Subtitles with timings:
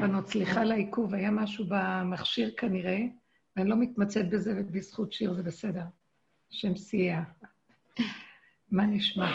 [0.00, 2.98] בנות, סליחה על העיכוב, היה משהו במכשיר כנראה,
[3.56, 5.84] ואני לא מתמצאת בזה, ובזכות שיר זה בסדר.
[6.52, 7.22] השם סייע.
[8.70, 9.30] מה נשמע?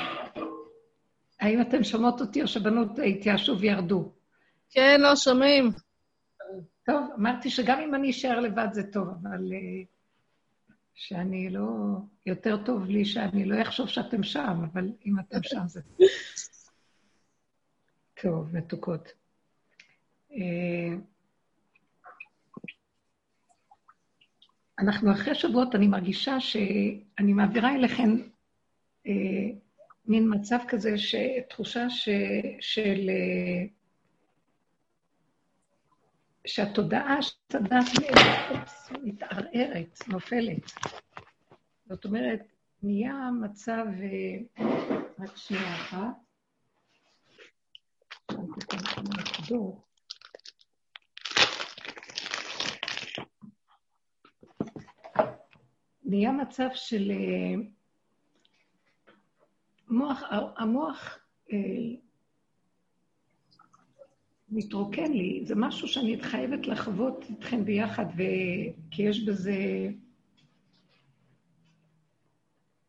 [1.40, 4.12] האם אתם שומעות אותי או שבנות התייאשו וירדו?
[4.70, 5.72] כן, לא שומעים.
[6.86, 9.86] טוב, אמרתי שגם אם אני אשאר לבד זה טוב, אבל uh,
[10.94, 11.64] שאני לא...
[12.26, 15.82] יותר טוב לי שאני לא אחשוב שאתם שם, אבל אם אתם שם זה...
[18.22, 19.25] טוב, מתוקות.
[20.36, 20.40] Uh,
[24.80, 28.10] אנחנו אחרי שבועות, אני מרגישה שאני מעבירה אליכם
[29.08, 29.10] uh,
[30.06, 31.16] מין מצב כזה, ש...
[31.50, 32.10] תחושה ש...
[32.60, 33.10] של...
[33.10, 33.76] Uh,
[36.48, 37.86] שהתודעה של הדת
[39.04, 40.72] מתערערת, נופלת.
[41.86, 42.40] זאת אומרת,
[42.84, 44.64] נהיה מצב, אה,
[45.20, 46.26] רק שנייה אחת,
[56.06, 57.56] נהיה מצב של אה,
[59.90, 60.24] מוח,
[60.58, 61.20] המוח
[61.54, 61.58] אה,
[64.50, 68.22] מתרוקן לי, זה משהו שאני חייבת לחוות איתכם ביחד, ו...
[68.92, 69.56] כי יש בזה...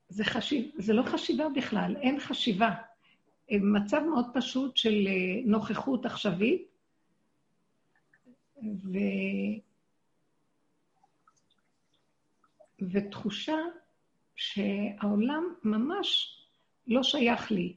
[0.09, 0.71] זה, חשיב...
[0.79, 2.71] זה לא חשיבה בכלל, אין חשיבה.
[3.51, 6.69] מצב מאוד פשוט של אה, נוכחות עכשווית,
[8.63, 8.99] ו...
[12.81, 13.57] ותחושה
[14.37, 16.39] שהעולם ממש
[16.87, 17.75] לא שייך לי.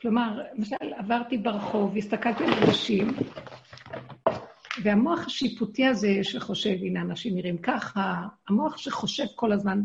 [0.00, 3.08] כלומר, למשל, עברתי ברחוב, הסתכלתי על אנשים,
[4.82, 9.82] והמוח השיפוטי הזה שחושב, הנה, אנשים נראים ככה, המוח שחושב כל הזמן,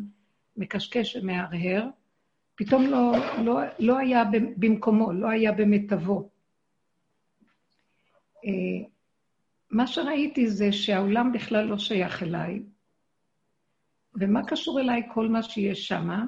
[0.57, 1.87] מקשקש ומהרהר,
[2.55, 3.11] פתאום לא,
[3.43, 4.23] לא, לא היה
[4.57, 6.29] במקומו, לא היה במיטבו.
[8.45, 8.51] אה,
[9.71, 12.61] מה שראיתי זה שהעולם בכלל לא שייך אליי,
[14.15, 16.25] ומה קשור אליי כל מה שיש שמה?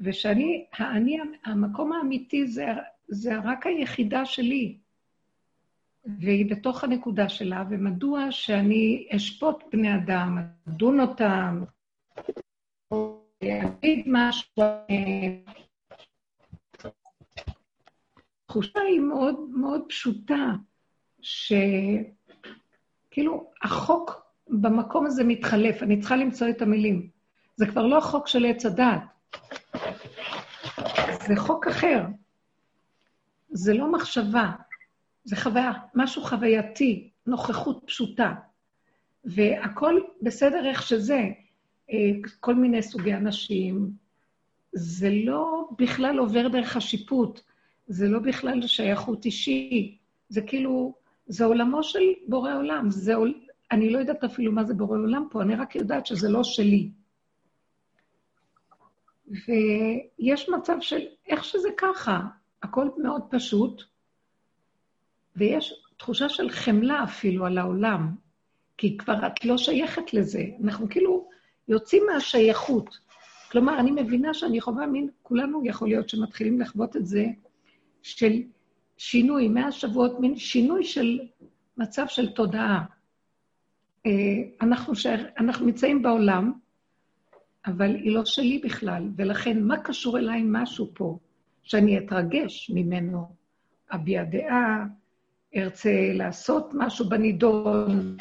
[0.00, 2.66] ושאני, האני, המקום האמיתי זה,
[3.08, 4.78] זה רק היחידה שלי,
[6.20, 11.64] והיא בתוך הנקודה שלה, ומדוע שאני אשפוט בני אדם, אדון אותם,
[12.90, 14.62] או אגיד משהו,
[18.44, 20.52] התחושה היא מאוד מאוד פשוטה,
[21.20, 21.60] שכאילו
[23.62, 27.08] החוק במקום הזה מתחלף, אני צריכה למצוא את המילים.
[27.56, 29.00] זה כבר לא החוק של עץ הדת.
[31.26, 32.04] זה חוק אחר.
[33.50, 34.50] זה לא מחשבה,
[35.24, 38.34] זה חוויה, משהו חווייתי, נוכחות פשוטה.
[39.24, 41.20] והכל בסדר איך שזה.
[41.92, 42.10] אה,
[42.40, 43.90] כל מיני סוגי אנשים,
[44.72, 47.40] זה לא בכלל עובר דרך השיפוט,
[47.86, 49.96] זה לא בכלל שייכות אישי,
[50.28, 50.94] זה כאילו,
[51.26, 52.90] זה עולמו של בורא עולם.
[52.90, 53.14] זה,
[53.72, 56.90] אני לא יודעת אפילו מה זה בורא עולם פה, אני רק יודעת שזה לא שלי.
[59.28, 62.20] ויש מצב של איך שזה ככה,
[62.62, 63.82] הכל מאוד פשוט,
[65.36, 68.14] ויש תחושה של חמלה אפילו על העולם,
[68.76, 70.44] כי כבר את לא שייכת לזה.
[70.64, 71.28] אנחנו כאילו
[71.68, 72.98] יוצאים מהשייכות.
[73.50, 77.26] כלומר, אני מבינה שאני חווה מין, כולנו יכול להיות שמתחילים לחוות את זה,
[78.02, 78.32] של
[78.96, 81.20] שינוי, מהשבועות, מין שינוי של
[81.76, 82.84] מצב של תודעה.
[84.08, 84.12] אה,
[84.60, 84.92] אנחנו,
[85.38, 86.52] אנחנו נמצאים בעולם,
[87.66, 91.18] אבל היא לא שלי בכלל, ולכן מה קשור אליי משהו פה,
[91.62, 93.34] שאני אתרגש ממנו,
[93.94, 94.84] אביע דעה,
[95.56, 98.16] ארצה לעשות משהו בנידון.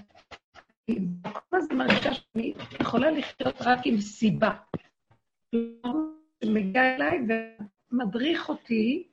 [1.50, 4.52] כל הזמן מרגישה שאני יכולה לחיות רק עם סיבה.
[6.46, 7.20] מגיע אליי
[7.92, 9.08] ומדריך אותי,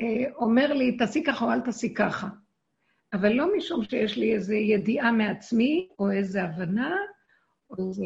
[0.00, 2.28] אה, אומר לי, תעשי ככה או אל תעשי ככה.
[3.16, 6.96] אבל לא משום שיש לי איזו ידיעה מעצמי, או איזו הבנה,
[7.90, 8.04] זה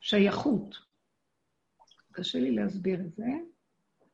[0.00, 0.76] שייכות.
[2.12, 3.26] קשה לי להסביר את זה.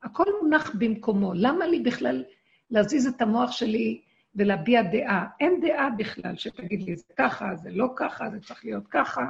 [0.02, 1.32] הכל מונח במקומו.
[1.34, 2.24] למה לי בכלל
[2.70, 4.00] להזיז את המוח שלי
[4.34, 5.26] ולהביע דעה?
[5.40, 9.22] אין דעה בכלל שתגיד לי, זה ככה, זה לא ככה, זה צריך להיות ככה.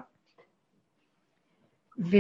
[1.99, 2.17] ו...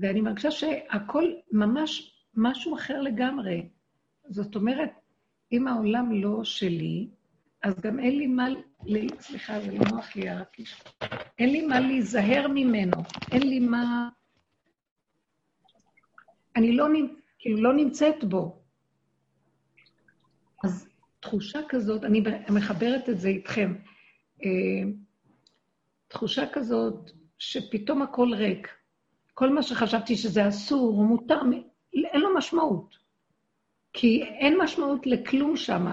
[0.00, 3.68] ואני מרגישה שהכל ממש משהו אחר לגמרי.
[4.28, 4.90] זאת אומרת,
[5.52, 7.08] אם העולם לא שלי,
[7.62, 8.46] אז גם אין לי מה,
[9.20, 10.82] סליחה, זה לא נוח לי הקיש.
[11.38, 12.96] אין לי מה להיזהר ממנו,
[13.32, 14.08] אין לי מה...
[16.56, 16.86] אני לא,
[17.38, 18.62] כאילו, לא נמצאת בו.
[20.64, 20.88] אז
[21.20, 23.74] תחושה כזאת, אני מחברת את זה איתכם,
[24.44, 24.90] אה,
[26.08, 28.68] תחושה כזאת שפתאום הכל ריק.
[29.34, 31.40] כל מה שחשבתי שזה אסור או מותר,
[31.94, 33.05] אין לו משמעות.
[33.96, 35.86] כי אין משמעות לכלום שם.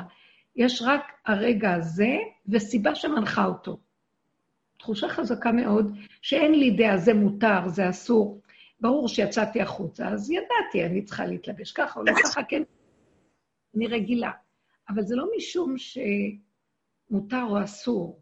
[0.56, 2.18] יש רק הרגע הזה
[2.48, 3.80] וסיבה שמנחה אותו.
[4.78, 8.42] תחושה חזקה מאוד, שאין לי דעה, זה מותר, זה אסור.
[8.80, 12.64] ברור שיצאתי החוצה, אז ידעתי, אני צריכה להתלבש ככה או לא ככה, כן,
[13.76, 14.32] אני רגילה.
[14.90, 18.22] אבל זה לא משום שמותר או אסור,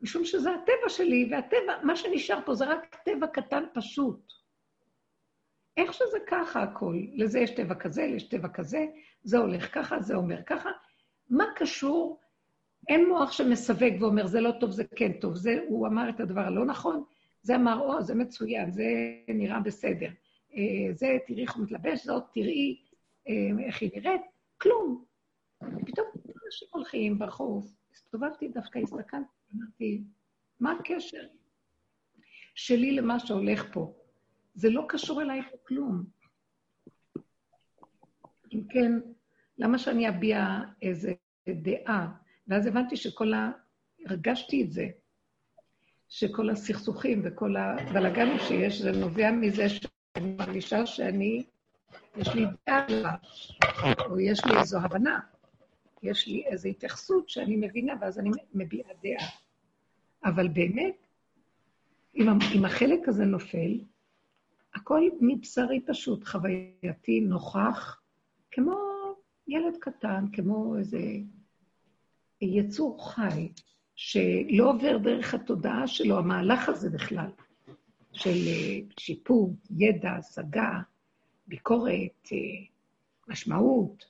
[0.00, 4.32] משום שזה הטבע שלי, והטבע, מה שנשאר פה זה רק טבע קטן פשוט.
[5.76, 8.86] איך שזה ככה הכל, לזה יש טבע כזה, יש טבע כזה,
[9.22, 10.70] זה הולך ככה, זה אומר ככה.
[11.30, 12.20] מה קשור?
[12.88, 16.40] אין מוח שמסווג ואומר, זה לא טוב, זה כן טוב, זה, הוא אמר את הדבר
[16.40, 17.04] הלא נכון,
[17.42, 18.84] זה אמר, או, זה מצוין, זה
[19.28, 20.08] נראה בסדר.
[20.56, 22.80] אה, זה, תראי איך הוא מתלבש, זאת, תראי
[23.28, 24.20] אה, איך היא נראית,
[24.58, 25.04] כלום.
[25.58, 26.06] פתאום
[26.46, 29.24] אנשים הולכים ברחוב, הסתובבתי דווקא, הסתכלתי,
[29.56, 30.02] אמרתי,
[30.60, 31.26] מה הקשר
[32.54, 33.92] שלי למה שהולך פה?
[34.54, 36.04] זה לא קשור אליי פה כלום.
[38.52, 38.92] אם כן,
[39.58, 40.46] למה שאני אביע
[40.82, 41.14] איזה
[41.48, 42.12] דעה?
[42.48, 43.50] ואז הבנתי שכל ה...
[44.06, 44.86] הרגשתי את זה,
[46.08, 51.44] שכל הסכסוכים וכל הבלאגנים שיש, זה נובע מזה שאני מרגישה שאני,
[52.16, 53.16] יש לי דעה,
[54.10, 55.20] או יש לי איזו הבנה,
[56.02, 59.28] יש לי איזו התייחסות שאני מבינה, ואז אני מביעה דעה.
[60.24, 61.06] אבל באמת,
[62.54, 63.78] אם החלק הזה נופל,
[64.74, 68.00] הכל מבשרי פשוט, חווייתי, נוכח,
[68.50, 68.76] כמו
[69.48, 71.00] ילד קטן, כמו איזה
[72.40, 73.48] יצור חי,
[73.96, 77.30] שלא עובר דרך התודעה שלו, המהלך הזה בכלל,
[78.12, 80.80] של אה, שיפוט, ידע, השגה,
[81.46, 82.38] ביקורת, אה,
[83.28, 84.04] משמעות.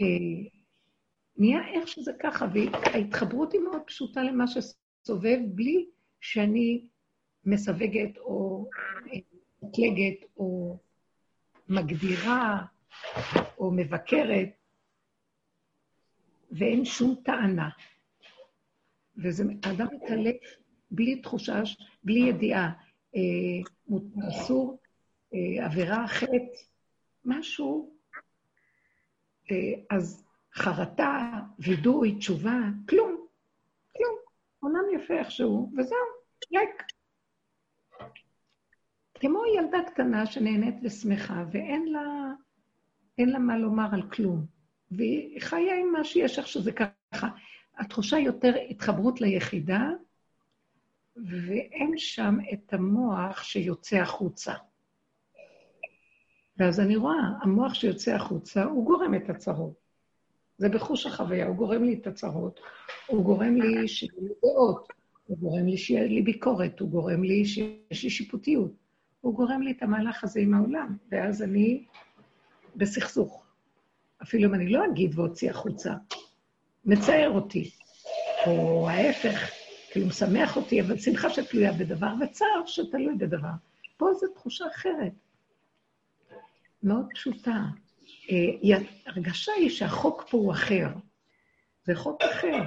[0.00, 0.50] אה,
[1.36, 5.86] נהיה איך שזה ככה, וההתחברות היא מאוד פשוטה למה שסובב, בלי
[6.20, 6.84] שאני
[7.46, 8.68] מסווגת או
[9.62, 10.78] מקלגת או
[11.68, 12.64] מגדירה
[13.58, 14.48] או מבקרת,
[16.50, 17.68] ואין שום טענה.
[19.16, 20.36] וזה, האדם מתעלק
[20.90, 21.62] בלי תחושה,
[22.04, 22.72] בלי ידיעה,
[23.16, 23.20] אה,
[24.28, 24.78] אסור,
[25.34, 26.58] אה, עבירה, חטא,
[27.24, 27.94] משהו,
[29.50, 29.56] אה,
[29.90, 30.24] אז
[30.54, 32.58] חרטה, וידוי, תשובה,
[32.88, 33.26] כלום,
[33.96, 34.16] כלום.
[34.60, 35.98] עולם יפה איכשהו, וזהו,
[36.52, 36.93] ריק.
[39.26, 42.32] כמו ילדה קטנה שנהנית ושמחה, ואין לה,
[43.18, 44.46] לה מה לומר על כלום.
[44.90, 47.28] והיא חיה עם מה שיש איך שזה ככה.
[47.78, 49.90] התחושה יותר התחברות ליחידה,
[51.16, 54.52] ואין שם את המוח שיוצא החוצה.
[56.58, 59.74] ואז אני רואה, המוח שיוצא החוצה, הוא גורם את הצרות.
[60.58, 62.60] זה בחוש החוויה, הוא גורם לי את הצרות,
[63.06, 64.92] הוא גורם לי שיהיו דעות,
[65.26, 68.83] הוא גורם לי שיהיה לי ביקורת, הוא גורם לי שיש לי שיפוטיות.
[69.24, 71.84] הוא גורם לי את המהלך הזה עם העולם, ואז אני
[72.76, 73.46] בסכסוך.
[74.22, 75.94] אפילו אם אני לא אגיד ואוציא החוצה,
[76.84, 77.70] מצער אותי,
[78.46, 79.50] או ההפך,
[79.90, 83.48] כאילו משמח אותי, אבל שמחה שתלויה בדבר, וצער שתלוי בדבר.
[83.96, 85.12] פה זו תחושה אחרת,
[86.82, 87.64] מאוד פשוטה.
[88.30, 90.88] אה, הרגשה היא שהחוק פה הוא אחר.
[91.84, 92.62] זה חוק אחר.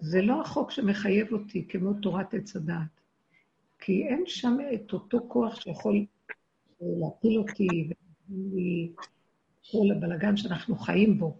[0.00, 2.99] זה לא החוק שמחייב אותי כמו תורת עץ הדעת.
[3.80, 7.90] כי אין שם את אותו כוח שיכול אה, להפיל אותי
[9.70, 11.38] כל הבלגן שאנחנו חיים בו.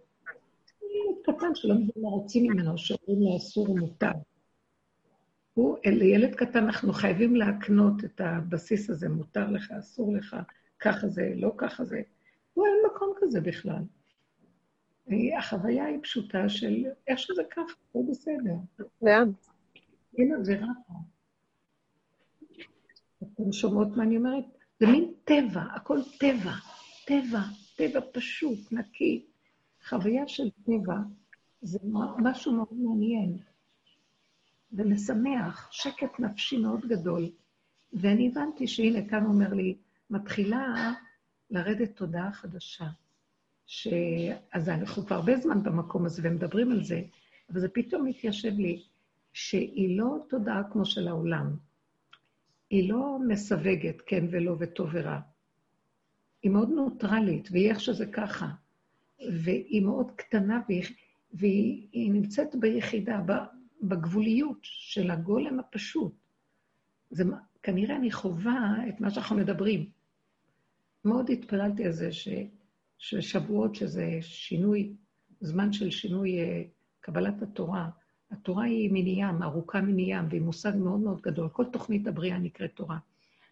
[0.83, 4.11] ילד קטן שלא מבין מה רוצים ממנו, שאומרים לו אסור ומותר.
[5.55, 10.37] הוא, לילד קטן אנחנו חייבים להקנות את הבסיס הזה, מותר לך, אסור לך,
[10.81, 12.03] ככה זה, לא ככה זה.
[12.55, 13.83] הוא אין מקום כזה בכלל.
[15.39, 18.55] החוויה היא פשוטה של איך שזה ככה, הוא בסדר.
[19.03, 19.31] לאן?
[20.19, 20.67] הנה, זה רע.
[23.43, 24.45] אתם שומעות מה אני אומרת?
[24.81, 26.53] זה מין טבע, הכל טבע,
[27.07, 27.41] טבע,
[27.77, 29.27] טבע פשוט, נקי.
[29.89, 30.97] חוויה של טבע
[31.63, 31.79] זה
[32.19, 33.39] משהו מאוד מעניין
[34.73, 37.31] ומשמח, שקט נפשי מאוד גדול.
[37.93, 39.77] ואני הבנתי שהנה, כאן אומר לי,
[40.11, 40.93] מתחילה
[41.51, 42.87] לרדת תודעה חדשה.
[43.67, 43.89] ש...
[44.53, 47.03] אז אנחנו כבר הרבה זמן במקום הזה ומדברים על זה,
[47.53, 48.83] אבל זה פתאום מתיישב לי,
[49.33, 51.57] שהיא לא תודעה כמו של העולם.
[52.71, 55.21] היא לא מסווגת כן ולא וטוב ורע.
[56.43, 58.49] היא מאוד נוטרלית, והיא איך שזה ככה.
[59.43, 60.85] והיא מאוד קטנה, והיא,
[61.33, 63.21] והיא נמצאת ביחידה,
[63.83, 66.13] בגבוליות של הגולם הפשוט.
[67.11, 67.25] זה,
[67.63, 69.91] כנראה אני חווה את מה שאנחנו מדברים.
[71.05, 72.29] מאוד התפללתי על זה ש,
[72.99, 74.93] ששבועות, שזה שינוי,
[75.41, 76.63] זמן של שינוי אה,
[77.01, 77.89] קבלת התורה.
[78.31, 81.49] התורה היא מני ים, ארוכה מני ים, והיא מושג מאוד מאוד גדול.
[81.49, 82.99] כל תוכנית הבריאה נקראת תורה.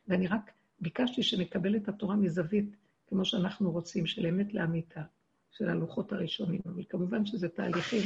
[0.08, 5.02] ואני רק ביקשתי שנקבל את התורה מזווית כמו שאנחנו רוצים, של אמת לאמיתה,
[5.50, 8.02] של הלוחות הראשונים, אבל כמובן שזה תהליכים.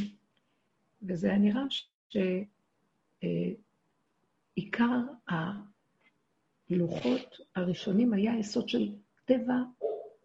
[1.02, 1.62] וזה היה נראה
[4.56, 5.00] שעיקר
[6.70, 8.92] הלוחות הראשונים היה יסוד של
[9.24, 9.62] טבע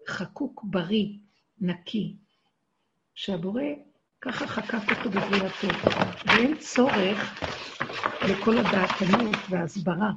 [0.08, 1.18] חקוק, בריא,
[1.62, 2.16] נקי,
[3.14, 3.64] שהבורא
[4.28, 5.90] ככה חקק אותו בבריאתו,
[6.26, 7.44] ואין צורך
[8.30, 10.12] לכל הדעתנות וההסברה.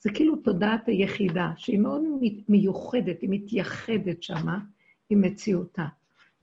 [0.00, 2.02] זה כאילו תודעת היחידה, שהיא מאוד
[2.48, 4.58] מיוחדת, היא מתייחדת שמה
[5.10, 5.86] עם מציאותה.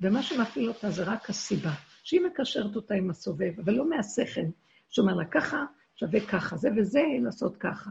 [0.01, 1.71] ומה שמפעיל אותה זה רק הסיבה,
[2.03, 4.41] שהיא מקשרת אותה עם הסובב, אבל לא מהשכל,
[4.89, 7.89] שאומר לה ככה שווה ככה, זה וזה לעשות ככה.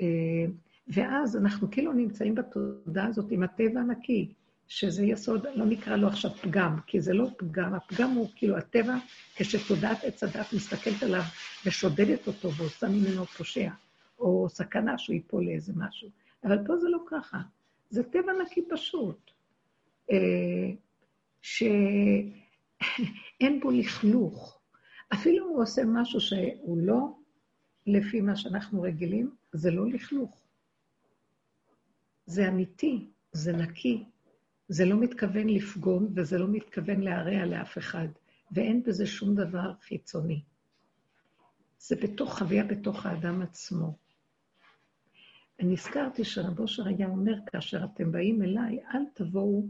[0.00, 0.46] אה,
[0.88, 4.34] ואז אנחנו כאילו נמצאים בתודעה הזאת עם הטבע הנקי,
[4.68, 8.96] שזה יסוד, לא נקרא לו עכשיו פגם, כי זה לא פגם, הפגם הוא כאילו הטבע,
[9.36, 11.22] כשתודעת עץ הדת מסתכלת עליו
[11.66, 13.70] ושודדת אותו ועושה ממנו פושע,
[14.18, 16.08] או סכנה שהוא ייפול לאיזה משהו.
[16.44, 17.38] אבל פה זה לא ככה,
[17.90, 19.30] זה טבע נקי פשוט,
[20.10, 20.70] אה,
[21.42, 22.00] שאין
[23.60, 24.60] בו לכלוך.
[25.14, 27.16] אפילו הוא עושה משהו שהוא לא
[27.86, 30.42] לפי מה שאנחנו רגילים, זה לא לכלוך.
[32.26, 34.04] זה אמיתי, זה נקי,
[34.68, 38.08] זה לא מתכוון לפגום וזה לא מתכוון להרע לאף אחד,
[38.52, 40.42] ואין בזה שום דבר חיצוני.
[41.78, 43.96] זה בתוך חוויה בתוך האדם עצמו.
[45.60, 49.66] אני נזכרתי שרב אושר היה אומר, כאשר אתם באים אליי, אל תבואו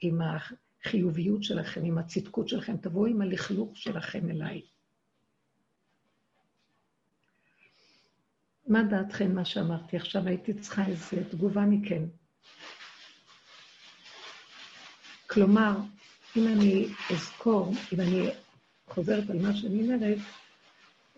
[0.00, 4.62] עם החיוביות שלכם, עם הצדקות שלכם, תבואו עם הלכלוך שלכם אליי.
[8.66, 9.96] מה דעתכם מה שאמרתי?
[9.96, 12.04] עכשיו הייתי צריכה איזו תגובה מכם.
[15.30, 15.76] כלומר,
[16.36, 18.30] אם אני אזכור, אם אני
[18.88, 20.18] חוזרת על מה שאני אומרת,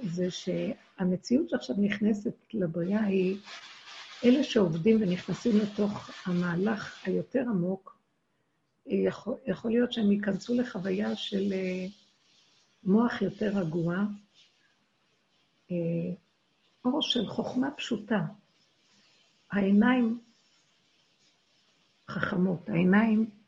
[0.02, 3.38] זה שהמציאות שעכשיו נכנסת לבריאה היא,
[4.24, 7.98] אלה שעובדים ונכנסים לתוך המהלך היותר עמוק,
[8.86, 11.86] יכול, יכול להיות שהם ייכנסו לחוויה של אה,
[12.84, 13.96] מוח יותר רגוע,
[15.70, 15.76] אה,
[16.84, 18.20] אור של חוכמה פשוטה.
[19.52, 20.20] העיניים
[22.08, 23.41] חכמות, העיניים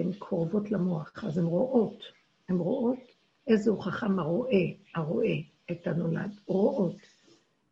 [0.00, 2.02] הן קרובות למוח, אז הן רואות,
[2.48, 2.98] הן רואות
[3.46, 4.64] איזה הוא חכם הרואה,
[4.94, 5.34] הרואה
[5.70, 6.96] את הנולד, רואות.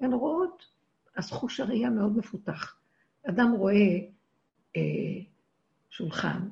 [0.00, 0.66] הן רואות,
[1.16, 2.76] אז חוש הראייה מאוד מפותח.
[3.28, 3.98] אדם רואה
[4.76, 5.20] אה,
[5.90, 6.48] שולחן,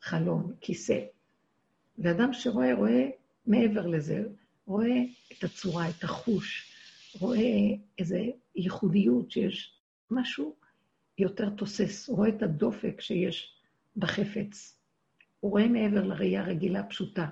[0.00, 1.00] חלום, כיסא,
[1.98, 3.10] ואדם שרואה, רואה
[3.46, 4.22] מעבר לזה,
[4.66, 6.72] רואה את הצורה, את החוש,
[7.20, 7.38] רואה
[7.98, 8.16] איזו
[8.56, 10.54] ייחודיות שיש משהו
[11.18, 13.54] יותר תוסס, רואה את הדופק שיש
[13.96, 14.79] בחפץ,
[15.40, 17.28] הוא רואה מעבר לראייה הרגילה הפשוטה.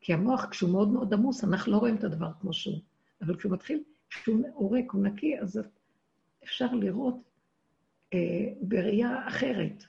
[0.00, 2.78] כי המוח, כשהוא מאוד מאוד עמוס, אנחנו לא רואים את הדבר כמו שהוא.
[3.22, 5.60] אבל כשהוא מתחיל, כשהוא ריק, הוא נקי, אז
[6.44, 7.14] אפשר לראות
[8.14, 9.84] אה, בראייה אחרת.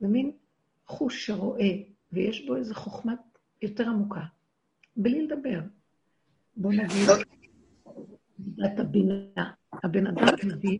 [0.00, 0.32] זה מין
[0.86, 1.82] חוש שרואה,
[2.12, 3.14] ויש בו איזו חוכמה
[3.62, 4.24] יותר עמוקה,
[4.96, 5.60] בלי לדבר.
[6.56, 7.08] בוא נגיד,
[8.64, 9.52] את הבינה.
[9.72, 10.78] הבן אדם מבין,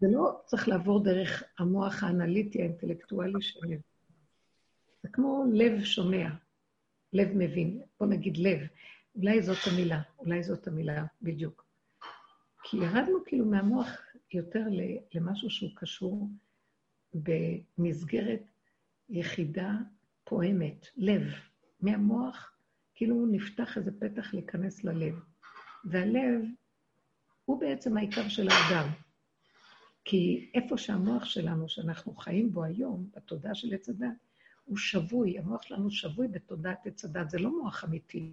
[0.00, 3.70] זה לא צריך לעבור דרך המוח האנליטי האינטלקטואלי שלו.
[5.06, 6.28] זה כמו לב שומע,
[7.12, 7.82] לב מבין.
[8.00, 8.60] בוא נגיד לב.
[9.14, 11.64] אולי זאת המילה, אולי זאת המילה בדיוק.
[12.62, 14.00] כי ירדנו כאילו מהמוח
[14.32, 14.64] יותר
[15.14, 16.28] למשהו שהוא קשור
[17.14, 18.42] במסגרת
[19.08, 19.72] יחידה
[20.24, 21.22] פועמת, לב.
[21.80, 22.52] מהמוח
[22.94, 25.14] כאילו נפתח איזה פתח להיכנס ללב.
[25.84, 26.42] והלב
[27.44, 28.88] הוא בעצם העיקר של האדם.
[30.04, 34.25] כי איפה שהמוח שלנו, שאנחנו חיים בו היום, בתודעה של עץ הדת,
[34.66, 38.32] הוא שבוי, המוח שלנו שבוי בתודעת עץ הדת, זה לא מוח אמיתי,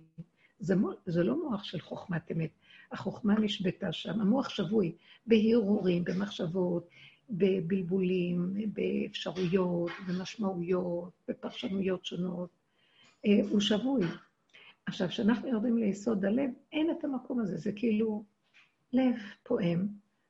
[0.59, 2.49] זה, מוח, זה לא מוח של חוכמת אמת.
[2.91, 6.89] החוכמה נשבתה שם, המוח שבוי בהרהורים, במחשבות,
[7.29, 12.49] בבלבולים, באפשרויות, במשמעויות, בפרשנויות שונות.
[13.25, 14.05] אה, הוא שבוי.
[14.85, 18.23] עכשיו, כשאנחנו יורדים ליסוד הלב, אין את המקום הזה, זה כאילו
[18.93, 19.87] לב פועם,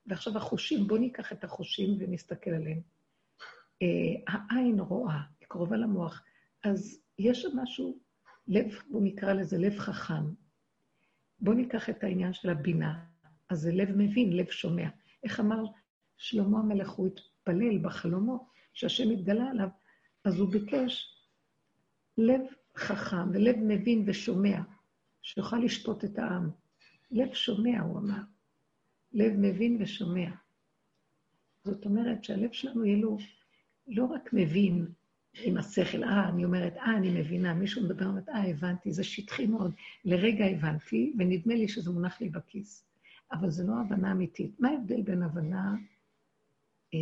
[0.08, 2.82] ועכשיו החושים, בואו ניקח את החושים ונסתכל עליהם.
[3.82, 3.88] אה,
[4.28, 5.20] העין רואה,
[5.54, 6.24] קרובה למוח,
[6.64, 8.00] אז יש שם משהו,
[8.48, 10.24] לב, בואו נקרא לזה לב חכם.
[11.40, 13.06] בואו ניקח את העניין של הבינה,
[13.50, 14.90] אז זה לב מבין, לב שומע.
[15.24, 15.64] איך אמר
[16.18, 19.68] שלמה המלך, הוא התפלל בחלומו, שהשם התגלה עליו,
[20.24, 21.18] אז הוא ביקש
[22.18, 22.42] לב
[22.78, 24.62] חכם ולב מבין ושומע,
[25.22, 26.50] שיוכל לשפוט את העם.
[27.12, 28.22] לב שומע, הוא אמר.
[29.12, 30.30] לב מבין ושומע.
[31.64, 33.18] זאת אומרת שהלב שלנו יהיה לו
[33.88, 34.88] לא רק מבין
[35.36, 39.46] עם השכל, אה, אני אומרת, אה, אני מבינה, מישהו מדבר, אומרת, אה, הבנתי, זה שטחי
[39.46, 39.74] מאוד.
[40.06, 42.86] לרגע הבנתי, ונדמה לי שזה מונח לי בכיס.
[43.32, 44.60] אבל זו לא הבנה אמיתית.
[44.60, 45.76] מה ההבדל בין הבנה
[46.94, 47.00] אה,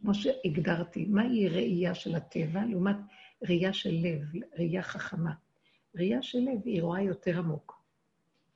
[0.00, 2.96] כמו שהגדרתי, מהי ראייה של הטבע לעומת
[3.42, 4.22] ראייה של לב,
[4.58, 5.32] ראייה חכמה.
[5.94, 7.82] ראייה של לב היא רואה יותר עמוק.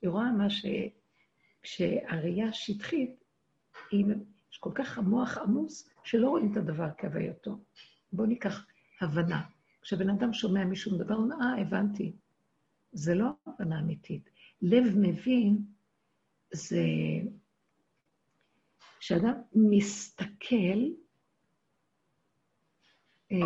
[0.01, 0.65] היא רואה מה ש...
[1.61, 3.23] כשהראייה השטחית,
[3.91, 4.05] היא...
[4.51, 7.57] יש כל כך המוח עמוס, שלא רואים את הדבר כהווייתו.
[8.11, 8.65] בואו ניקח
[9.01, 9.41] הבנה.
[9.81, 12.15] כשבן אדם שומע מישהו מדבר, הוא אומר, אה, הבנתי.
[12.91, 14.29] זה לא הבנה אמיתית.
[14.61, 15.57] לב מבין
[16.51, 16.83] זה
[18.99, 20.79] כשאדם מסתכל,
[23.31, 23.37] אה,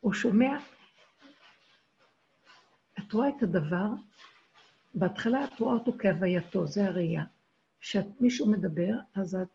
[0.00, 0.58] הוא שומע,
[2.98, 3.88] את רואה את הדבר,
[4.94, 7.24] בהתחלה את רואה אותו כהווייתו, זה הראייה.
[7.80, 9.48] כשמישהו מדבר, אז את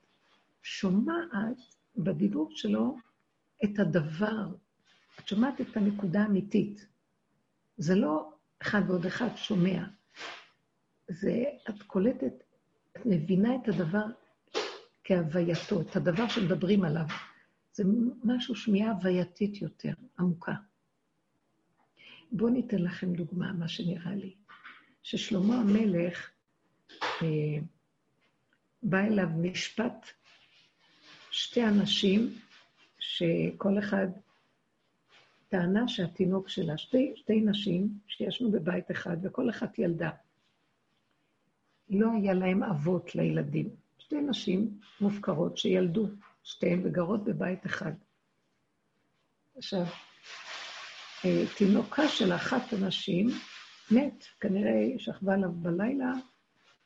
[0.62, 1.58] שומעת
[1.96, 2.98] בדיבור שלו
[3.64, 4.48] את הדבר,
[5.20, 6.88] את שומעת את הנקודה האמיתית.
[7.78, 9.84] זה לא אחד ועוד אחד שומע,
[11.08, 12.44] זה, את קולטת,
[12.92, 14.06] את מבינה את הדבר
[15.04, 17.06] כהווייתו, את הדבר שמדברים עליו.
[17.74, 17.84] זה
[18.24, 20.54] משהו, שמיעה הווייתית יותר, עמוקה.
[22.32, 24.36] בואו ניתן לכם דוגמה, מה שנראה לי.
[25.04, 26.30] ששלמה המלך,
[27.02, 27.28] אה,
[28.84, 30.06] בא אליו משפט
[31.32, 32.34] שתי אנשים,
[33.00, 34.08] שכל אחד
[35.54, 40.10] טענה שהתינוק שלה, שתי, שתי נשים שישנו בבית אחד, וכל אחת ילדה.
[41.90, 43.70] לא היה להם אבות לילדים.
[44.00, 46.08] שתי נשים מופקרות שילדו,
[46.44, 47.92] שתיהן וגרות בבית אחד.
[49.58, 49.86] עכשיו,
[51.26, 53.28] אה, תינוקה של אחת הנשים
[53.92, 56.14] מת, כנראה היא שכבה עליו בלילה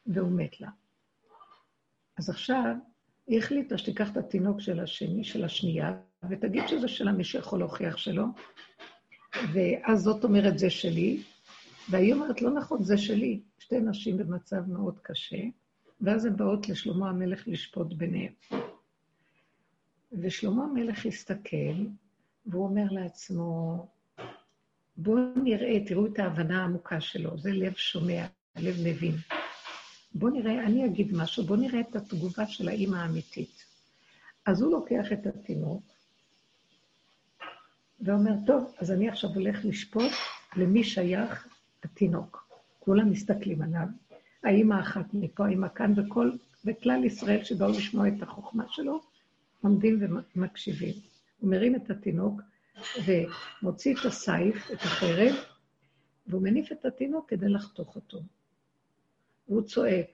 [0.05, 0.69] והוא מת לה.
[2.17, 2.75] אז עכשיו
[3.27, 7.97] היא החליטה שתיקח את התינוק של השני, של השנייה, ותגיד שזה שלה, מי שיכול להוכיח
[7.97, 8.25] שלא.
[9.53, 11.23] ואז זאת אומרת, זה שלי,
[11.89, 13.39] והיא אומרת, לא נכון, זה שלי.
[13.59, 15.43] שתי נשים במצב מאוד קשה,
[16.01, 18.33] ואז הן באות לשלמה המלך לשפוט ביניהם.
[20.11, 21.85] ושלמה המלך הסתכל,
[22.45, 23.87] והוא אומר לעצמו,
[24.97, 28.25] בואו נראה, תראו את ההבנה העמוקה שלו, זה לב שומע,
[28.55, 29.15] לב מבין.
[30.13, 33.65] בואו נראה, אני אגיד משהו, בואו נראה את התגובה של האימא האמיתית.
[34.45, 35.83] אז הוא לוקח את התינוק,
[38.01, 40.11] ואומר, טוב, אז אני עכשיו הולך לשפוט
[40.55, 41.47] למי שייך
[41.83, 42.47] התינוק.
[42.79, 43.87] כולם מסתכלים עליו.
[44.43, 46.31] האימא אחת מפה, האימא כאן, וכל,
[46.65, 49.01] וכלל ישראל שבאו לשמוע את החוכמה שלו,
[49.61, 49.99] עומדים
[50.35, 50.93] ומקשיבים.
[51.39, 52.41] הוא מרים את התינוק
[53.05, 55.35] ומוציא את הסייף, את החרב,
[56.27, 58.17] והוא מניף את התינוק כדי לחתוך אותו.
[59.45, 60.07] הוא צועק,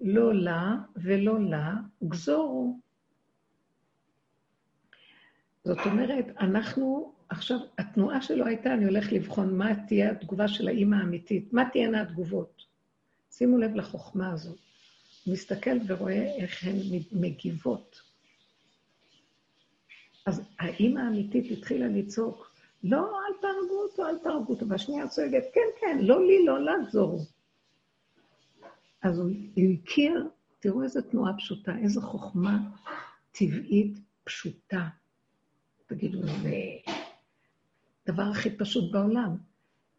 [0.00, 1.74] לא לה ולא לה,
[2.08, 2.80] גזורו.
[5.68, 10.96] זאת אומרת, אנחנו, עכשיו, התנועה שלו הייתה, אני הולך לבחון מה תהיה התגובה של האימא
[10.96, 12.62] האמיתית, מה תהיינה התגובות.
[13.30, 14.58] שימו לב לחוכמה הזאת.
[15.24, 16.76] הוא מסתכל ורואה איך הן
[17.12, 18.00] מגיבות.
[20.26, 22.50] אז האימא האמיתית התחילה לצעוק,
[22.84, 24.68] לא, אל תהרגו אותו, אל תהרגו אותו.
[24.68, 27.20] והשנייה צועקת, כן, כן, לא לי, לא לעזור.
[29.02, 29.30] אז הוא,
[29.82, 30.28] הכיר,
[30.60, 32.58] תראו איזה תנועה פשוטה, איזו חוכמה
[33.32, 34.88] טבעית פשוטה.
[35.88, 36.54] תגידו, זה
[38.06, 39.36] הדבר הכי פשוט בעולם.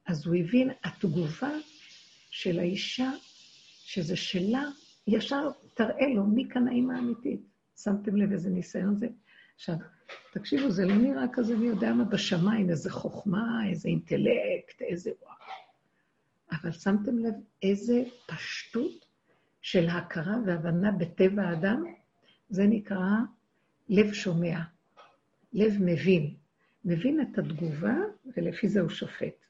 [0.05, 1.51] אז הוא הבין, התגובה
[2.29, 3.11] של האישה,
[3.83, 4.63] שזה שלה,
[5.07, 7.41] ישר תראה לו מי כאן האימא האמיתית.
[7.83, 9.07] שמתם לב איזה ניסיון זה?
[9.55, 9.75] עכשיו,
[10.33, 15.33] תקשיבו, זה לא נראה כזה מי יודע מה בשמיים, איזה חוכמה, איזה אינטלקט, איזה וואו.
[16.51, 19.05] אבל שמתם לב איזה פשטות
[19.61, 21.83] של הכרה והבנה בטבע האדם?
[22.49, 23.09] זה נקרא
[23.89, 24.59] לב שומע,
[25.53, 26.35] לב מבין.
[26.85, 27.95] מבין את התגובה,
[28.37, 29.45] ולפי זה הוא שופט.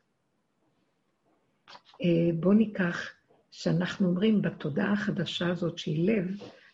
[2.02, 3.10] אה, בואו ניקח,
[3.52, 6.28] שאנחנו אומרים בתודעה החדשה הזאת שהיא לב,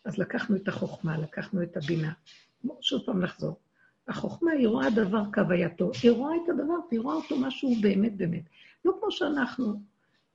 [0.04, 2.12] אז לקחנו את החוכמה, לקחנו את הבינה.
[2.80, 3.60] שוב פעם נחזור.
[4.08, 8.42] החוכמה היא רואה דבר כהווייתו, היא רואה את הדבר והיא רואה אותו משהו באמת באמת.
[8.84, 9.80] לא כמו שאנחנו,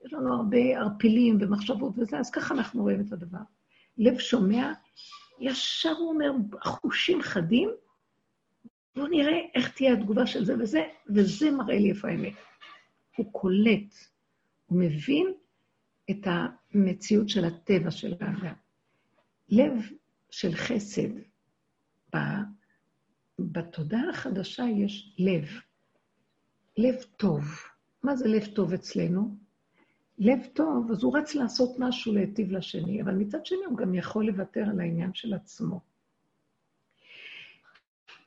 [0.06, 3.40] יש לנו הרבה ערפילים ומחשבות וזה, אז ככה אנחנו רואים את הדבר.
[3.98, 4.74] לב שומע,
[5.40, 6.32] ישר הוא אומר,
[6.64, 7.70] חושים חדים,
[8.96, 12.34] בואו נראה איך תהיה התגובה של זה וזה, וזה מראה לי איפה האמת.
[13.18, 13.96] הוא קולט,
[14.66, 15.34] הוא מבין
[16.10, 16.28] את
[16.74, 18.54] המציאות של הטבע של האדם.
[19.50, 19.74] לב
[20.32, 21.10] של חסד,
[23.40, 25.50] בתודעה החדשה יש לב,
[26.78, 27.44] לב טוב.
[28.04, 29.38] מה זה לב טוב אצלנו?
[30.18, 34.26] לב טוב, אז הוא רץ לעשות משהו להיטיב לשני, אבל מצד שני הוא גם יכול
[34.26, 35.91] לוותר על העניין של עצמו.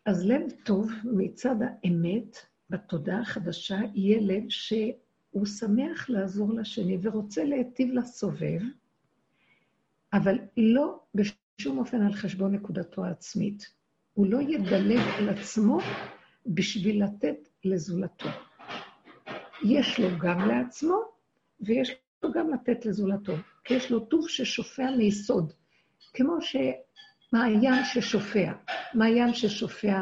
[0.06, 2.36] אז לב טוב מצד האמת,
[2.70, 8.60] בתודעה החדשה, יהיה לב שהוא שמח לעזור לשני ורוצה להיטיב לסובב,
[10.12, 13.74] אבל לא בשום אופן על חשבון נקודתו העצמית.
[14.14, 15.78] הוא לא ידלג על עצמו
[16.46, 18.28] בשביל לתת לזולתו.
[19.64, 21.00] יש לו גם לעצמו,
[21.60, 23.32] ויש לו גם לתת לזולתו,
[23.64, 25.52] כי יש לו טוב ששופע מיסוד,
[26.14, 26.40] כמו
[27.30, 28.52] שמעיין ששופע,
[28.94, 30.00] מעיין ששופע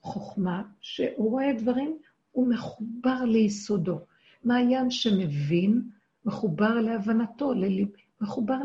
[0.00, 1.98] חוכמה, שהוא רואה דברים,
[2.32, 4.00] הוא מחובר ליסודו.
[4.44, 5.90] מעיין שמבין,
[6.24, 7.88] מחובר להבנתו, לליב,
[8.20, 8.58] מחובר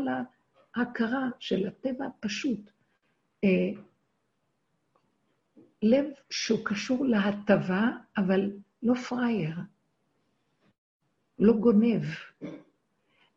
[0.76, 2.70] להכרה של הטבע הפשוט.
[3.44, 3.80] אה,
[5.82, 8.50] לב שהוא קשור להטבה, אבל
[8.82, 9.56] לא פראייר,
[11.38, 12.02] לא גונב.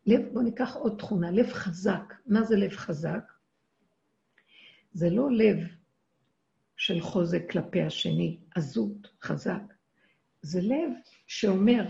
[0.05, 2.13] לב, בואו ניקח עוד תכונה, לב חזק.
[2.25, 3.34] מה זה לב חזק?
[4.95, 5.57] זה לא לב
[6.77, 9.61] של חוזק כלפי השני, עזות, חזק.
[10.41, 10.91] זה לב
[11.27, 11.85] שאומר,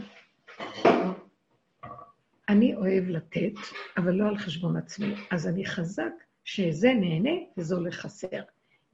[2.49, 3.53] אני אוהב לתת,
[3.97, 5.15] אבל לא על חשבון עצמי.
[5.31, 6.11] אז אני חזק
[6.43, 8.41] שזה נהנה וזה הולך חסר.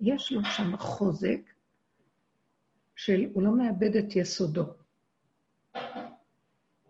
[0.02, 1.40] יש לו שם חוזק
[2.96, 4.74] של, הוא לא מאבד את יסודו.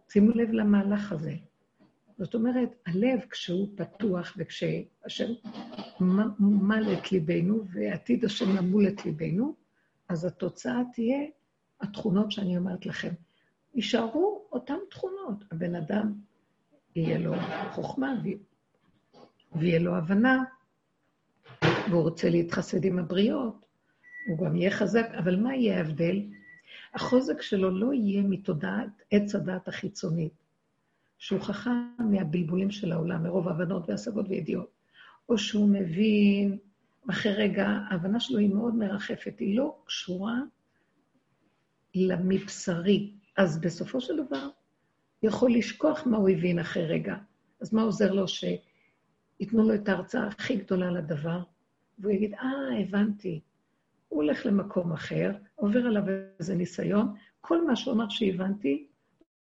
[0.10, 1.36] שימו לב למהלך הזה.
[2.22, 5.34] זאת אומרת, הלב, כשהוא פתוח וכשהשם
[6.40, 9.56] מל את ליבנו ועתיד השם למול את ליבנו,
[10.10, 11.20] אז התוצאה תהיה
[11.82, 13.14] התכונות שאני אומרת לכם.
[13.76, 15.44] יישארו אותן תכונות.
[15.52, 16.14] הבן אדם,
[16.96, 17.34] יהיה לו
[17.72, 18.14] חוכמה
[19.56, 20.44] ויהיה לו הבנה,
[21.90, 23.66] והוא רוצה להתחסד עם הבריות,
[24.28, 26.22] הוא גם יהיה חזק, אבל מה יהיה ההבדל?
[26.94, 30.41] החוזק שלו לא יהיה מתודעת עץ הדעת החיצונית,
[31.22, 34.72] שהוא חכם מהבלבולים של העולם, מרוב הבנות והשגות וידיעות,
[35.30, 36.58] או שהוא מבין,
[37.10, 40.40] אחרי רגע, ההבנה שלו היא מאוד מרחפת, היא לא קשורה
[41.96, 43.12] למבשרי.
[43.38, 44.50] אז בסופו של דבר,
[45.24, 47.16] יכול לשכוח מה הוא הבין אחרי רגע.
[47.62, 51.44] אז מה עוזר לו שייתנו לו את ההרצאה הכי גדולה לדבר,
[52.00, 53.40] והוא יגיד, אה, הבנתי.
[54.10, 56.04] הוא הולך למקום אחר, עובר עליו
[56.40, 58.88] איזה ניסיון, כל מה שהוא אמר שהבנתי,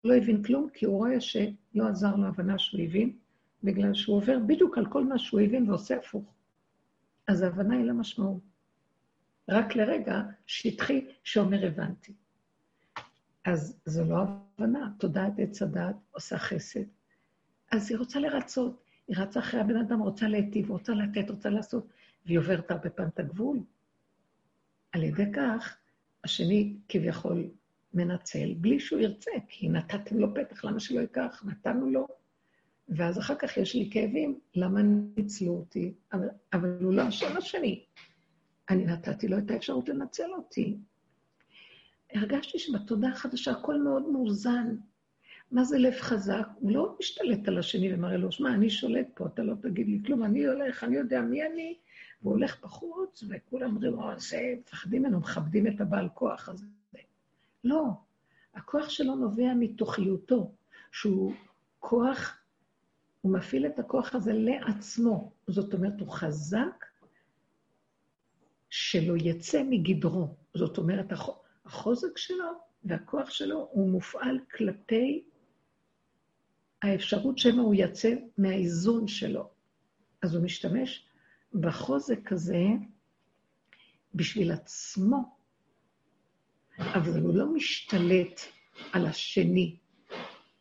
[0.03, 3.17] לא הבין כלום, כי הוא רואה שלא עזר לו הבנה שהוא הבין,
[3.63, 6.33] בגלל שהוא עובר בדיוק על כל מה שהוא הבין ועושה הפוך.
[7.27, 8.41] אז ההבנה היא למשמעות.
[9.49, 12.13] רק לרגע שטחי שאומר הבנתי.
[13.45, 14.23] אז זו לא
[14.57, 16.83] הבנה, תודעת עץ הדעת עושה חסד.
[17.71, 21.87] אז היא רוצה לרצות, היא רצה אחרי הבן אדם, רוצה להיטיב, רוצה לתת, רוצה לעשות,
[22.25, 23.59] והיא עוברת הרבה פעם את הגבול.
[24.91, 25.77] על ידי כך,
[26.23, 27.49] השני כביכול
[27.93, 31.43] מנצל, בלי שהוא ירצה, כי נתתם לו פתח, למה שלא ייקח?
[31.45, 32.07] נתנו לו.
[32.89, 34.81] ואז אחר כך יש לי כאבים, למה
[35.17, 35.93] ניצלו אותי?
[36.13, 37.83] אבל, אבל הוא לא אשם השני.
[38.69, 40.77] אני נתתי לו את האפשרות לנצל אותי.
[42.13, 44.75] הרגשתי שבתודעה החדשה הכל מאוד מאוזן.
[45.51, 46.47] מה זה לב חזק?
[46.55, 49.99] הוא לא משתלט על השני ומראה לו, שמע, אני שולט פה, אתה לא תגיד לי
[50.05, 51.77] כלום, אני הולך, אני יודע מי אני,
[52.21, 56.65] והוא הולך בחוץ, וכולם אומרים, או, זה, מפחדים ממנו, מכבדים את הבעל כוח הזה.
[57.63, 57.83] לא,
[58.55, 60.51] הכוח שלו נובע מתוכיותו,
[60.91, 61.33] שהוא
[61.79, 62.37] כוח,
[63.21, 65.31] הוא מפעיל את הכוח הזה לעצמו.
[65.47, 66.85] זאת אומרת, הוא חזק
[68.69, 70.35] שלא יצא מגדרו.
[70.53, 71.05] זאת אומרת,
[71.65, 72.51] החוזק שלו
[72.83, 75.23] והכוח שלו הוא מופעל כלפי
[76.81, 79.49] האפשרות שמא הוא יצא מהאיזון שלו.
[80.21, 81.05] אז הוא משתמש
[81.53, 82.63] בחוזק הזה
[84.15, 85.35] בשביל עצמו,
[86.81, 88.41] אבל הוא לא משתלט
[88.93, 89.77] על השני.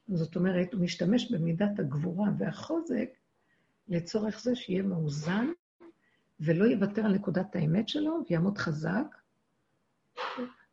[0.09, 3.11] זאת אומרת, הוא משתמש במידת הגבורה והחוזק
[3.89, 5.47] לצורך זה שיהיה מאוזן
[6.41, 9.17] ולא יוותר על נקודת האמת שלו ויעמוד חזק.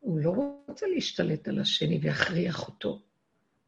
[0.00, 0.34] הוא לא
[0.68, 3.02] רוצה להשתלט על השני ויכריח אותו,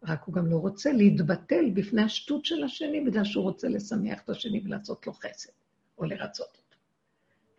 [0.02, 4.30] רק הוא גם לא רוצה להתבטל בפני השטות של השני בגלל שהוא רוצה לשמח את
[4.30, 5.50] השני ולעשות לו חסד.
[6.00, 6.76] או לרצות אותו.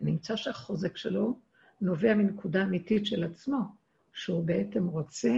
[0.00, 1.38] נמצא שהחוזק שלו
[1.80, 3.81] נובע מנקודה אמיתית של עצמו,
[4.12, 5.34] שהוא בעצם רוצה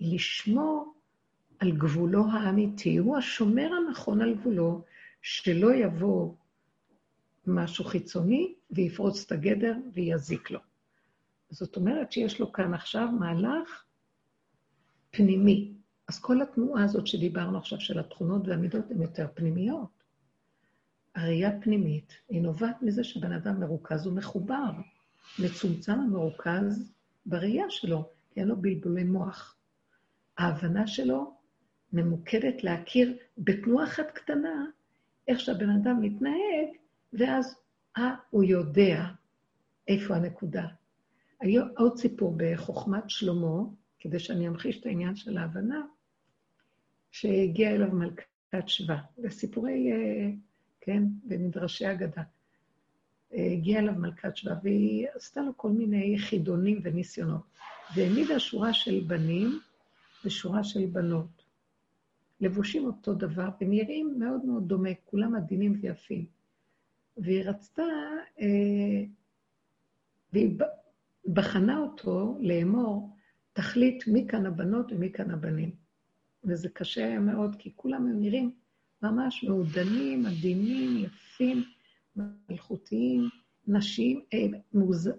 [0.00, 0.94] לשמור
[1.58, 2.96] על גבולו האמיתי.
[2.96, 4.84] הוא השומר הנכון על גבולו,
[5.22, 6.34] שלא יבוא
[7.46, 10.60] משהו חיצוני ויפרוץ את הגדר ויזיק לו.
[11.50, 13.84] זאת אומרת שיש לו כאן עכשיו מהלך
[15.10, 15.72] פנימי.
[16.08, 20.04] אז כל התנועה הזאת שדיברנו עכשיו של התכונות והמידות הן יותר פנימיות.
[21.14, 24.70] הראייה פנימית, היא נובעת מזה שבן אדם מרוכז ומחובר,
[25.38, 26.92] מצומצם ומרוכז
[27.26, 29.56] בראייה שלו, כי אין לו בלבולי מוח.
[30.38, 31.34] ההבנה שלו
[31.92, 34.66] ממוקדת להכיר בתנועה אחת קטנה
[35.28, 36.68] איך שהבן אדם מתנהג,
[37.12, 37.56] ואז,
[37.96, 39.04] אה, הוא יודע
[39.88, 40.66] איפה הנקודה.
[41.76, 43.62] עוד סיפור בחוכמת שלמה,
[43.98, 45.82] כדי שאני אמחיש את העניין של ההבנה,
[47.10, 48.96] שהגיעה אליו מלכת שבא.
[49.16, 49.92] זה סיפורי...
[49.92, 50.30] אה,
[50.80, 51.02] כן?
[51.24, 52.22] במדרשי אגדה.
[53.34, 57.42] הגיעה אליו מלכת שבא, והיא עשתה לו כל מיני חידונים וניסיונות.
[57.96, 59.58] והעמידה שורה של בנים
[60.24, 61.44] ושורה של בנות.
[62.40, 66.24] לבושים אותו דבר ונראים מאוד מאוד דומה, כולם עדינים ויפים.
[67.16, 67.82] והיא רצתה,
[68.40, 69.04] אה,
[70.32, 70.58] והיא
[71.26, 73.16] בחנה אותו לאמור,
[73.52, 75.70] תחליט מי כאן הבנות ומי כאן הבנים.
[76.44, 78.50] וזה קשה מאוד, כי כולם נראים
[79.02, 81.64] ממש מעודנים, עדינים, יפים,
[82.16, 83.28] מלכותיים,
[83.66, 85.10] נשים, אה, מוז...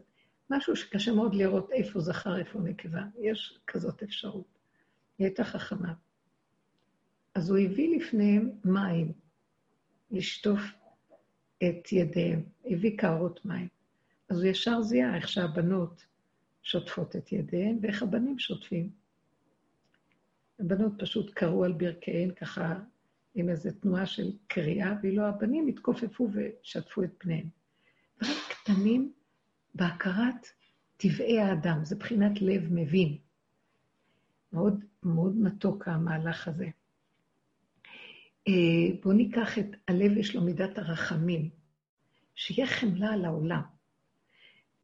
[0.49, 3.01] משהו שקשה מאוד לראות איפה זכר, איפה נקבה.
[3.21, 4.59] יש כזאת אפשרות.
[5.17, 5.93] היא הייתה חכמה.
[7.35, 9.13] אז הוא הביא לפניהם מים
[10.11, 10.61] לשטוף
[11.57, 13.67] את ידיהם, הביא קערות מים.
[14.29, 16.05] אז הוא ישר זיהה איך שהבנות
[16.63, 18.89] שוטפות את ידיהן ואיך הבנים שוטפים.
[20.59, 22.79] הבנות פשוט קראו על ברכיהן ככה
[23.35, 27.47] עם איזו תנועה של קריאה, ואילו הבנים התכופפו ושטפו את פניהם.
[28.19, 29.13] דברים קטנים
[29.75, 30.47] בהכרת
[30.97, 33.17] טבעי האדם, זה בחינת לב מבין.
[34.53, 36.67] מאוד מאוד מתוק המהלך הזה.
[38.47, 38.53] אה,
[39.03, 41.49] בואו ניקח את הלב, יש לו מידת הרחמים,
[42.35, 43.61] שיהיה חמלה על העולם.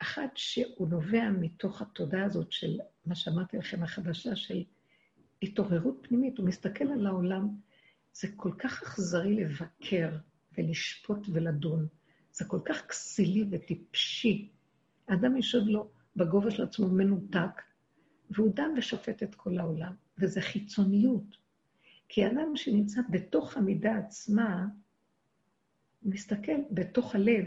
[0.02, 4.64] אחד שהוא נובע מתוך התודעה הזאת של מה שאמרתי לכם, החדשה של
[5.42, 7.48] התעוררות פנימית, הוא מסתכל על העולם,
[8.13, 10.10] זה כל כך אכזרי לבקר
[10.58, 11.88] ולשפוט ולדון,
[12.32, 14.50] זה כל כך כסילי וטיפשי.
[15.08, 17.62] האדם יושב לו בגובה של עצמו מנותק,
[18.30, 21.38] והוא דן ושופט את כל העולם, וזה חיצוניות.
[22.10, 24.67] כי אדם שנמצא בתוך המידה עצמה,
[26.04, 27.45] מסתכל בתוך הלב,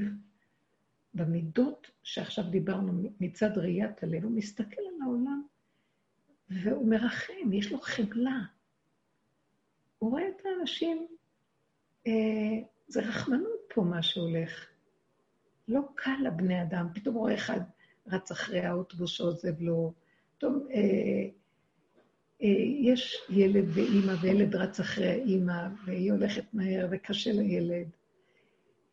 [1.14, 5.42] במידות שעכשיו דיברנו מצד ראיית הלב, הוא מסתכל על העולם
[6.50, 8.40] והוא מרחם, יש לו חמלה.
[10.05, 11.07] הוא רואה את האנשים,
[12.07, 12.12] אה,
[12.88, 14.67] זה רחמנות פה מה שהולך.
[15.69, 17.61] לא קל לבני אדם, פתאום רואה אחד
[18.07, 19.93] רץ אחרי האוטובוס שעוזב לו,
[20.37, 21.29] פתאום אה,
[22.43, 22.49] אה,
[22.81, 27.88] יש ילד ואימא, וילד רץ אחרי האימא, והיא הולכת מהר וקשה לילד.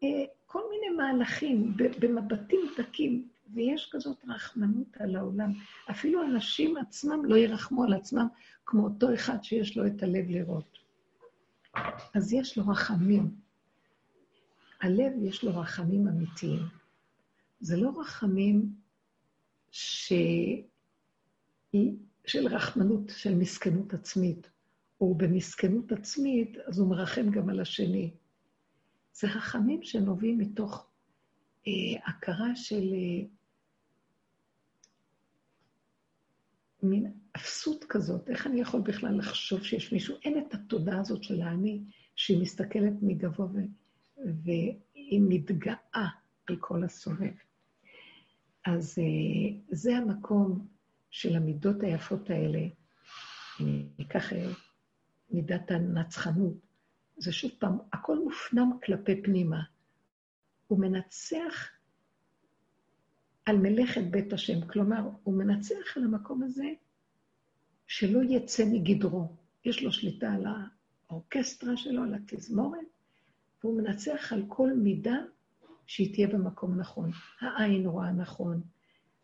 [0.03, 5.51] אה, כל מיני מהלכים במבטים דקים, ויש כזאת רחמנות על העולם.
[5.89, 8.27] אפילו אנשים עצמם לא ירחמו על עצמם
[8.65, 10.80] כמו אותו אחד שיש לו את הלב לראות.
[12.13, 13.35] אז יש לו רחמים.
[14.81, 16.59] הלב יש לו רחמים אמיתיים.
[17.59, 18.75] זה לא רחמים
[19.71, 20.13] ש...
[22.25, 24.49] של רחמנות, של מסכנות עצמית.
[25.01, 28.11] או במסכנות עצמית, אז הוא מרחם גם על השני.
[29.13, 30.87] זה רחמים שנובעים מתוך
[31.67, 31.71] אה,
[32.05, 33.27] הכרה של אה,
[36.83, 38.29] מין אפסות כזאת.
[38.29, 40.15] איך אני יכול בכלל לחשוב שיש מישהו?
[40.23, 41.83] אין את התודעה הזאת של האני,
[42.15, 43.59] שהיא מסתכלת מגבוה ו...
[44.43, 46.07] והיא מתגאה
[46.47, 47.33] על כל הסובב.
[48.65, 50.67] אז אה, זה המקום
[51.11, 52.59] של המידות היפות האלה.
[53.59, 54.49] אני אקח אה,
[55.29, 56.53] מידת הנצחנות.
[57.17, 59.61] זה שוב פעם, הכל מופנם כלפי פנימה.
[60.67, 61.69] הוא מנצח
[63.51, 64.67] על מלאכת בית השם.
[64.67, 66.67] כלומר, הוא מנצח על המקום הזה
[67.87, 69.35] שלא יצא מגדרו.
[69.65, 70.45] יש לו שליטה על
[71.09, 72.79] האורקסטרה שלו, על התזמורת,
[73.63, 75.15] והוא מנצח על כל מידה
[75.85, 77.11] שהיא תהיה במקום נכון.
[77.39, 78.61] העין רואה נכון,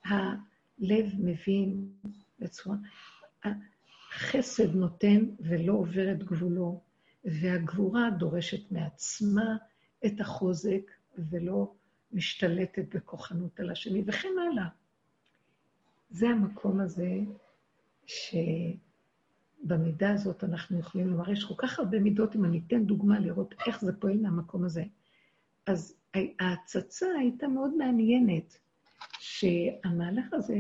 [0.06, 1.90] הלב מבין
[2.40, 2.78] בצורה...
[3.44, 6.82] החסד נותן ולא עובר את גבולו,
[7.26, 9.58] והגבורה דורשת מעצמה
[10.06, 11.74] את החוזק ולא
[12.12, 14.68] משתלטת בכוחנות על השני, וכן הלאה.
[16.10, 17.20] זה המקום הזה
[19.66, 23.56] שבמידה הזאת אנחנו יכולים לומר, יש כל כך הרבה מידות, אם אני אתן דוגמה לראות
[23.68, 24.84] איך זה פועל מהמקום הזה.
[25.66, 25.96] אז
[26.40, 28.58] ההצצה הייתה מאוד מעניינת,
[29.20, 30.60] שהמהלך הזה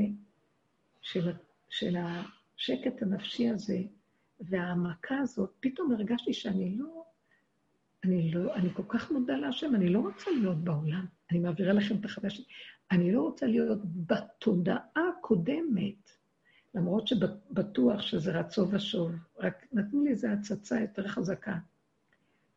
[1.01, 1.31] של,
[1.69, 3.79] של השקט הנפשי הזה
[4.39, 7.03] וההעמקה הזאת, פתאום הרגשתי שאני לא,
[8.03, 11.05] אני לא, אני כל כך מודה להשם, אני לא רוצה להיות בעולם.
[11.32, 12.46] אני מעבירה לכם את החוויה שלי.
[12.92, 16.12] אני לא רוצה להיות בתודעה הקודמת,
[16.76, 21.58] למרות שבטוח שזה רצו ושוב, רק נתנו לי איזו הצצה יותר חזקה.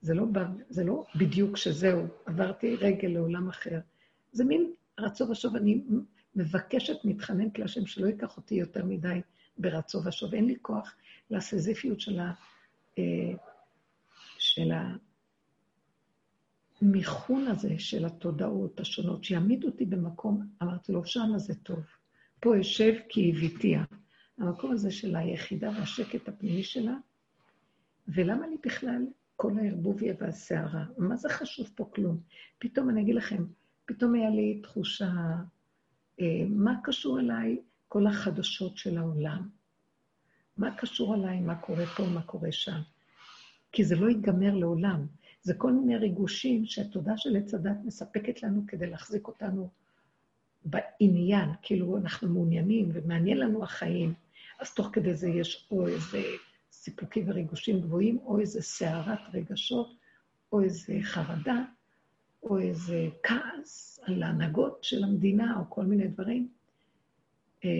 [0.03, 0.27] זה לא,
[0.69, 3.81] זה לא בדיוק שזהו, עברתי רגל לעולם אחר.
[4.33, 5.83] זה מין רצו ושוב, אני
[6.37, 9.21] מבקשת, מתחננת להשם שלא ייקח אותי יותר מדי
[9.59, 10.35] ברצו ושוב.
[10.35, 10.95] אין לי כוח
[11.31, 12.33] לסזיפיות של, ה,
[12.99, 13.33] אה,
[14.39, 14.73] של
[16.83, 21.85] המיכון הזה של התודעות השונות, שיעמיד אותי במקום, אמרתי לו, שמה זה טוב.
[22.40, 23.85] פה אשב כי הביתיה.
[24.38, 26.95] המקום הזה של היחידה והשקט הפנימי שלה,
[28.09, 30.85] ולמה לי בכלל כל הערבוביה והסערה?
[30.99, 32.21] מה זה חשוב פה כלום?
[32.59, 33.45] פתאום אני אגיד לכם,
[33.87, 35.11] פתאום היה לי תחושה,
[36.21, 39.49] אה, מה קשור אליי כל החדשות של העולם?
[40.57, 42.81] מה קשור אליי, מה קורה פה, מה קורה שם?
[43.73, 45.07] כי זה לא ייגמר לעולם.
[45.42, 49.68] זה כל מיני ריגושים שהתודה של עץ הדת מספקת לנו כדי להחזיק אותנו
[50.64, 54.14] בעניין, כאילו אנחנו מעוניינים ומעניין לנו החיים,
[54.61, 56.22] אז תוך כדי זה יש או איזה
[56.72, 59.96] סיפוקים וריגושים גבוהים, או איזה סערת רגשות,
[60.53, 61.64] או איזה חרדה,
[62.42, 66.48] או איזה כעס על ההנהגות של המדינה, או כל מיני דברים.
[67.64, 67.70] אה,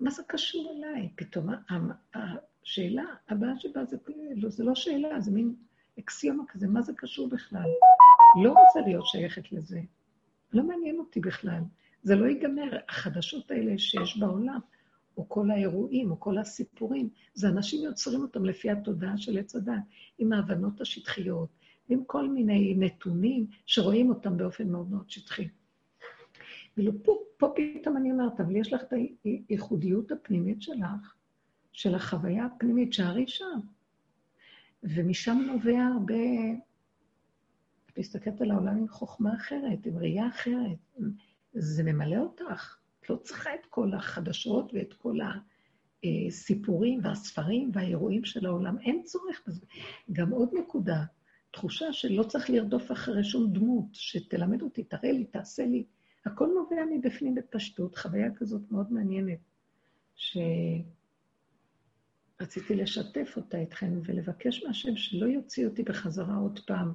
[0.00, 1.08] מה זה קשור אליי?
[1.14, 1.48] פתאום
[2.14, 3.96] השאלה הבאה שבה זה,
[4.36, 5.54] לא, זה לא שאלה, זה מין
[5.98, 7.70] אקסיומה כזה, מה זה קשור בכלל?
[8.42, 9.80] לא רוצה להיות שייכת לזה.
[10.52, 11.60] לא מעניין אותי בכלל.
[12.02, 12.78] זה לא ייגמר.
[12.88, 14.60] החדשות האלה שיש בעולם,
[15.16, 19.74] או כל האירועים, או כל הסיפורים, זה אנשים יוצרים אותם לפי התודעה של עץ הדת,
[20.18, 21.48] עם ההבנות השטחיות,
[21.88, 25.48] עם כל מיני נתונים שרואים אותם באופן מאוד מאוד שטחי.
[26.76, 28.92] ואילו פה, פה פתאום אני אומרת, אבל יש לך את
[29.48, 31.14] הייחודיות הפנימית שלך,
[31.72, 33.60] של החוויה הפנימית, שערי שם.
[34.82, 36.14] ומשם נובע הרבה...
[37.92, 40.78] את מסתכלת על העולם עם חוכמה אחרת, עם ראייה אחרת.
[41.52, 42.76] זה ממלא אותך.
[43.00, 45.18] את לא צריכה את כל החדשות ואת כל
[46.04, 48.78] הסיפורים והספרים והאירועים של העולם.
[48.78, 49.66] אין צורך בזה.
[50.12, 51.04] גם עוד נקודה,
[51.50, 55.84] תחושה שלא צריך לרדוף אחרי שום דמות, שתלמד אותי, תראה לי, תעשה לי.
[56.26, 59.38] הכל נובע מבפנים בפשטות, חוויה כזאת מאוד מעניינת,
[62.40, 66.92] שרציתי לשתף אותה איתכם ולבקש מהשם שלא יוציא אותי בחזרה עוד פעם.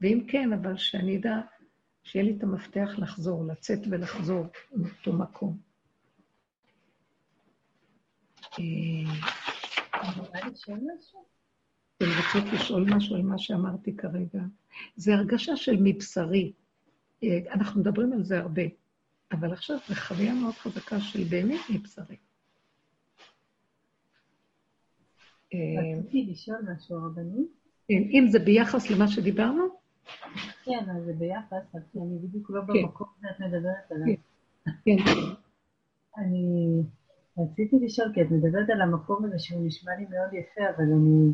[0.00, 1.40] ואם כן, אבל שאני אדע
[2.02, 5.58] שיהיה לי את המפתח לחזור, לצאת ולחזור מאותו מקום.
[8.42, 8.58] אה,
[11.96, 14.42] אתם רוצות לשאול משהו על מה שאמרתי כרגע?
[14.96, 16.52] זה הרגשה של מבשרי.
[17.22, 18.62] אה, אנחנו מדברים על זה הרבה,
[19.32, 22.16] אבל עכשיו זו חוויה מאוד חזקה של באמת מבשרי.
[22.16, 22.34] אה,
[25.78, 27.48] רציתי לשאול משהו, רבנית.
[27.90, 29.62] אם זה ביחס למה שדיברנו?
[30.64, 32.72] כן, אז זה ביחס, כי אני בדיוק לא כן.
[32.72, 34.14] במקום שאת מדברת עליו.
[34.84, 34.96] כן.
[36.18, 36.82] אני
[37.38, 41.32] רציתי לשאול, כי את מדברת על המקום הזה שהוא נשמע לי מאוד יפה, אבל אני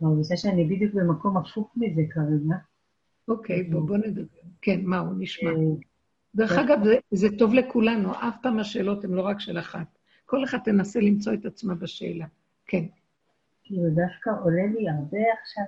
[0.00, 2.56] מרגישה שאני בדיוק במקום הפוך מזה כרגע.
[3.28, 4.22] אוקיי, בוא, נדבר.
[4.62, 5.50] כן, מה הוא נשמע.
[5.50, 5.56] אה,
[6.34, 6.78] דרך אגב,
[7.10, 9.98] זה, טוב לכולנו, אף פעם השאלות הן לא רק של אחת.
[10.26, 12.26] כל אחד תנסה למצוא את עצמה בשאלה.
[12.66, 12.84] כן.
[13.64, 15.64] כאילו, דווקא עולה לי הרבה עכשיו,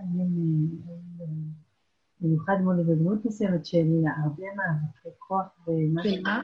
[2.20, 3.86] במיוחד מול דמות מסוימת של
[4.22, 6.12] הרבה מאבקי כוח ומשהו...
[6.12, 6.40] של מה?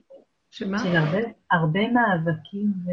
[0.50, 0.78] שמה?
[0.78, 1.18] של הרבה,
[1.50, 2.90] הרבה מאבקים ו...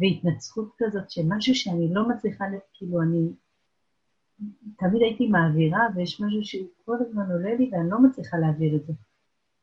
[0.00, 3.32] והתנצחות כזאת, שמשהו שאני לא מצליחה, כאילו אני
[4.78, 8.86] תמיד הייתי מעבירה, ויש משהו שהוא כל הזמן עולה לי ואני לא מצליחה להעביר את
[8.86, 8.92] זה.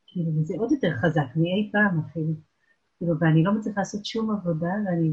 [0.08, 2.34] כאילו, וזה עוד יותר חזק מאי פעם אפילו.
[2.98, 5.12] כאילו, ואני לא מצליחה לעשות שום עבודה, ואני...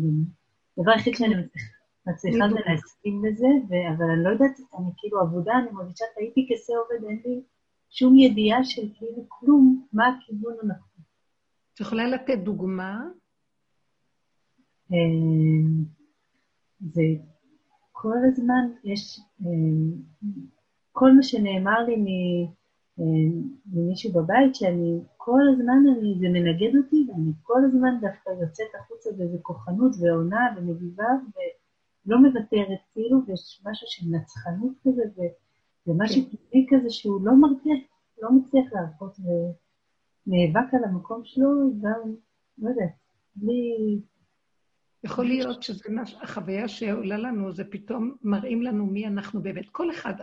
[0.78, 1.83] הדבר היחיד שאני מצליחה...
[2.06, 7.04] מצליחה להסכים לזה, אבל אני לא יודעת, אני כאילו עבודה, אני מרגישה, טעיתי כשה עובד,
[7.08, 7.42] אין לי
[7.90, 11.02] שום ידיעה של כאילו כלום, מה הכיוון הנכון.
[11.74, 13.04] את יכולה לתת דוגמה?
[14.92, 14.96] אה,
[16.80, 17.02] זה
[17.92, 19.50] כל הזמן יש, אה,
[20.92, 21.96] כל מה שנאמר לי
[23.00, 23.04] אה,
[23.66, 29.10] ממישהו בבית, שאני כל הזמן, אני, זה מנגד אותי, ואני כל הזמן דווקא יוצאת החוצה
[29.16, 31.08] באיזה כוחנות ועונה ומגיבה,
[32.06, 35.02] ולא מוותרת, כאילו, ויש משהו של נצחנות כזה,
[35.86, 36.36] ומשהו כן.
[36.36, 37.74] טבעי כזה שהוא לא מרגיע,
[38.22, 39.16] לא מצליח להרפות,
[40.26, 41.46] ונאבק על המקום שלו,
[41.82, 42.14] גם,
[42.58, 42.94] לא יודעת,
[43.36, 44.00] בלי...
[45.04, 49.68] יכול להיות שזה מה, החוויה שעולה לנו, זה פתאום מראים לנו מי אנחנו באמת.
[49.68, 50.14] כל אחד,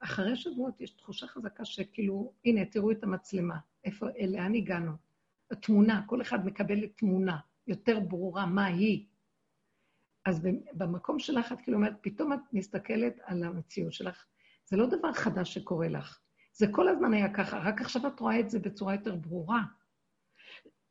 [0.00, 4.92] אחרי שבועות יש תחושה חזקה שכאילו, הנה, תראו את המצלמה, איפה, לאן הגענו?
[5.50, 7.36] התמונה, כל אחד מקבל תמונה
[7.66, 9.06] יותר ברורה, מה היא.
[10.26, 14.26] אז במקום שלך את כאילו אומרת, פתאום את מסתכלת על המציאות שלך.
[14.64, 16.20] זה לא דבר חדש שקורה לך.
[16.52, 19.62] זה כל הזמן היה ככה, רק עכשיו את רואה את זה בצורה יותר ברורה.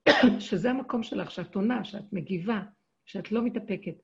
[0.39, 2.63] שזה המקום שלך, שאת עונה, שאת מגיבה,
[3.05, 3.95] שאת לא מתאפקת.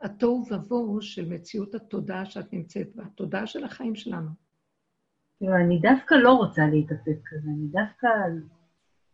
[0.00, 4.30] התוהו ובוהו של מציאות התודעה שאת נמצאת בה, התודעה של החיים שלנו.
[5.38, 8.06] תראו, אני דווקא לא רוצה להתאפק כזה, אני דווקא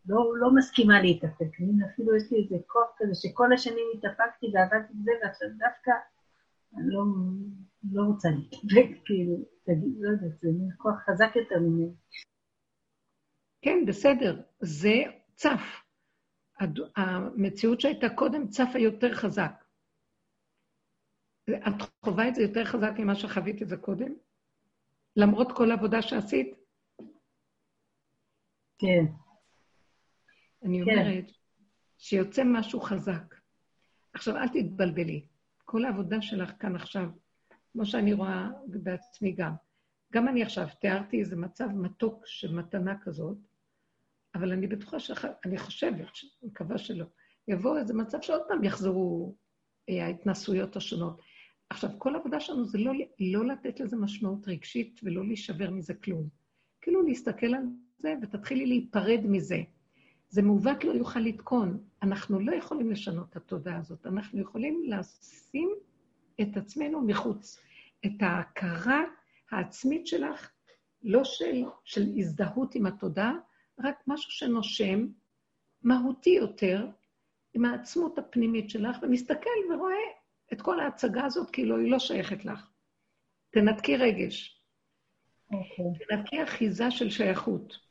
[0.06, 1.60] לא, לא מסכימה להתאפק.
[1.60, 5.92] אני אפילו יש לי איזה כוח כזה שכל השנים התאפקתי ועבדתי בזה, ועכשיו דווקא
[6.76, 7.02] אני לא,
[7.92, 11.92] לא רוצה להתאפק, כאילו, תגיד, לא יודעת, זה מין כוח חזק יותר ממני.
[13.62, 15.02] כן, בסדר, זה
[15.34, 15.84] צף.
[16.96, 19.64] המציאות שהייתה קודם צפה יותר חזק.
[21.50, 24.12] את חווה את זה יותר חזק ממה שחווית את זה קודם?
[25.16, 26.56] למרות כל העבודה שעשית?
[28.78, 29.23] כן.
[30.64, 30.90] אני כן.
[30.90, 31.30] אומרת
[31.98, 33.34] שיוצא משהו חזק.
[34.12, 35.26] עכשיו, אל תתבלבלי.
[35.64, 37.08] כל העבודה שלך כאן עכשיו,
[37.72, 39.52] כמו שאני רואה בעצמי גם,
[40.12, 43.38] גם אני עכשיו תיארתי איזה מצב מתוק של מתנה כזאת,
[44.34, 45.10] אבל אני בטוחה ש...
[45.44, 47.04] אני חושבת, אני מקווה שלא,
[47.48, 49.34] יבוא איזה מצב שעוד פעם יחזרו
[49.88, 51.20] אה, ההתנסויות השונות.
[51.70, 56.28] עכשיו, כל העבודה שלנו זה לא, לא לתת לזה משמעות רגשית ולא להישבר מזה כלום.
[56.80, 57.62] כאילו להסתכל על
[57.98, 59.62] זה ותתחילי להיפרד מזה.
[60.28, 61.84] זה מעוות לא יוכל לתקון.
[62.02, 65.70] אנחנו לא יכולים לשנות את התודעה הזאת, אנחנו יכולים לשים
[66.40, 67.60] את עצמנו מחוץ.
[68.06, 69.02] את ההכרה
[69.50, 70.50] העצמית שלך,
[71.02, 73.32] לא של, של הזדהות עם התודעה,
[73.78, 75.06] רק משהו שנושם,
[75.82, 76.86] מהותי יותר,
[77.54, 79.94] עם העצמות הפנימית שלך, ומסתכל ורואה
[80.52, 82.70] את כל ההצגה הזאת כאילו היא לא שייכת לך.
[83.50, 84.62] תנתקי רגש.
[85.50, 85.84] אוקיי.
[85.84, 86.08] Okay.
[86.08, 87.83] תנתקי אחיזה של שייכות.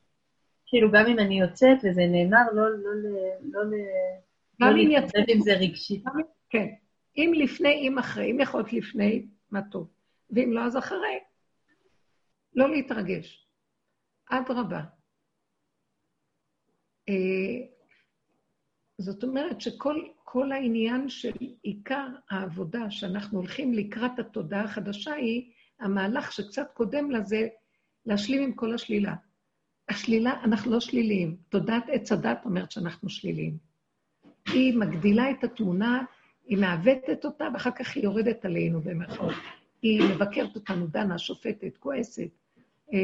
[0.74, 3.10] כאילו, גם אם אני יוצאת וזה נאמר, לא, לא, לא,
[3.42, 3.76] לא,
[4.60, 6.04] לא להתמודד עם זה רגשית.
[6.50, 6.66] כן.
[7.16, 8.30] אם לפני, אם אחרי.
[8.30, 9.88] אם יכול להיות לפני, מה טוב.
[10.30, 11.18] ואם לא, אז אחרי.
[12.54, 13.48] לא להתרגש.
[14.26, 14.80] אדרבה.
[17.08, 17.66] אה,
[18.98, 26.32] זאת אומרת שכל כל העניין של עיקר העבודה שאנחנו הולכים לקראת התודעה החדשה היא המהלך
[26.32, 27.48] שקצת קודם לזה,
[28.06, 29.14] להשלים עם כל השלילה.
[29.88, 31.36] השלילה, אנחנו לא שליליים.
[31.48, 33.58] תודעת עץ הדת אומרת שאנחנו שליליים.
[34.46, 36.04] היא מגדילה את התמונה,
[36.46, 39.34] היא מעוותת אותה, ואחר כך היא יורדת עלינו במירכאות.
[39.82, 42.28] היא מבקרת אותנו, דנה, שופטת, כועסת,
[42.92, 42.98] אה,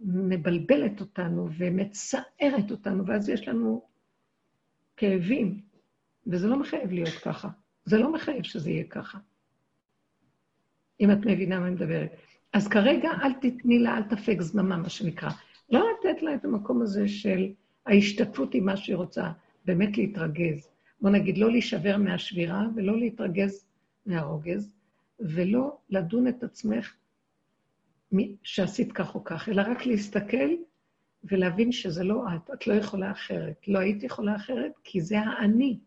[0.00, 3.82] מבלבלת אותנו ומצערת אותנו, ואז יש לנו
[4.96, 5.60] כאבים,
[6.26, 7.48] וזה לא מחייב להיות ככה.
[7.84, 9.18] זה לא מחייב שזה יהיה ככה.
[11.00, 12.10] אם את מבינה מה אני מדברת.
[12.56, 15.30] אז כרגע אל תתני לה, אל תפק זממה, מה שנקרא.
[15.70, 17.52] לא לתת לה את המקום הזה של
[17.86, 19.32] ההשתתפות עם מה שהיא רוצה,
[19.64, 20.68] באמת להתרגז.
[21.00, 23.66] בוא נגיד, לא להישבר מהשבירה ולא להתרגז
[24.06, 24.74] מהרוגז,
[25.20, 26.94] ולא לדון את עצמך
[28.42, 30.50] שעשית כך או כך, אלא רק להסתכל
[31.24, 33.68] ולהבין שזה לא את, את לא יכולה אחרת.
[33.68, 35.78] לא היית יכולה אחרת, כי זה האני,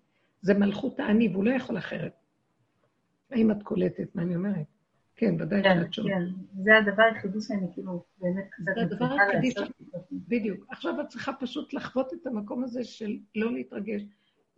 [0.42, 2.14] זה מלכות האני, והוא לא יכול אחרת.
[3.32, 4.79] האם את קולטת מה אני אומרת?
[5.20, 6.14] כן, ודאי כן, שאת שומעת.
[6.14, 6.64] כן.
[6.64, 9.76] זה הדבר היחידי שאני כאילו באמת קצת זה הדבר היחידי לעשות.
[10.12, 10.66] בדיוק.
[10.70, 14.02] עכשיו את צריכה פשוט לחוות את המקום הזה של לא להתרגש,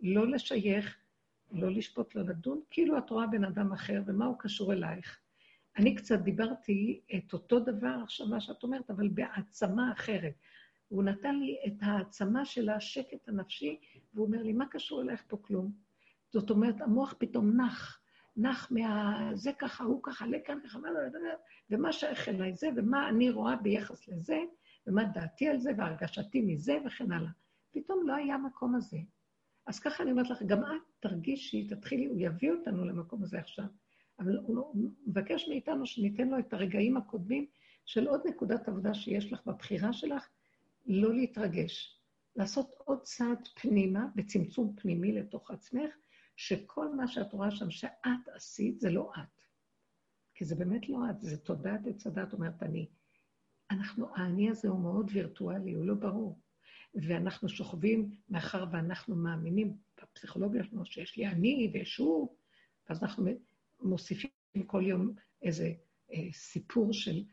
[0.00, 0.96] לא לשייך,
[1.52, 5.18] לא לשפוט, לא לדון, כאילו את רואה בן אדם אחר, ומה הוא קשור אלייך.
[5.76, 10.34] אני קצת דיברתי את אותו דבר עכשיו, מה שאת אומרת, אבל בהעצמה אחרת.
[10.88, 13.80] הוא נתן לי את העצמה של השקט הנפשי,
[14.14, 15.72] והוא אומר לי, מה קשור אלייך פה כלום?
[16.32, 18.01] זאת אומרת, המוח פתאום נח,
[18.36, 19.30] נח מה...
[19.34, 21.34] זה ככה, הוא ככה, לכאן מה, לא, לא, לא,
[21.70, 24.38] ומה שייך אליי זה, ומה אני רואה ביחס לזה,
[24.86, 27.30] ומה דעתי על זה, והרגשתי מזה, וכן הלאה.
[27.70, 28.98] פתאום לא היה המקום הזה.
[29.66, 30.70] אז ככה אני אומרת לך, גם את
[31.00, 33.64] תרגישי, תתחילי, הוא יביא אותנו למקום הזה עכשיו.
[34.18, 37.46] אבל הוא הוא מבקש מאיתנו שניתן לו את הרגעים הקודמים
[37.84, 40.28] של עוד נקודת עבודה שיש לך בבחירה שלך,
[40.86, 42.00] לא להתרגש.
[42.36, 45.94] לעשות עוד צעד פנימה, בצמצום פנימי לתוך עצמך,
[46.36, 49.42] שכל מה שאת רואה שם שאת עשית, זה לא את.
[50.34, 52.88] כי זה באמת לא את, זה תודעת עץ הדת, אומרת אני.
[53.70, 56.40] אנחנו, האני הזה הוא מאוד וירטואלי, הוא לא ברור.
[56.94, 62.36] ואנחנו שוכבים, מאחר ואנחנו מאמינים בפסיכולוגיה שלנו שיש לי אני ויש הוא,
[62.88, 63.24] אז אנחנו
[63.80, 64.30] מוסיפים
[64.66, 65.72] כל יום איזה
[66.12, 67.24] אה, סיפור של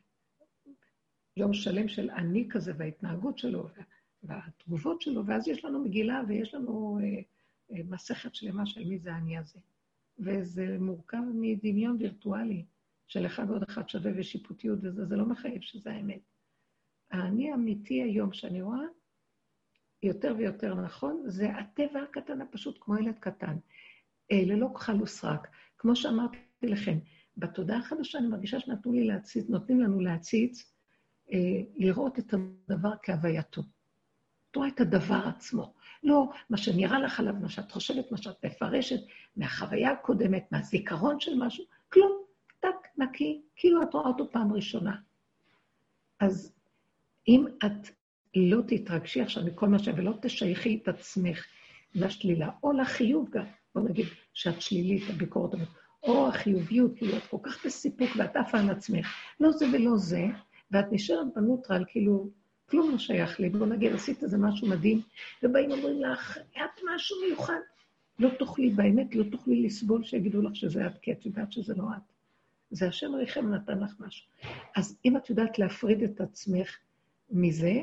[1.38, 3.68] יום שלם של אני כזה וההתנהגות שלו
[4.24, 7.22] והתגובות שלו, ואז יש לנו מגילה ויש לנו אה,
[7.70, 9.60] מסכת שלמה של מי זה אני הזה.
[10.20, 12.66] וזה מורכב מדמיון וירטואלי
[13.08, 16.22] של אחד ועוד אחד שווה ושיפוטיות וזה, זה לא מחייב שזה האמת.
[17.12, 18.86] האני האמיתי היום שאני רואה,
[20.04, 23.58] יותר ויותר נכון, זה הטבע הקטן הפשוט, כמו ילד קטן,
[24.32, 25.48] אה, ללא כחל וסרק.
[25.78, 27.00] כמו שאמרתי לכם,
[27.38, 30.74] בתודעה החדשה אני מרגישה שנתנו לי להציץ, נותנים לנו להציץ,
[31.32, 31.38] אה,
[31.76, 33.62] לראות את הדבר כהווייתו.
[34.52, 35.74] את רואה את הדבר עצמו.
[36.04, 39.00] לא מה שנראה לך עליו, מה שאת חושבת, מה שאת מפרשת,
[39.38, 42.12] מהחוויה הקודמת, מהזיכרון של משהו, כלום,
[42.60, 44.96] טק, נקי, כאילו את רואה אותו פעם ראשונה.
[46.20, 46.54] אז
[47.28, 47.90] אם את
[48.36, 49.88] לא תתרגשי עכשיו מכל מה ש...
[49.88, 51.46] ולא תשייכי את עצמך
[51.96, 53.46] לשלילה, או לחיוב גם,
[53.76, 55.52] בוא נגיד שאת שלילית, הביקורת
[56.04, 59.08] או החיוביות, כאילו את כל כך בסיפוק ואת עפה על עצמך,
[59.40, 60.26] לא זה ולא זה,
[60.72, 62.30] ואת נשארת בנוטרל, כאילו,
[62.72, 65.02] כלום לא שייך לי, בוא נגיד, עשית איזה משהו מדהים,
[65.44, 67.60] ובאים אומרים לך, את משהו מיוחד.
[68.20, 71.84] לא תוכלי, באמת, לא תוכלי לסבול שיגידו לך שזה את, כי את יודעת שזה לא
[71.98, 72.14] את.
[72.72, 74.28] זה השם עליכם נתן לך משהו.
[74.76, 76.78] אז אם את יודעת להפריד את עצמך
[77.32, 77.74] מזה,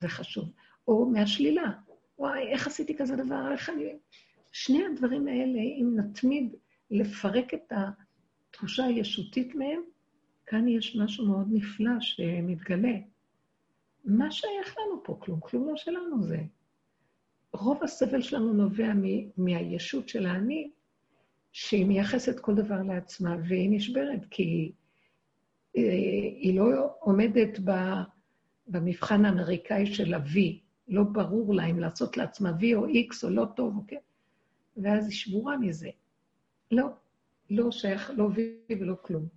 [0.00, 0.50] זה חשוב.
[0.88, 1.70] או מהשלילה.
[2.18, 3.52] וואי, איך עשיתי כזה דבר?
[3.52, 3.84] איך אני...
[4.52, 6.54] שני הדברים האלה, אם נתמיד
[6.90, 7.72] לפרק את
[8.50, 9.80] התחושה הישותית מהם,
[10.46, 12.94] כאן יש משהו מאוד נפלא שמתגלה.
[14.04, 15.16] מה שייך לנו פה?
[15.20, 16.38] כלום, כלום לא שלנו זה.
[17.52, 18.92] רוב הסבל שלנו נובע
[19.36, 20.70] מהישות של האני,
[21.52, 24.72] שהיא מייחסת כל דבר לעצמה, והיא נשברת, כי
[25.76, 25.82] אה,
[26.40, 27.58] היא לא עומדת
[28.66, 30.38] במבחן האמריקאי של ה-V,
[30.88, 33.98] לא ברור לה אם לעשות לעצמה V או X או לא טוב, אוקיי?
[34.76, 35.90] ואז היא שבורה מזה.
[36.70, 36.86] לא,
[37.50, 38.38] לא שייך, לא V
[38.80, 39.28] ולא כלום.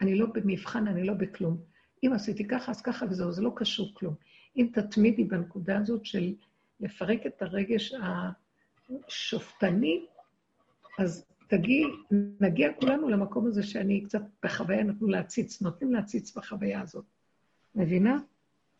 [0.00, 1.56] אני לא במבחן, אני לא בכלום.
[2.04, 4.14] אם עשיתי ככה, אז ככה וזהו, זה לא קשור כלום.
[4.56, 6.34] אם תתמידי בנקודה הזאת של
[6.80, 7.94] לפרק את הרגש
[9.08, 10.06] השופטני,
[10.98, 11.84] אז תגיעי,
[12.40, 17.04] נגיע כולנו למקום הזה שאני קצת בחוויה נתנו להציץ, נותנים להציץ בחוויה הזאת.
[17.74, 18.18] מבינה?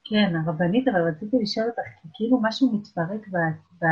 [0.04, 1.82] כן, הרבנית, אבל רציתי לשאול אותך,
[2.14, 3.36] כאילו משהו מתפרק ב,
[3.84, 3.86] ב,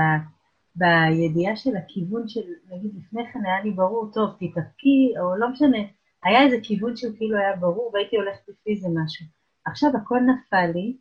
[0.76, 5.78] בידיעה של הכיוון של, נגיד, לפני כן היה לי ברור, טוב, תתאפקי, או לא משנה,
[6.26, 9.26] היה איזה כיוון שהוא כאילו היה ברור, והייתי הולכת לפי זה משהו.
[9.64, 10.96] עכשיו הכל נפל לי,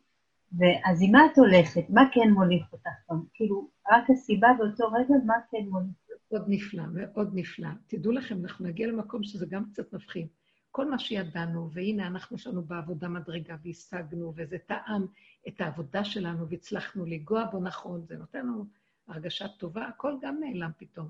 [0.58, 1.90] ואז עם מה את הולכת?
[1.90, 3.12] מה כן מוליך אותך?
[3.34, 5.90] כאילו, רק הסיבה באותו רגע, מה כן מוליך?
[6.32, 7.68] מאוד נפלא, מאוד נפלא.
[7.86, 10.26] תדעו לכם, אנחנו נגיע למקום שזה גם קצת מפחיד.
[10.70, 15.06] כל מה שידענו, והנה אנחנו יש לנו בעבודה מדרגה והשגנו, וזה טעם
[15.48, 18.64] את העבודה שלנו והצלחנו לנגוע בו נכון, זה נותן לנו
[19.08, 21.08] הרגשה טובה, הכל גם נעלם פתאום,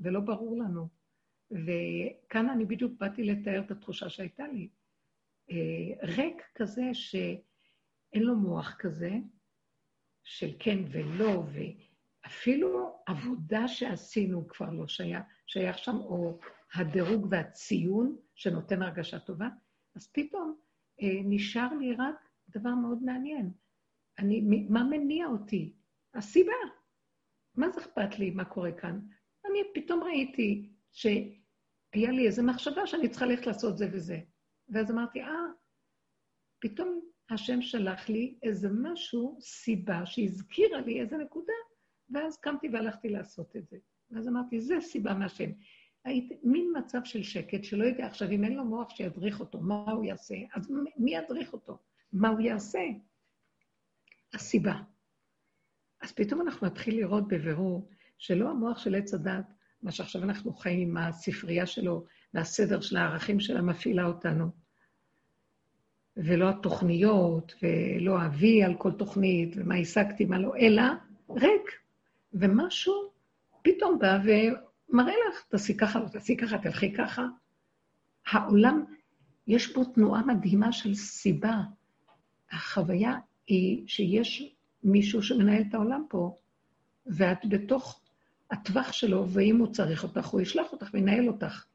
[0.00, 0.88] ולא ברור לנו.
[1.50, 4.68] וכאן אני בדיוק באתי לתאר את התחושה שהייתה לי.
[5.50, 9.10] אה, ריק כזה שאין לו מוח כזה,
[10.24, 11.44] של כן ולא,
[12.24, 16.38] ואפילו עבודה שעשינו כבר לא שייך, שייך שם, או
[16.74, 19.48] הדירוג והציון שנותן הרגשה טובה,
[19.94, 20.56] אז פתאום
[21.02, 23.50] אה, נשאר לי רק דבר מאוד מעניין.
[24.18, 25.72] אני, מה מניע אותי?
[26.14, 26.52] הסיבה.
[27.54, 29.00] מה זה אכפת לי מה קורה כאן?
[29.46, 34.20] אני פתאום ראיתי שהיה לי איזו מחשבה שאני צריכה ללכת לעשות זה וזה.
[34.68, 35.30] ואז אמרתי, אה,
[36.58, 41.52] פתאום השם שלח לי איזה משהו, סיבה, שהזכירה לי איזה נקודה,
[42.10, 43.76] ואז קמתי והלכתי לעשות את זה.
[44.10, 45.50] ואז אמרתי, זה סיבה מהשם.
[46.04, 49.92] הייתי מין מצב של שקט, שלא יודע עכשיו, אם אין לו מוח שידריך אותו, מה
[49.92, 50.34] הוא יעשה?
[50.54, 51.78] אז מי ידריך אותו?
[52.12, 52.80] מה הוא יעשה?
[54.34, 54.74] הסיבה.
[56.02, 57.88] אז פתאום אנחנו נתחיל לראות בבירור
[58.18, 62.04] שלא המוח של עץ הדת, מה שעכשיו אנחנו חיים עם הספרייה שלו
[62.34, 64.50] והסדר של הערכים שלה מפעילה אותנו,
[66.16, 70.82] ולא התוכניות, ולא אבי על כל תוכנית, ומה השגתי, מה לא, אלא
[71.30, 71.70] ריק.
[72.32, 73.12] ומשהו
[73.62, 74.18] פתאום בא
[74.88, 77.26] מראה לך, תעשי ככה, לא תעשי ככה, תלכי ככה.
[78.26, 78.84] העולם,
[79.46, 81.60] יש בו תנועה מדהימה של סיבה.
[82.50, 84.54] החוויה היא שיש
[84.84, 86.34] מישהו שמנהל את העולם פה,
[87.06, 88.00] ואת בתוך
[88.50, 91.66] הטווח שלו, ואם הוא צריך אותך, הוא ישלח אותך וינהל אותך.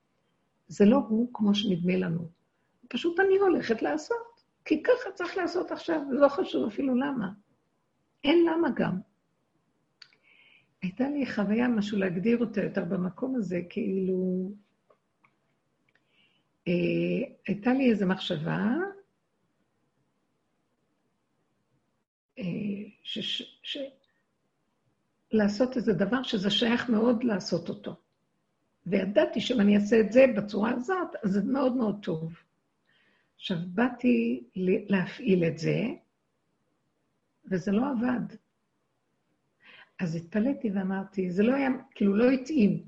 [0.67, 2.29] זה לא הוא כמו שנדמה לנו.
[2.87, 7.29] פשוט אני הולכת לעשות, כי ככה צריך לעשות עכשיו, לא חשוב אפילו למה.
[8.23, 8.99] אין למה גם.
[10.81, 14.51] הייתה לי חוויה, משהו להגדיר אותה יותר במקום הזה, כאילו...
[16.67, 18.75] אה, הייתה לי איזו מחשבה,
[22.39, 22.43] אה,
[23.03, 23.77] ש, ש, ש,
[25.31, 27.95] לעשות איזה דבר שזה שייך מאוד לעשות אותו.
[28.85, 32.33] וידעתי שאם אני אעשה את זה בצורה הזאת, אז זה מאוד מאוד טוב.
[33.35, 34.43] עכשיו, באתי
[34.89, 35.77] להפעיל את זה,
[37.45, 38.35] וזה לא עבד.
[39.99, 42.83] אז התפלאתי ואמרתי, זה לא היה, כאילו לא התאים.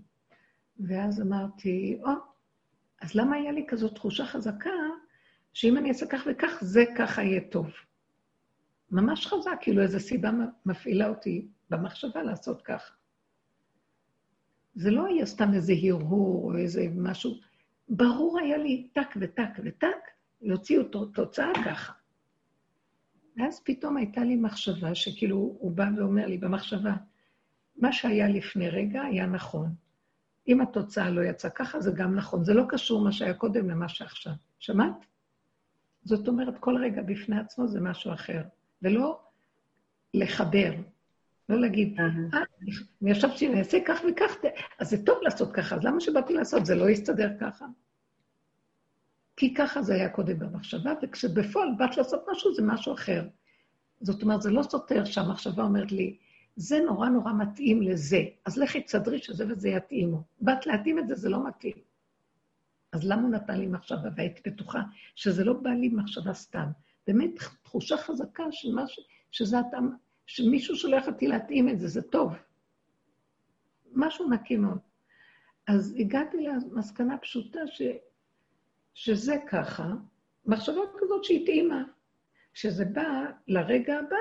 [0.80, 2.10] ואז אמרתי, או,
[3.02, 4.70] אז למה היה לי כזאת תחושה חזקה,
[5.54, 7.68] שאם אני אעשה כך וכך, זה ככה יהיה טוב.
[8.92, 10.32] ממש חזק, כאילו איזו סיבה
[10.66, 12.96] מפעילה אותי במחשבה לעשות כך.
[14.76, 17.40] זה לא היה סתם איזה הרהור או איזה משהו,
[17.90, 19.98] ברור היה לי טק וטק וטק,
[20.42, 21.94] להוציא אותו תוצאה ככה.
[23.38, 26.94] ואז פתאום הייתה לי מחשבה, שכאילו הוא בא ואומר לי במחשבה,
[27.76, 29.76] מה שהיה לפני רגע היה נכון.
[30.48, 32.44] אם התוצאה לא יצאה ככה, זה גם נכון.
[32.44, 34.34] זה לא קשור מה שהיה קודם למה שעכשיו.
[34.60, 35.06] שמעת?
[36.04, 38.42] זאת אומרת, כל רגע בפני עצמו זה משהו אחר,
[38.82, 39.22] ולא
[40.14, 40.74] לחבר.
[41.50, 42.06] לא להגיד, אה,
[43.02, 44.36] אני ישבתי, אני אעשה כך וכך,
[44.80, 46.66] אז זה טוב לעשות ככה, אז למה שבאתי לעשות?
[46.66, 47.66] זה לא יסתדר ככה.
[49.36, 53.28] כי ככה זה היה קודם במחשבה, וכשבפועל באת לעשות משהו, זה משהו אחר.
[54.02, 56.18] זאת אומרת, זה לא סותר שהמחשבה אומרת לי,
[56.56, 60.24] זה נורא נורא מתאים לזה, אז לכי תסדרי שזה וזה יתאימו.
[60.42, 61.76] באת להתאים את זה, זה לא מתאים.
[62.92, 64.10] אז למה הוא נתן לי מחשבה?
[64.16, 64.82] והייתי בטוחה
[65.16, 66.68] שזה לא בא לי מחשבה סתם.
[67.08, 67.30] באמת,
[67.64, 69.96] תחושה חזקה של משהו, שזה התאמה,
[70.26, 72.34] שמישהו שולח אותי להתאים את זה, זה טוב.
[73.94, 74.80] משהו נקי מאוד.
[75.68, 77.82] אז הגעתי למסקנה פשוטה ש,
[78.94, 79.92] שזה ככה,
[80.46, 81.84] מחשבה כזאת שהתאימה.
[82.54, 84.16] כשזה בא לרגע הבא,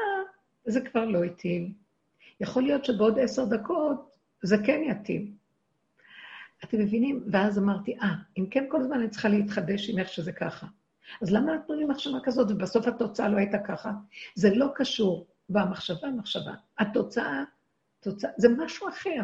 [0.65, 1.75] זה כבר לא התאים.
[2.41, 4.11] יכול להיות שבעוד עשר דקות
[4.43, 5.35] זה כן יתאים.
[6.65, 7.25] אתם מבינים?
[7.33, 10.67] ואז אמרתי, אה, אם כן כל הזמן אני צריכה להתחדש עם איך שזה ככה.
[11.23, 13.91] אז למה נתנו לי מחשבה כזאת ובסוף התוצאה לא הייתה ככה?
[14.35, 16.55] זה לא קשור במחשבה, מחשבה.
[16.79, 17.45] התוצאה,
[18.01, 19.23] תוצאה, זה משהו אחר.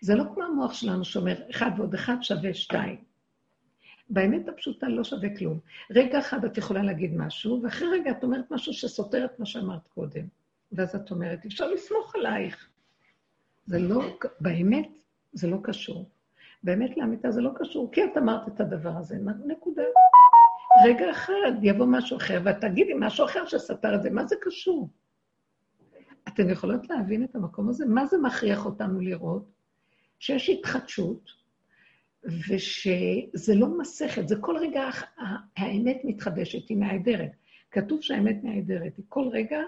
[0.00, 3.04] זה לא כמו המוח שלנו שאומר, אחד ועוד אחד שווה שתיים.
[4.10, 5.58] באמת הפשוטה לא שווה כלום.
[5.90, 9.88] רגע אחד את יכולה להגיד משהו, ואחרי רגע את אומרת משהו שסותר את מה שאמרת
[9.88, 10.26] קודם.
[10.72, 12.68] ואז את אומרת, אפשר לסמוך עלייך.
[13.66, 14.88] זה לא, באמת,
[15.32, 16.08] זה לא קשור.
[16.62, 19.82] באמת לאמיתה זה לא קשור, כי את אמרת את הדבר הזה, נקודה.
[20.86, 24.88] רגע אחד יבוא משהו אחר, ואת תגידי משהו אחר שסתר את זה, מה זה קשור?
[26.34, 27.86] אתן יכולות להבין את המקום הזה?
[27.86, 29.50] מה זה מכריח אותנו לראות?
[30.18, 31.30] שיש התחדשות,
[32.24, 34.90] ושזה לא מסכת, זה כל רגע
[35.56, 37.30] האמת מתחדשת, היא נעדרת.
[37.70, 39.60] כתוב שהאמת נעדרת, היא כל רגע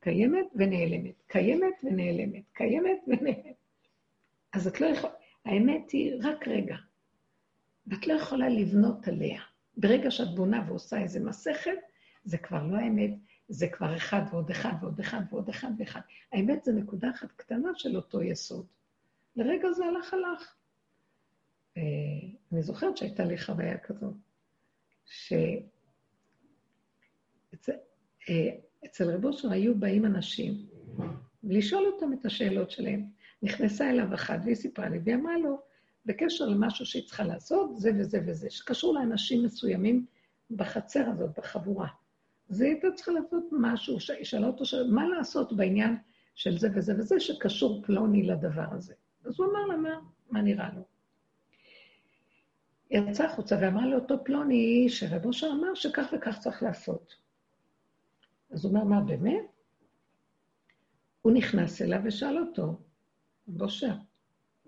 [0.00, 3.56] קיימת ונעלמת, קיימת ונעלמת, קיימת ונעלמת.
[4.52, 5.12] אז את לא יכולה,
[5.44, 6.76] האמת היא רק רגע,
[7.86, 9.40] ואת לא יכולה לבנות עליה.
[9.76, 11.78] ברגע שאת בונה ועושה איזה מסכת,
[12.24, 13.10] זה כבר לא האמת,
[13.48, 16.00] זה כבר אחד ועוד אחד ועוד אחד ועוד אחד ואחד.
[16.32, 18.66] האמת זה נקודה אחת קטנה של אותו יסוד.
[19.36, 20.54] לרגע זה הלך הלך.
[21.76, 21.82] אה,
[22.52, 24.14] אני זוכרת שהייתה לי חוויה כזאת,
[25.04, 25.50] שאצל
[28.30, 30.66] אה, רב אושר היו באים אנשים
[31.42, 33.16] לשאול אותם את השאלות שלהם.
[33.42, 35.60] נכנסה אליו אחת והיא סיפרה לי, והיא אמרה לו,
[36.06, 40.06] בקשר למשהו שהיא צריכה לעשות, זה וזה וזה, שקשור לאנשים מסוימים
[40.50, 41.88] בחצר הזאת, בחבורה.
[42.50, 45.96] אז היא הייתה צריכה לעשות משהו, שאלה אותו, מה לעשות בעניין
[46.34, 48.94] של זה וזה וזה, שקשור פלוני לדבר הזה.
[49.24, 50.82] אז הוא אמר לה, מה, מה נראה לו?
[52.90, 57.16] היא יצאה החוצה ואמרה לאותו פלוני שרב אושר אמר שכך וכך צריך לעשות.
[58.50, 59.44] אז הוא אומר, מה, באמת?
[61.22, 62.76] הוא נכנס אליו ושאל אותו,
[63.48, 63.94] רב אושר,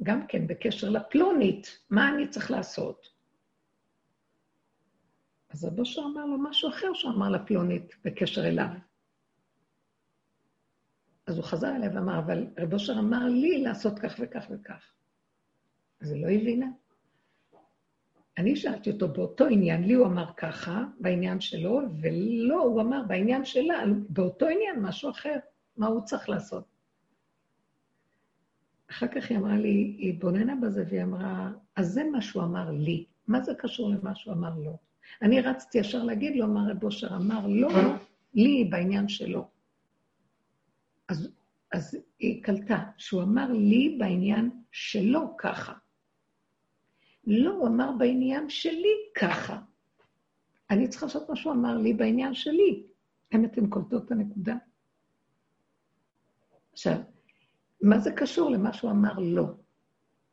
[0.02, 3.17] גם כן בקשר לפלונית, מה אני צריך לעשות?
[5.58, 8.68] אז רב אושר אמר לו משהו אחר שהוא אמר לפלונית בקשר אליו.
[11.26, 14.92] אז הוא חזר אליו ואמר, אבל רב אושר אמר לי לעשות כך וכך וכך.
[16.00, 16.66] אז היא לא הבינה.
[18.38, 23.44] אני שאלתי אותו באותו עניין, לי הוא אמר ככה, בעניין שלו, ולא, הוא אמר בעניין
[23.44, 25.36] שלה, באותו עניין, משהו אחר,
[25.76, 26.64] מה הוא צריך לעשות.
[28.90, 32.70] אחר כך היא אמרה לי, היא התבוננה בזה והיא אמרה, אז זה מה שהוא אמר
[32.70, 34.87] לי, מה זה קשור למה שהוא אמר לו?
[35.22, 37.68] אני רצתי ישר להגיד לו, מה רב אושר אמר לו,
[38.34, 39.48] לי בעניין שלו.
[41.08, 41.28] אז,
[41.72, 45.72] אז היא קלטה שהוא אמר לי בעניין שלו ככה.
[47.26, 49.60] לא, הוא אמר בעניין שלי ככה.
[50.70, 52.82] אני צריכה לעשות מה שהוא אמר לי בעניין שלי.
[53.32, 54.56] האם אתם קולטות את הנקודה?
[56.72, 56.98] עכשיו,
[57.82, 59.46] מה זה קשור למה שהוא אמר לא?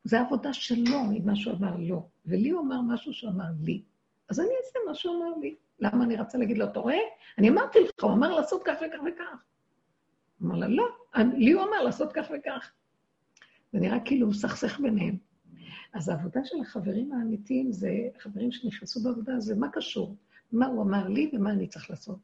[0.04, 2.08] זה עבודה שלו עם מה שהוא אמר לא.
[2.26, 3.84] ולי הוא אמר משהו שהוא אמר לי.
[4.30, 5.56] אז אני אעשה מה שהוא אמר לי.
[5.80, 6.98] למה אני רצה להגיד לו, אתה רואה?
[7.38, 9.44] אני אמרתי לך, הוא אמר לעשות כך וכך וכך.
[10.44, 10.88] אמר לה, לא,
[11.38, 12.72] לי הוא אמר לעשות כך וכך.
[13.74, 15.18] זה נראה כאילו הוא סכסך ביניהם.
[15.94, 20.16] אז העבודה של החברים האמיתיים זה, חברים שנכנסו בעבודה, זה מה קשור?
[20.52, 22.18] מה הוא אמר לי ומה אני צריך לעשות.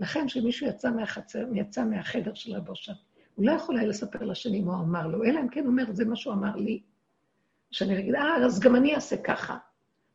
[0.00, 2.92] לכן, כשמישהו יצא מהחצר, יצא מהחדר של רבו שם,
[3.34, 5.92] הוא לא יכול היה לספר לשני מה הוא אמר לו, אלא אם כן הוא אומר,
[5.92, 6.82] זה מה שהוא אמר לי.
[7.70, 9.58] שאני אגיד, אה, אז גם אני אעשה ככה.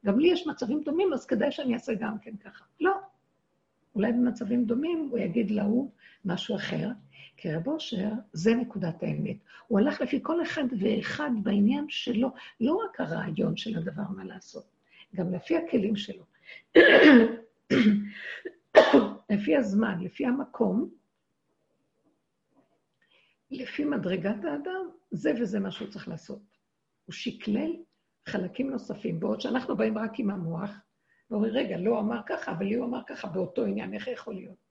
[0.08, 2.66] גם לי יש מצבים דומים, אז כדאי שאני אעשה גם כן ככה.
[2.80, 2.94] לא.
[3.96, 5.92] אולי במצבים דומים הוא יגיד להוא
[6.26, 6.90] משהו אחר,
[7.38, 9.38] כי רב אושר, זה נקודת האמת.
[9.68, 12.30] הוא הלך לפי כל אחד ואחד בעניין שלו,
[12.62, 14.66] לא רק הרעיון של הדבר מה לעשות,
[15.16, 16.24] גם לפי הכלים שלו.
[19.30, 20.90] לפי הזמן, לפי המקום,
[23.52, 26.40] לפי מדרגת האדם, זה וזה מה שהוא צריך לעשות.
[27.06, 27.72] הוא שקלל
[28.28, 30.70] חלקים נוספים, בעוד שאנחנו באים רק עם המוח,
[31.30, 34.68] ואומרים, רגע, לא אמר ככה, אבל לי הוא אמר ככה באותו עניין, איך יכול להיות?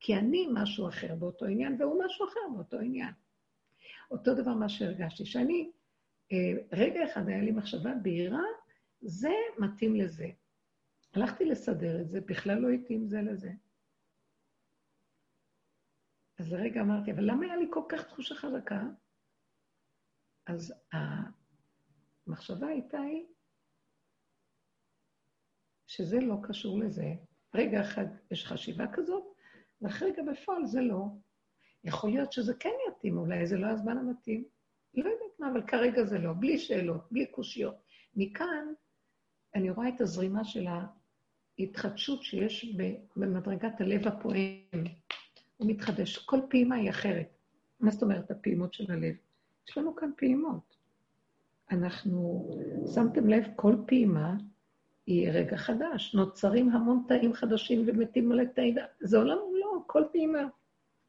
[0.00, 3.12] כי אני משהו אחר באותו עניין, והוא משהו אחר באותו עניין.
[4.10, 5.70] אותו דבר מה שהרגשתי, שאני,
[6.32, 8.44] אה, רגע אחד היה לי מחשבה בהירה,
[9.00, 10.26] זה מתאים לזה.
[11.14, 13.50] הלכתי לסדר את זה, בכלל לא התאים זה לזה.
[16.38, 18.82] אז לרגע אמרתי, אבל למה היה לי כל כך תחושה חזקה?
[20.46, 20.74] אז
[22.26, 23.26] המחשבה הייתה היא
[25.86, 27.14] שזה לא קשור לזה.
[27.54, 29.24] רגע אחד יש חשיבה כזאת,
[29.82, 31.04] ואחרי רגע בפועל זה לא.
[31.84, 34.44] יכול להיות שזה כן יתאים, אולי זה לא הזמן המתאים.
[34.94, 37.74] לא יודעת מה, אבל כרגע זה לא, בלי שאלות, בלי קושיות.
[38.14, 38.72] מכאן
[39.54, 40.66] אני רואה את הזרימה של
[41.58, 42.76] ההתחדשות שיש
[43.16, 44.84] במדרגת הלב הפועם.
[45.56, 46.18] הוא מתחדש.
[46.18, 47.28] כל פעימה היא אחרת.
[47.80, 49.14] מה זאת אומרת הפעימות של הלב?
[49.68, 50.65] יש לנו כאן פעימות.
[51.70, 52.50] אנחנו,
[52.94, 54.34] שמתם לב, כל פעימה
[55.06, 56.14] היא רגע חדש.
[56.14, 58.76] נוצרים המון תאים חדשים ומתים מלא תאים.
[59.00, 60.42] זה עולם לא, כל פעימה.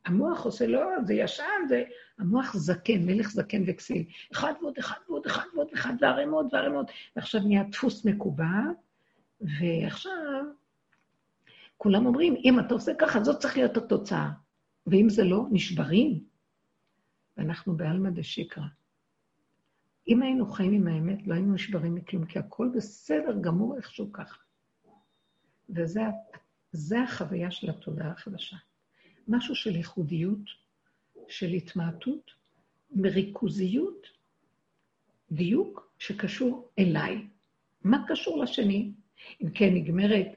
[0.06, 1.84] המוח עושה לא, זה ישן, זה...
[2.20, 4.06] המוח זקן, מלך זקן וכסיל.
[4.32, 6.92] אחד ועוד אחד ועוד אחד ועוד אחד, וערימות וערימות.
[7.16, 8.62] ועכשיו נהיה דפוס מקובע,
[9.42, 10.44] ועכשיו
[11.78, 14.30] כולם אומרים, אם אתה עושה ככה, זאת צריך להיות התוצאה.
[14.88, 16.20] ואם זה לא, נשברים.
[17.38, 18.64] ואנחנו בעלמא דשיקרא.
[20.08, 24.40] אם היינו חיים עם האמת, לא היינו נשברים מכלום, כי הכל בסדר גמור איכשהו ככה.
[25.70, 28.58] וזה החוויה של התודעה החדשה.
[29.28, 30.50] משהו של ייחודיות,
[31.28, 32.32] של התמעטות,
[32.92, 34.08] מריכוזיות,
[35.32, 37.28] דיוק שקשור אליי.
[37.84, 38.92] מה קשור לשני?
[39.42, 40.28] אם כן, נגמרת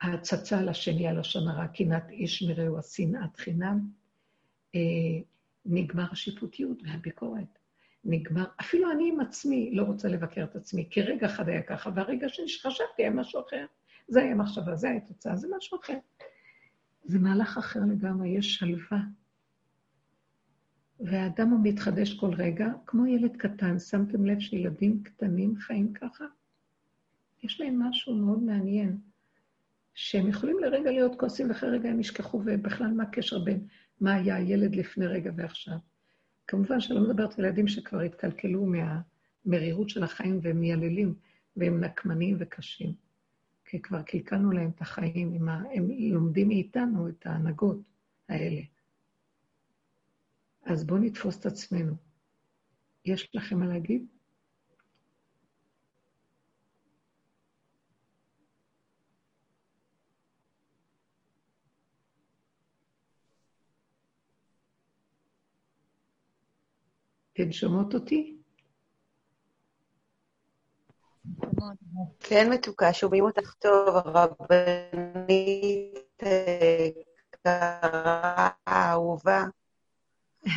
[0.00, 3.90] ההצצה לשני, הלשון הרע, קנאת איש מרעהו, השנאת חינם,
[4.74, 4.80] אה,
[5.66, 7.57] נגמר השיפוטיות והביקורת.
[8.04, 11.90] נגמר, אפילו אני עם עצמי לא רוצה לבקר את עצמי, כי רגע אחד היה ככה,
[11.94, 13.66] והרגע שחשבתי היה משהו אחר.
[14.08, 15.98] זה היה מחשבה, זה היה תוצאה, זה משהו אחר.
[17.04, 18.98] זה מהלך אחר לגמרי, יש שלווה.
[21.00, 23.78] והאדם הוא מתחדש כל רגע, כמו ילד קטן.
[23.78, 26.24] שמתם לב שילדים קטנים חיים ככה?
[27.42, 28.98] יש להם משהו מאוד מעניין,
[29.94, 33.66] שהם יכולים לרגע להיות כועסים, ואחרי רגע הם ישכחו, ובכלל מה הקשר בין
[34.00, 35.78] מה היה הילד לפני רגע ועכשיו.
[36.48, 41.14] כמובן שאני לא מדברת על ילדים שכבר התקלקלו מהמרירות של החיים והם מייללים,
[41.56, 42.94] והם נקמניים וקשים.
[43.64, 45.62] כי כבר קלקלנו להם את החיים, ה...
[45.74, 47.80] הם לומדים מאיתנו את ההנהגות
[48.28, 48.60] האלה.
[50.62, 51.94] אז בואו נתפוס את עצמנו.
[53.04, 54.06] יש לכם מה להגיד?
[67.42, 68.36] אתן שומעות אותי?
[72.20, 75.38] כן, מתוקה, שומעים אותך טוב, הרבנית
[77.30, 79.44] יקרה, אהובה.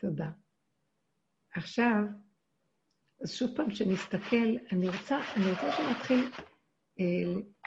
[0.00, 0.30] תודה.
[1.54, 1.94] עכשיו,
[3.22, 6.30] אז שוב פעם, כשנסתכל, אני רוצה, אני רוצה שנתחיל,
[7.00, 7.04] אה,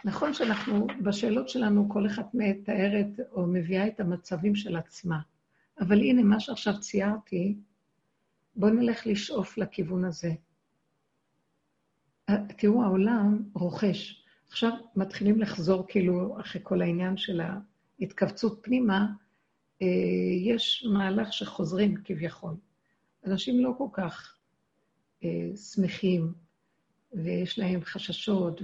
[0.06, 5.20] נכון שאנחנו, בשאלות שלנו, כל אחת מתארת או מביאה את המצבים של עצמה,
[5.80, 7.58] אבל הנה, מה שעכשיו ציירתי,
[8.56, 10.32] בואו נלך לשאוף לכיוון הזה.
[12.58, 14.24] תראו, העולם רוכש.
[14.48, 17.42] עכשיו מתחילים לחזור כאילו אחרי כל העניין של
[18.00, 19.08] ההתכווצות פנימה,
[19.82, 19.88] אה,
[20.44, 22.56] יש מהלך שחוזרים כביכול.
[23.26, 24.38] אנשים לא כל כך
[25.24, 26.34] אה, שמחים,
[27.14, 28.62] ויש להם חששות,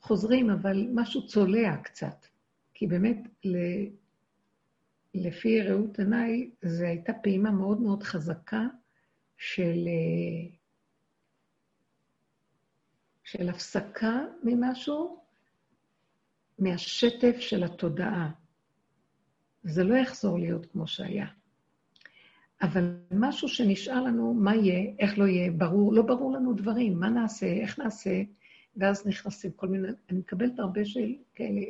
[0.00, 2.26] וחוזרים, אבל משהו צולע קצת.
[2.74, 3.16] כי באמת,
[5.16, 8.66] לפי ראות עיניי, זו הייתה פעימה מאוד מאוד חזקה
[9.36, 10.56] של אה,
[13.24, 15.20] של הפסקה ממשהו,
[16.58, 18.30] מהשטף של התודעה.
[19.62, 21.26] זה לא יחזור להיות כמו שהיה.
[22.62, 27.08] אבל משהו שנשאר לנו, מה יהיה, איך לא יהיה, ברור, לא ברור לנו דברים, מה
[27.08, 28.22] נעשה, איך נעשה,
[28.76, 31.60] ואז נכנסים כל מיני, אני מקבלת הרבה של כאלה,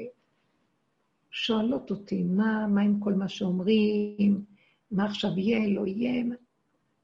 [1.38, 4.44] שואלות אותי, מה, מה עם כל מה שאומרים,
[4.90, 6.24] מה עכשיו יהיה, לא יהיה,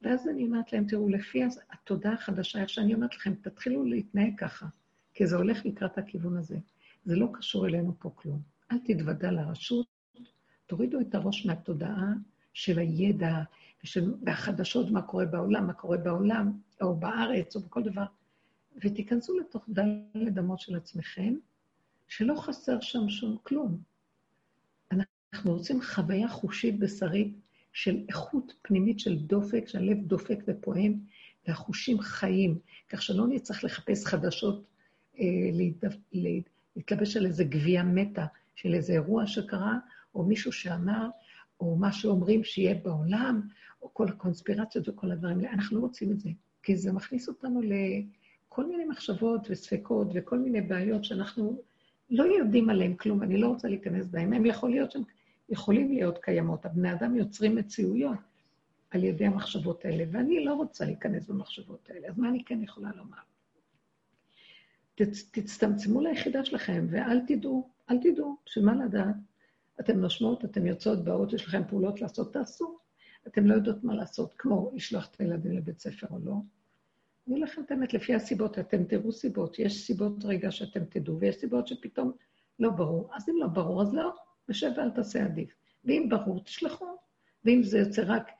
[0.02, 4.66] ואז אני אומרת להם, תראו, לפי התודעה החדשה, איך שאני אומרת לכם, תתחילו להתנהג ככה,
[5.14, 6.58] כי זה הולך לקראת הכיוון הזה.
[7.04, 8.40] זה לא קשור אלינו פה כלום.
[8.72, 9.86] אל תתוודע לרשות,
[10.66, 12.12] תורידו את הראש מהתודעה
[12.52, 13.42] של הידע
[13.84, 16.52] ושל, והחדשות, מה קורה בעולם, מה קורה בעולם,
[16.82, 18.04] או בארץ, או בכל דבר,
[18.84, 21.34] ותיכנסו לתוך דלת אמות של עצמכם,
[22.08, 23.91] שלא חסר שם שום כלום.
[25.32, 27.36] אנחנו רוצים חוויה חושית בשרית
[27.72, 30.94] של איכות פנימית של דופק, שהלב דופק ופועם,
[31.48, 32.58] והחושים חיים,
[32.88, 34.64] כך שלא נצטרך לחפש חדשות,
[35.18, 35.24] אה.
[36.76, 39.78] להתלבש על איזה גבייה מתה של איזה אירוע שקרה,
[40.14, 41.08] או מישהו שאמר,
[41.60, 43.40] או מה שאומרים שיהיה בעולם,
[43.82, 45.52] או כל הקונספירציות וכל הדברים האלה.
[45.52, 46.30] אנחנו לא רוצים את זה,
[46.62, 51.62] כי זה מכניס אותנו לכל מיני מחשבות וספקות וכל מיני בעיות שאנחנו
[52.10, 54.32] לא יודעים עליהן כלום, אני לא רוצה להיכנס בהן.
[54.32, 55.02] הם יכול להיות שהם
[55.48, 56.66] יכולים להיות קיימות.
[56.66, 58.18] הבני אדם יוצרים מציאויות
[58.90, 62.90] על ידי המחשבות האלה, ואני לא רוצה להיכנס במחשבות האלה, אז מה אני כן יכולה
[62.96, 63.18] לומר?
[65.30, 69.16] תצטמצמו ליחידה שלכם, ואל תדעו, אל תדעו, שמה לדעת?
[69.80, 72.78] אתן נושמות, אתן יוצאות, באות, יש לכם פעולות לעשות, תעשו.
[73.26, 76.34] אתן לא יודעות מה לעשות, כמו לשלוח את הילדים לבית ספר או לא.
[77.28, 79.58] אני לכם את האמת לפי הסיבות, אתם תראו סיבות.
[79.58, 82.12] יש סיבות רגע שאתם תדעו, ויש סיבות שפתאום
[82.58, 83.10] לא ברור.
[83.14, 84.14] אז אם לא ברור, אז לא,
[84.48, 85.54] נשב ואל תעשה עדיף.
[85.84, 86.96] ואם ברור, תשלחו.
[87.44, 88.30] ואם זה יוצא רק...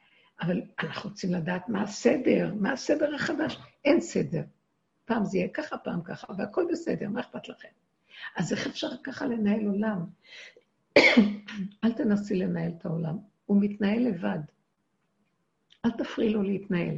[0.40, 3.59] אבל אנחנו רוצים לדעת מה הסדר, מה הסדר החדש.
[3.84, 4.42] אין סדר.
[5.05, 7.68] פעם זה יהיה ככה, פעם ככה, והכל בסדר, מה אכפת לכם?
[8.36, 10.05] אז איך אפשר ככה לנהל עולם?
[11.84, 14.38] אל תנסי לנהל את העולם, הוא מתנהל לבד.
[15.84, 16.96] אל תפריעי לו להתנהל.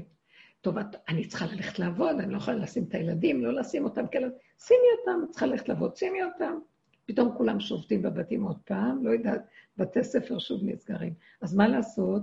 [0.60, 0.74] טוב,
[1.08, 4.28] אני צריכה ללכת לעבוד, אני לא יכולה לשים את הילדים, לא לשים אותם כאלה.
[4.58, 6.58] שימי אותם, את צריכה ללכת לעבוד, שימי אותם.
[7.06, 9.44] פתאום כולם שובתים בבתים עוד פעם, לא יודעת,
[9.76, 11.14] בתי ספר שוב נסגרים.
[11.40, 12.22] אז מה לעשות?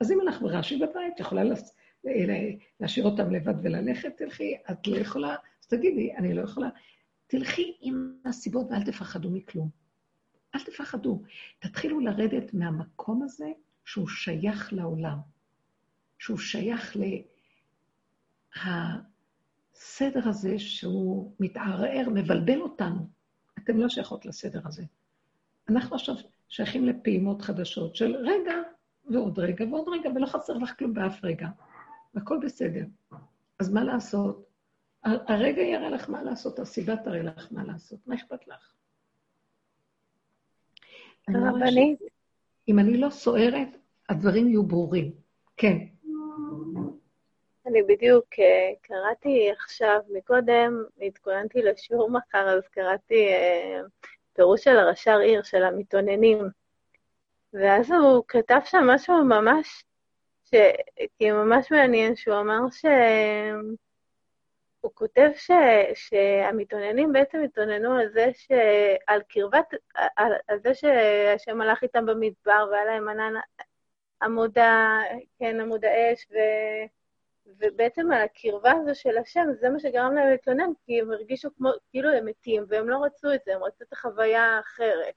[0.00, 1.76] אז אם אנחנו רש"י בבית, יכולה לס...
[2.80, 6.68] להשאיר אותם לבד וללכת, תלכי, את לא יכולה, אז תגידי, אני לא יכולה.
[7.26, 9.68] תלכי עם הסיבות ואל תפחדו מכלום.
[10.54, 11.22] אל תפחדו.
[11.58, 13.52] תתחילו לרדת מהמקום הזה
[13.84, 15.18] שהוא שייך לעולם,
[16.18, 16.96] שהוא שייך
[18.56, 23.19] לסדר הזה שהוא מתערער, מבלבל אותנו.
[23.64, 24.84] אתם לא שייכות לסדר הזה.
[25.68, 26.14] אנחנו עכשיו
[26.48, 28.54] שייכים לפעימות חדשות של רגע
[29.10, 31.48] ועוד רגע ועוד רגע, ולא חסר לך כלום באף רגע.
[32.14, 32.84] והכל בסדר.
[33.58, 34.50] אז מה לעשות?
[35.04, 38.06] הרגע יראה לך מה לעשות, הסיבה תראה לך מה לעשות.
[38.06, 38.72] מה אכפת לך?
[41.28, 41.98] הרבנית.
[42.68, 43.68] אם אני לא סוערת,
[44.08, 45.12] הדברים יהיו ברורים.
[45.56, 45.78] כן.
[47.70, 53.80] אני בדיוק אה, קראתי עכשיו, מקודם התכוננתי לשיעור מחר, אז קראתי אה,
[54.32, 56.38] פירוש של הרש"ר עיר, של המתאוננים.
[57.52, 59.84] ואז הוא כתב שם משהו ממש,
[60.44, 60.54] ש...
[61.18, 62.84] כי ממש מעניין, שהוא אמר ש...
[64.80, 65.50] הוא כותב ש...
[65.94, 68.48] שהמתאוננים בעצם התאוננו על זה ש...
[69.06, 69.74] על קרבת,
[70.16, 73.34] על, על זה שהשם הלך איתם במדבר והיה להם ענן
[74.22, 75.00] עמוד ה...
[75.38, 76.36] כן, עמוד האש, ו...
[77.58, 81.70] ובעצם על הקרבה הזו של השם, זה מה שגרם להם להתלונן, כי הם הרגישו כמו,
[81.90, 85.14] כאילו הם מתים, והם לא רצו את זה, הם רצו את החוויה האחרת.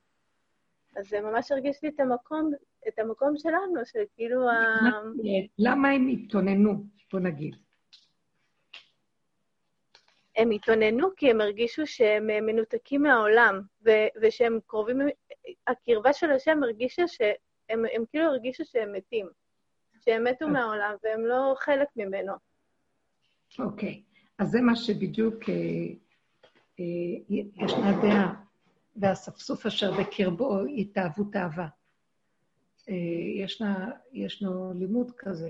[0.95, 2.51] אז זה ממש הרגיש לי את המקום,
[2.87, 4.55] את המקום שלנו, שכאילו ה...
[5.59, 6.73] למה הם התלוננו,
[7.11, 7.55] בוא נגיד?
[10.35, 14.99] הם התלוננו כי הם הרגישו שהם מנותקים מהעולם, ו- ושהם קרובים,
[15.67, 19.29] הקרבה של השם הרגישה שהם הם כאילו הרגישו שהם מתים,
[20.05, 22.33] שהם מתו מהעולם והם לא חלק ממנו.
[23.59, 24.13] אוקיי, okay.
[24.37, 25.55] אז זה מה שבדיוק, אה,
[26.79, 27.35] אה,
[27.65, 28.43] ישנה דעה,
[28.95, 31.67] והספסוף אשר בקרבו התאהבות אהבה.
[32.89, 32.95] אה,
[33.43, 35.49] ישנה, ישנו לימוד כזה,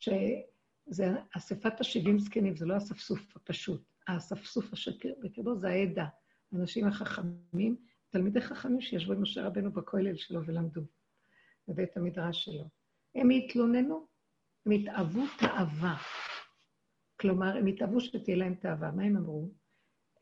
[0.00, 3.82] שזה אספת השבעים זקנים, זה לא אספסוף הפשוט.
[4.08, 4.90] האספסוף אשר
[5.22, 6.06] בקרבו זה העדה,
[6.52, 7.76] האנשים החכמים,
[8.10, 10.80] תלמידי חכמים שישבו עם משה רבנו בכולל שלו ולמדו,
[11.68, 12.77] בבית המדרש שלו.
[13.20, 14.06] הם התלוננו,
[14.66, 15.96] הם התאהבו תאווה.
[17.20, 18.90] כלומר, הם התאהבו שתהיה להם תאווה.
[18.90, 19.48] מה הם אמרו?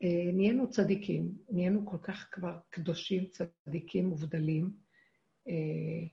[0.03, 4.71] אה, נהיינו צדיקים, נהיינו כל כך כבר קדושים, צדיקים, מובדלים,
[5.47, 6.07] אה,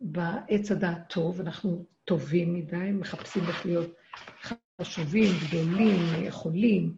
[0.00, 3.94] בעץ הדעת טוב, אנחנו טובים מדי, מחפשים איך להיות
[4.80, 6.96] חשובים, גדולים, יכולים,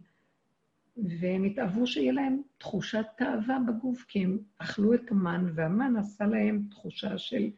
[1.19, 6.67] והם התאהבו שיהיה להם תחושת תאווה בגוף, כי הם אכלו את המן, והמן עשה להם
[6.69, 7.49] תחושה של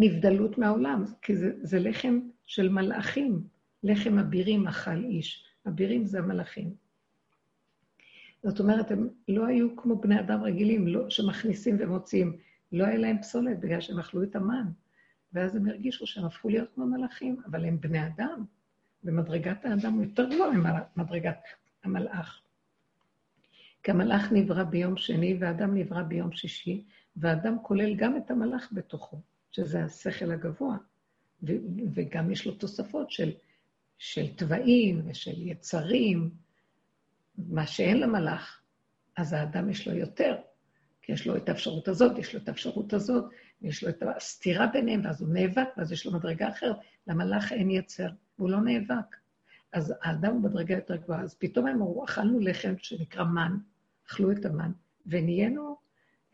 [0.00, 3.42] נבדלות מהעולם, כי זה, זה לחם של מלאכים,
[3.82, 5.44] לחם אבירים אכל איש.
[5.68, 6.74] אבירים זה המלאכים.
[8.42, 12.36] זאת אומרת, הם לא היו כמו בני אדם רגילים, לא, שמכניסים ומוציאים.
[12.72, 14.66] לא היה להם פסולת בגלל שהם אכלו את המן.
[15.32, 18.44] ואז הם הרגישו שהם הפכו להיות כמו מלאכים, אבל הם בני אדם.
[19.04, 20.50] ומדרגת האדם הוא יותר גבוה
[20.96, 21.38] ממדרגת
[21.84, 22.40] המלאך.
[23.82, 26.84] כי המלאך נברא ביום שני והאדם נברא ביום שישי,
[27.16, 29.20] והאדם כולל גם את המלאך בתוכו,
[29.58, 30.76] שזה השכל הגבוה,
[31.42, 31.52] ו-
[31.94, 33.30] וגם יש לו תוספות של,
[33.98, 36.30] של תוואים ושל יצרים,
[37.38, 38.60] מה שאין למלאך,
[39.16, 40.36] אז האדם יש לו יותר,
[41.02, 43.24] כי יש לו את האפשרות הזאת, יש לו את האפשרות הזאת,
[43.62, 46.76] ויש לו את הסתירה ביניהם, ואז הוא נאבק, ואז יש לו מדרגה אחרת.
[47.06, 49.16] למלאך אין יצר, והוא לא נאבק.
[49.72, 51.22] אז האדם הוא בדרגה יותר גבוהה.
[51.22, 53.56] אז פתאום הם אמרו, אכלנו לחם שנקרא מן,
[54.06, 54.72] אכלו את המן,
[55.06, 55.76] ונהיינו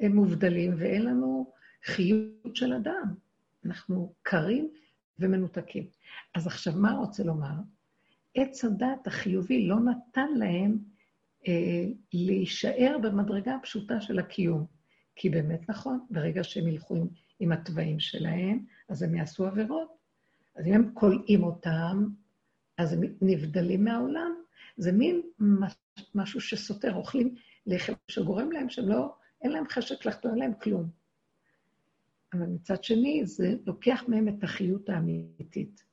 [0.00, 1.54] מובדלים, ואין לנו
[1.84, 3.14] חיות של אדם.
[3.64, 4.70] אנחנו קרים
[5.18, 5.86] ומנותקים.
[6.34, 7.54] אז עכשיו, מה רוצה לומר?
[8.34, 10.78] עץ הדת החיובי לא נתן להם
[11.48, 14.66] אה, להישאר במדרגה הפשוטה של הקיום.
[15.16, 17.06] כי באמת נכון, ברגע שהם ילכו עם,
[17.40, 19.88] עם התוואים שלהם, אז הם יעשו עבירות.
[20.56, 22.08] אז אם הם כולאים אותם,
[22.78, 24.34] אז הם נבדלים מהעולם.
[24.76, 25.22] זה מין
[26.14, 27.34] משהו שסותר, אוכלים
[27.66, 31.03] לחם שגורם להם שהם לא, אין להם חשק לחתום, אין להם כלום.
[32.34, 35.84] אבל מצד שני, זה לוקח מהם את החיות האמיתית.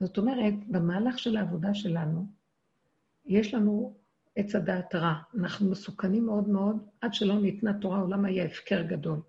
[0.00, 2.26] זאת אומרת, במהלך של העבודה שלנו,
[3.26, 3.94] יש לנו
[4.36, 5.14] עץ הדעת רע.
[5.38, 9.20] אנחנו מסוכנים מאוד מאוד, עד שלא ניתנה תורה, העולם היה הפקר גדול.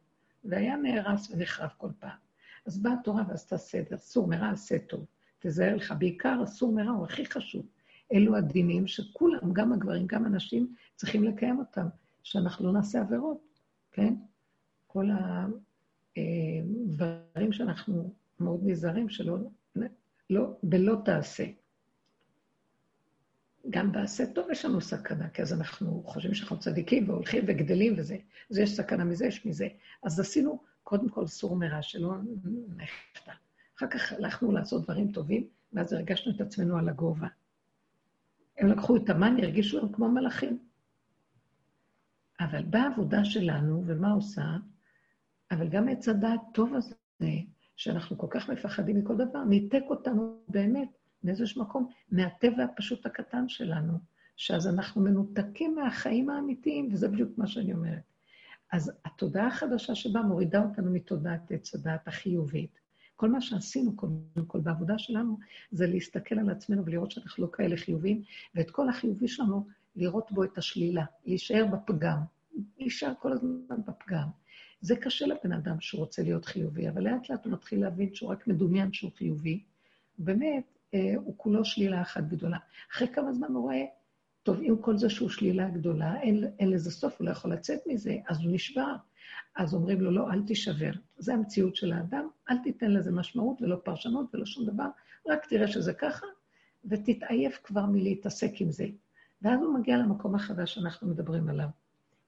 [0.45, 2.17] והיה נהרס ונחרב כל פעם.
[2.65, 5.05] אז באה התורה ועשתה סדר, סור מרע עשה טוב.
[5.39, 7.65] תזהר לך, בעיקר הסור מרע הוא הכי חשוב.
[8.13, 11.87] אלו הדינים שכולם, גם הגברים, גם הנשים, צריכים לקיים אותם,
[12.23, 13.59] שאנחנו לא נעשה עבירות,
[13.91, 14.13] כן?
[14.87, 15.09] כל
[16.17, 19.37] הדברים שאנחנו מאוד נזהרים שלא,
[20.29, 21.45] לא, בלא תעשה.
[23.69, 28.17] גם בעשה טוב יש לנו סכנה, כי אז אנחנו חושבים שאנחנו צדיקים והולכים וגדלים וזה,
[28.51, 29.67] אז יש סכנה מזה, יש מזה.
[30.03, 32.11] אז עשינו קודם כל סור מרע, שלא
[32.75, 33.31] נחטא.
[33.77, 37.27] אחר כך הלכנו לעשות דברים טובים, ואז הרגשנו את עצמנו על הגובה.
[38.57, 40.59] הם לקחו את המן, הרגישו הם כמו מלאכים.
[42.39, 44.57] אבל באה העבודה שלנו, ומה עושה?
[45.53, 46.95] אבל גם עץ הדעת טוב הזה,
[47.75, 50.89] שאנחנו כל כך מפחדים מכל דבר, ניתק אותנו באמת
[51.23, 53.93] מאיזשהו מקום, מהטבע הפשוט הקטן שלנו,
[54.37, 58.01] שאז אנחנו מנותקים מהחיים האמיתיים, וזה בדיוק מה שאני אומרת.
[58.71, 62.79] אז התודעה החדשה שבה מורידה אותנו מתודעת עץ הדעת החיובית.
[63.15, 65.37] כל מה שעשינו קודם כל בעבודה שלנו,
[65.71, 68.21] זה להסתכל על עצמנו ולראות שאנחנו לא כאלה חיוביים,
[68.55, 72.17] ואת כל החיובי שלנו, לראות בו את השלילה, להישאר בפגם,
[72.77, 74.27] להישאר כל הזמן בפגם.
[74.83, 78.47] זה קשה לבן אדם שרוצה להיות חיובי, אבל לאט לאט הוא מתחיל להבין שהוא רק
[78.47, 79.63] מדומיין שהוא חיובי.
[80.17, 80.63] באמת,
[80.93, 82.57] אה, הוא כולו שלילה אחת גדולה.
[82.91, 83.85] אחרי כמה זמן הוא רואה,
[84.43, 87.79] טוב, עם כל זה שהוא שלילה גדולה, אין, אין לזה סוף, הוא לא יכול לצאת
[87.87, 88.95] מזה, אז הוא נשבר.
[89.55, 90.91] אז אומרים לו, לא, אל תישבר.
[91.17, 94.87] זו המציאות של האדם, אל תיתן לזה משמעות ולא פרשנות ולא שום דבר,
[95.27, 96.25] רק תראה שזה ככה,
[96.85, 98.85] ותתעייף כבר מלהתעסק עם זה.
[99.41, 101.67] ואז הוא מגיע למקום החדש שאנחנו מדברים עליו.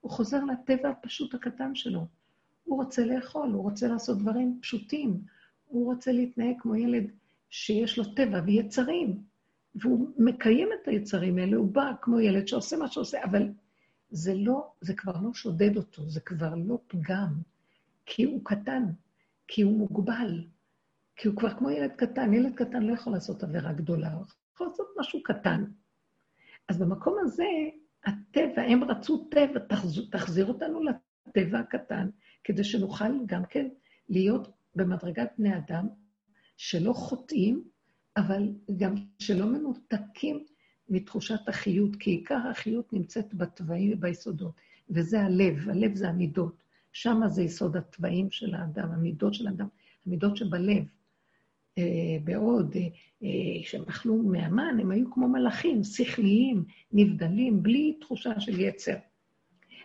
[0.02, 2.06] הוא חוזר לטבע הפשוט הקטן שלו.
[2.66, 5.22] הוא רוצה לאכול, הוא רוצה לעשות דברים פשוטים,
[5.66, 7.12] הוא רוצה להתנהג כמו ילד
[7.50, 9.22] שיש לו טבע ויצרים,
[9.76, 13.48] והוא מקיים את היצרים האלה, הוא בא כמו ילד שעושה מה שעושה, אבל
[14.10, 17.34] זה לא, זה כבר לא שודד אותו, זה כבר לא פגם,
[18.06, 18.84] כי הוא קטן,
[19.48, 20.44] כי הוא מוגבל,
[21.16, 22.34] כי הוא כבר כמו ילד קטן.
[22.34, 25.64] ילד קטן לא יכול לעשות עבירה גדולה, הוא יכול לעשות משהו קטן.
[26.70, 27.46] אז במקום הזה,
[28.06, 32.10] הטבע, הם רצו טבע, תחזיר, תחזיר אותנו לטבע הקטן,
[32.46, 33.68] כדי שנוכל גם כן
[34.10, 35.88] להיות במדרגת בני אדם
[36.58, 37.64] שלא חוטאים,
[38.18, 40.46] אבל גם שלא מנותקים
[40.90, 44.54] מתחושת החיות, כי עיקר החיות נמצאת בתוואים וביסודות,
[44.90, 46.64] וזה הלב, הלב זה המידות.
[46.94, 49.68] שם זה יסוד התוואים של האדם, המידות של האדם,
[50.06, 50.84] המידות שבלב.
[51.78, 52.88] אה, בעוד אה,
[53.24, 58.96] אה, אכלו מהמן, הם היו כמו מלאכים, שכליים, נבדלים, בלי תחושה של יצר.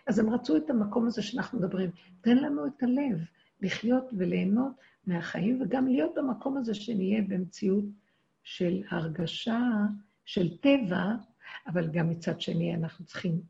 [0.07, 1.89] אז הם רצו את המקום הזה שאנחנו מדברים.
[2.21, 3.19] תן לנו את הלב,
[3.61, 4.71] לחיות וליהנות
[5.07, 7.85] מהחיים, וגם להיות במקום הזה שנהיה במציאות
[8.43, 9.59] של הרגשה
[10.25, 11.05] של טבע,
[11.67, 13.41] אבל גם מצד שני אנחנו צריכים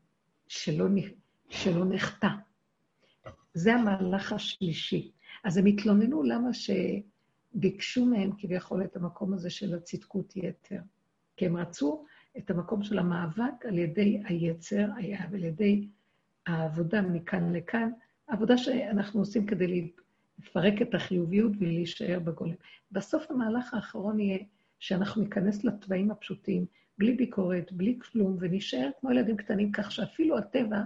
[0.48, 0.86] שלא,
[1.48, 2.28] שלא נחטא.
[3.54, 5.10] זה המהלך השלישי.
[5.44, 10.80] אז הם התלוננו למה שביקשו מהם כביכול את המקום הזה של הצדקות יתר.
[11.36, 12.04] כי הם רצו
[12.38, 14.86] את המקום של המאבק על ידי היצר,
[15.32, 15.88] על ידי
[16.46, 17.90] העבודה מכאן לכאן,
[18.28, 19.90] העבודה שאנחנו עושים כדי
[20.38, 22.54] לפרק את החיוביות ולהישאר בגולם.
[22.92, 24.38] בסוף המהלך האחרון יהיה
[24.78, 26.66] שאנחנו ניכנס לתוואים הפשוטים,
[26.98, 30.82] בלי ביקורת, בלי כלום, ונשאר כמו ילדים קטנים, כך שאפילו הטבע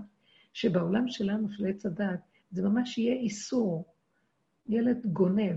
[0.52, 3.84] שבעולם שלנו, של עץ הדת, זה ממש יהיה איסור.
[4.68, 5.56] ילד גונב,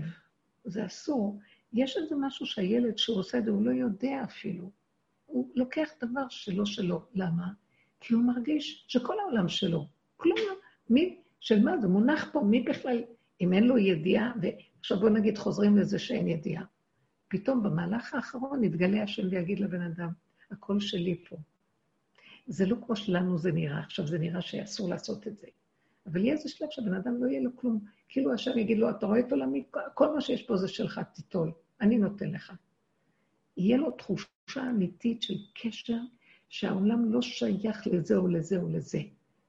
[0.64, 1.38] זה אסור.
[1.72, 4.70] יש איזה משהו שהילד שהוא עושה את זה, הוא לא יודע אפילו.
[5.26, 7.02] הוא לוקח דבר שלא שלו.
[7.14, 7.52] למה?
[8.00, 9.86] כי הוא מרגיש שכל העולם שלו.
[10.16, 10.38] כלום.
[10.90, 12.40] מי, של מה זה מונח פה?
[12.40, 13.02] מי בכלל,
[13.40, 16.64] אם אין לו ידיעה, ועכשיו בואו נגיד חוזרים לזה שאין ידיעה.
[17.28, 20.10] פתאום במהלך האחרון יתגלה השם ויגיד לבן אדם,
[20.50, 21.36] הכל שלי פה.
[22.46, 25.46] זה לא כמו שלנו זה נראה, עכשיו זה נראה שאסור לעשות את זה.
[26.06, 27.84] אבל יהיה איזה שלב שהבן אדם לא יהיה לו כלום.
[28.08, 31.52] כאילו השם יגיד לו, אתה רואה את עולמי, כל מה שיש פה זה שלך, תיטול,
[31.80, 32.52] אני נותן לך.
[33.56, 35.98] יהיה לו תחושה אמיתית של קשר
[36.50, 38.98] שהעולם לא שייך לזה או לזה או לזה.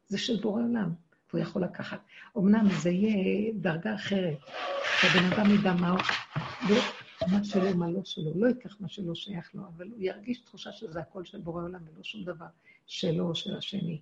[0.08, 0.94] זה של בורא עולם,
[1.30, 2.00] והוא יכול לקחת.
[2.38, 4.38] אמנם זה יהיה דרגה אחרת,
[5.00, 6.00] שהבן אדם ידע מה הוא,
[7.32, 10.72] מה שלו, מה לא שלו, לא ייקח מה שלא שייך לו, אבל הוא ירגיש תחושה
[10.72, 12.46] שזה הכל של בורא עולם ולא שום דבר
[12.88, 14.02] שלו או של השני.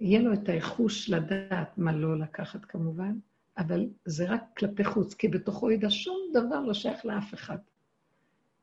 [0.00, 3.18] יהיה לו את האיחוש לדעת מה לא לקחת כמובן,
[3.58, 7.58] אבל זה רק כלפי חוץ, כי בתוכו ידע שום דבר לא שייך לאף אחד.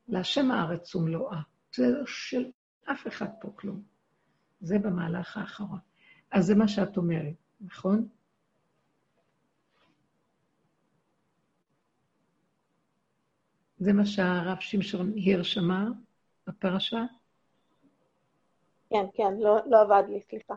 [0.08, 1.42] להשם הארץ ומלואה.
[1.76, 2.52] זה של
[2.92, 3.82] אף אחד פה כלום.
[4.62, 5.80] זה במהלך האחרון.
[6.32, 8.08] אז זה מה שאת אומרת, נכון?
[13.78, 15.88] זה מה שהרב שמשון הירש אמר
[16.48, 17.06] בפרשה?
[18.90, 20.54] כן, כן, לא, לא עבד לי, סליחה.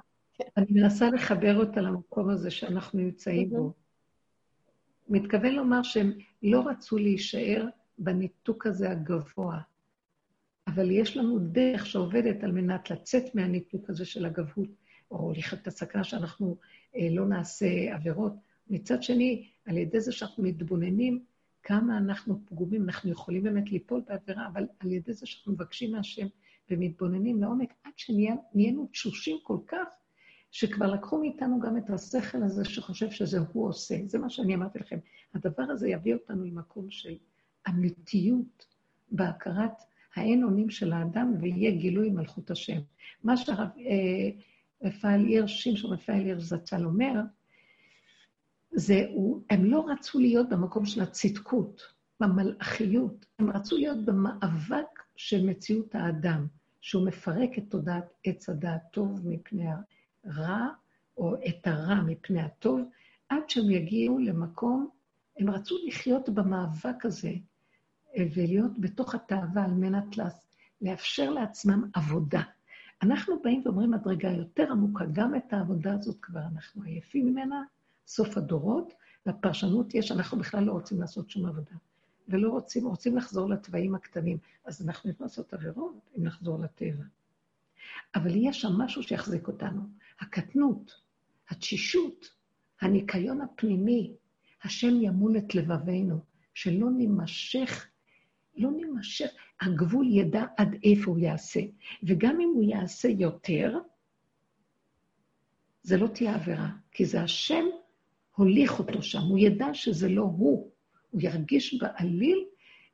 [0.57, 3.73] אני מנסה לחבר אותה למקום הזה שאנחנו נמצאים בו.
[5.09, 6.12] מתכוון לומר שהם
[6.43, 7.66] לא רצו להישאר
[7.99, 9.59] בניתוק הזה הגבוה,
[10.69, 14.69] אבל יש לנו דרך שעובדת על מנת לצאת מהניתוק הזה של הגבהות,
[15.11, 16.57] או לחיות את הסכנה שאנחנו
[16.97, 18.33] אה, לא נעשה עבירות.
[18.71, 21.25] מצד שני, על ידי זה שאנחנו מתבוננים
[21.62, 26.27] כמה אנחנו פגומים, אנחנו יכולים באמת ליפול בעבירה, אבל על ידי זה שאנחנו מבקשים מהשם
[26.71, 29.87] ומתבוננים לעומק, עד שנהיינו תשושים כל כך,
[30.51, 33.95] שכבר לקחו מאיתנו גם את השכל הזה שחושב שזה הוא עושה.
[34.07, 34.99] זה מה שאני אמרתי לכם.
[35.35, 37.16] הדבר הזה יביא אותנו למקום של
[37.69, 38.66] אמיתיות
[39.11, 42.80] בהכרת האין אונים של האדם, ויהיה גילוי מלכות השם.
[43.24, 44.30] מה שהרב אה,
[44.82, 47.12] רפאל עיר, שמשון רפאל עיר זצ"ל אומר,
[48.70, 51.82] זה, הוא, הם לא רצו להיות במקום של הצדקות,
[52.20, 56.46] במלאכיות, הם רצו להיות במאבק של מציאות האדם,
[56.80, 59.66] שהוא מפרק את תודעת עץ הדעת טוב מפני
[60.24, 60.68] הרע,
[61.16, 62.80] או את הרע מפני הטוב,
[63.28, 64.88] עד שהם יגיעו למקום,
[65.38, 67.32] הם רצו לחיות במאבק הזה,
[68.16, 70.16] ולהיות בתוך התאווה על מנת
[70.82, 72.42] לאפשר לעצמם עבודה.
[73.02, 77.62] אנחנו באים ואומרים מדרגה יותר עמוקה, גם את העבודה הזאת כבר אנחנו עייפים ממנה,
[78.06, 78.92] סוף הדורות,
[79.26, 81.76] והפרשנות תהיה שאנחנו בכלל לא רוצים לעשות שום עבודה.
[82.28, 84.38] ולא רוצים, רוצים לחזור לתוואים הקטנים.
[84.64, 87.04] אז אנחנו יכולים לעשות עבירות אם נחזור לטבע.
[88.14, 89.80] אבל יש שם משהו שיחזיק אותנו.
[90.20, 91.00] הקטנות,
[91.48, 92.28] התשישות,
[92.80, 94.12] הניקיון הפנימי,
[94.64, 96.18] השם ימול את לבבינו,
[96.54, 97.86] שלא נימשך,
[98.59, 99.30] לא נימשך,
[99.61, 101.61] הגבול ידע עד איפה הוא יעשה.
[102.02, 103.78] וגם אם הוא יעשה יותר,
[105.82, 107.64] זה לא תהיה עבירה, כי זה השם
[108.36, 110.70] הוליך אותו שם, הוא ידע שזה לא הוא.
[111.11, 112.44] הוא ירגיש בעליל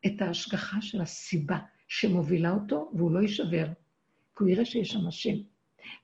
[0.07, 1.59] את ההשגחה של הסיבה
[1.89, 3.67] שמובילה אותו, והוא לא יישבר,
[4.37, 5.35] כי הוא יראה שיש שם השם.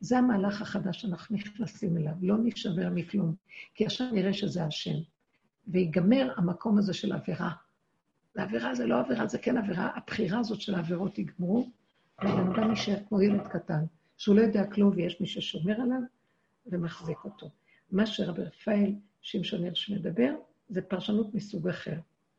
[0.00, 3.34] זה המהלך החדש שאנחנו נכנסים אליו, לא נישבר מכלום,
[3.74, 4.96] כי עכשיו נראה שזה השם.
[5.68, 7.50] ויגמר המקום הזה של עבירה.
[8.37, 11.68] ועבירה זה לא עבירה, זה כן עבירה, הבחירה הזאת של העבירות יגמרו,
[12.18, 13.85] והבן אדם יישאר כמו ילד קטן,
[14.16, 16.01] שהוא לא יודע כלום ויש מי ששומר עליו
[16.66, 17.51] ומחזיק אותו.
[17.91, 20.35] מה שרבי רפאל שמשון הירש מדבר,
[20.68, 21.97] זה פרשנות מסוג אחר.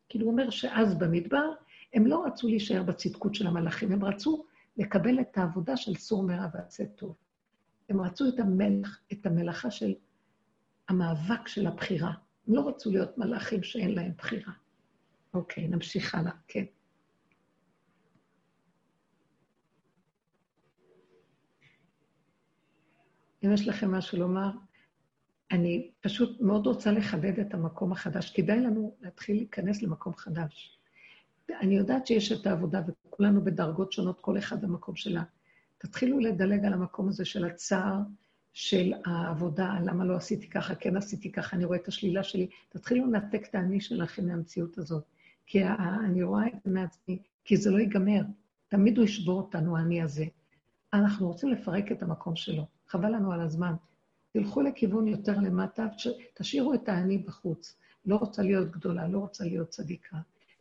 [0.08, 1.52] כאילו הוא אומר שאז במדבר,
[1.94, 4.44] הם לא רצו להישאר בצדקות של המלאכים, הם רצו
[4.76, 7.14] לקבל את העבודה של סור מרע ועשה טוב.
[7.88, 9.94] הם רצו את, המלך, את המלאכה של
[10.88, 12.12] המאבק של הבחירה.
[12.48, 14.52] הם לא רצו להיות מלאכים שאין להם בחירה.
[15.34, 16.64] אוקיי, נמשיך הלאה, כן.
[23.44, 24.50] אם יש לכם משהו לומר,
[25.52, 28.30] אני פשוט מאוד רוצה לחדד את המקום החדש.
[28.30, 30.78] כדאי לנו להתחיל להיכנס למקום חדש.
[31.60, 35.22] אני יודעת שיש את העבודה, וכולנו בדרגות שונות, כל אחד במקום שלה.
[35.78, 37.98] תתחילו לדלג על המקום הזה של הצער,
[38.52, 42.48] של העבודה, למה לא עשיתי ככה, כן עשיתי ככה, אני רואה את השלילה שלי.
[42.68, 45.11] תתחילו לנתק את האני שלכם מהמציאות הזאת.
[45.46, 45.64] כי
[46.04, 48.22] אני רואה את זה מעצמי, כי זה לא ייגמר.
[48.68, 50.24] תמיד הוא ישבור אותנו, האני הזה.
[50.92, 52.66] אנחנו רוצים לפרק את המקום שלו.
[52.86, 53.74] חבל לנו על הזמן.
[54.32, 55.86] תלכו לכיוון יותר למטה,
[56.34, 57.76] תשאירו את האני בחוץ.
[58.06, 60.16] לא רוצה להיות גדולה, לא רוצה להיות צדיקה,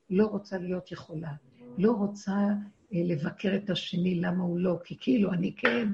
[0.10, 1.32] לא רוצה להיות יכולה,
[1.78, 2.32] לא רוצה
[2.94, 5.90] אה, לבקר את השני למה הוא לא, כי כאילו אני כן.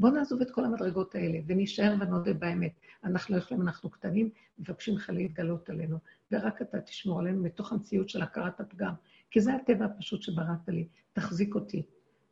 [0.00, 2.72] בואו נעזוב את כל המדרגות האלה ונישאר ונודה באמת.
[3.04, 5.98] אנחנו לא יכולים, אנחנו קטנים, מבקשים לך להתגלות עלינו,
[6.32, 8.92] ורק אתה תשמור עלינו מתוך המציאות של הכרת הפגם.
[9.30, 11.82] כי זה הטבע הפשוט שבראת לי, תחזיק אותי.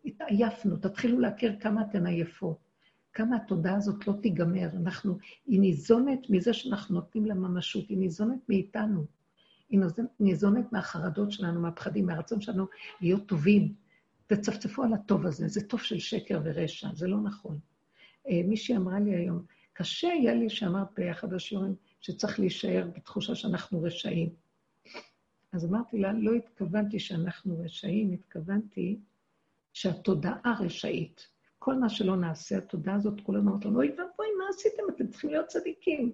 [0.05, 2.59] התעייפנו, תתחילו להכיר כמה אתן עייפות.
[3.13, 4.69] כמה התודעה הזאת לא תיגמר.
[4.77, 9.05] אנחנו, היא ניזונת מזה שאנחנו נותנים לה ממשות, היא ניזונת מאיתנו.
[9.69, 9.81] היא
[10.21, 12.67] ניזונת מהחרדות שלנו, מהפחדים, מהרצון שלנו
[13.01, 13.75] להיות טובים.
[14.29, 17.59] תצפצפו על הטוב הזה, זה טוב של שקר ורשע, זה לא נכון.
[18.29, 19.43] אה, מישהי אמרה לי היום,
[19.73, 24.29] קשה היה לי שאמרת באחד השיעורים שצריך להישאר בתחושה שאנחנו רשעים.
[25.53, 28.99] אז אמרתי לה, לא התכוונתי שאנחנו רשעים, התכוונתי
[29.73, 31.29] שהתודעה רשאית.
[31.59, 34.83] כל מה שלא נעשה, התודעה הזאת כל הזמן אומרת לנו, אוי ואבוי, מה עשיתם?
[34.97, 36.13] אתם צריכים להיות צדיקים.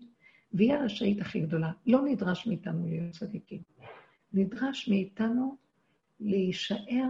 [0.53, 1.73] והיא הרשאית הכי גדולה.
[1.86, 3.62] לא נדרש מאיתנו להיות צדיקים.
[4.32, 5.57] נדרש מאיתנו
[6.20, 7.09] להישאר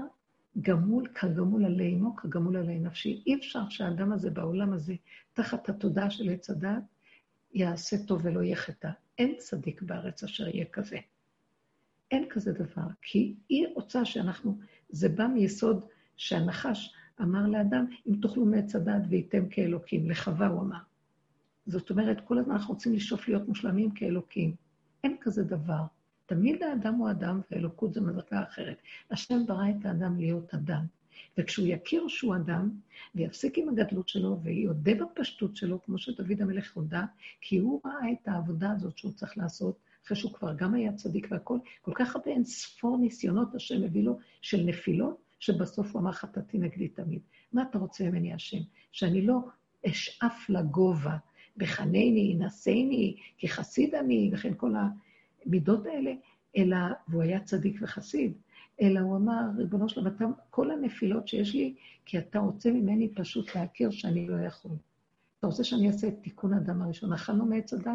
[0.61, 3.23] גמול כגמול עלי אמו, כגמול עלי נפשי.
[3.27, 4.95] אי אפשר שהאדם הזה בעולם הזה,
[5.33, 6.83] תחת התודעה של עץ הדת,
[7.55, 8.91] יעשה טוב ולא יהיה חטא.
[9.19, 10.97] אין צדיק בארץ אשר יהיה כזה.
[12.11, 14.59] אין כזה דבר, כי היא רוצה שאנחנו,
[14.89, 15.87] זה בא מיסוד
[16.17, 20.79] שהנחש אמר לאדם, אם תאכלו מעץ הדעת וייתם כאלוקים, לחווה הוא אמר.
[21.67, 24.55] זאת אומרת, כל הזמן אנחנו רוצים לשאוף להיות מושלמים כאלוקים.
[25.05, 25.83] אין כזה דבר.
[26.27, 28.77] תמיד האדם הוא אדם, ואלוקות זו מדרגה אחרת.
[29.11, 30.85] השם ברא את האדם להיות אדם.
[31.39, 32.71] וכשהוא יכיר שהוא אדם,
[33.15, 37.05] ויפסיק עם הגדלות שלו, ויודה בפשטות שלו, כמו שדוד המלך הודה,
[37.41, 41.27] כי הוא ראה את העבודה הזאת שהוא צריך לעשות, אחרי שהוא כבר גם היה צדיק
[41.31, 46.13] והכול, כל כך הרבה אין ספור ניסיונות השם הביא לו של נפילות, שבסוף הוא אמר
[46.13, 47.21] חטאתי נגדי תמיד.
[47.53, 48.61] מה אתה רוצה ממני, השם?
[48.93, 49.39] שאני לא
[49.87, 51.17] אשאף לגובה,
[51.57, 54.75] בחנני, נשני, כי חסיד אני, וכן כל
[55.47, 56.13] המידות האלה,
[56.57, 56.77] אלא,
[57.09, 58.33] והוא היה צדיק וחסיד,
[58.83, 63.57] אלא הוא אמר, ריבונו שלום, אתה, כל הנפילות שיש לי, כי אתה רוצה ממני פשוט
[63.57, 64.77] להכיר שאני לא יכול.
[65.39, 67.13] אתה רוצה שאני אעשה את תיקון האדם הראשון.
[67.13, 67.93] אכלנו מעץ הדת?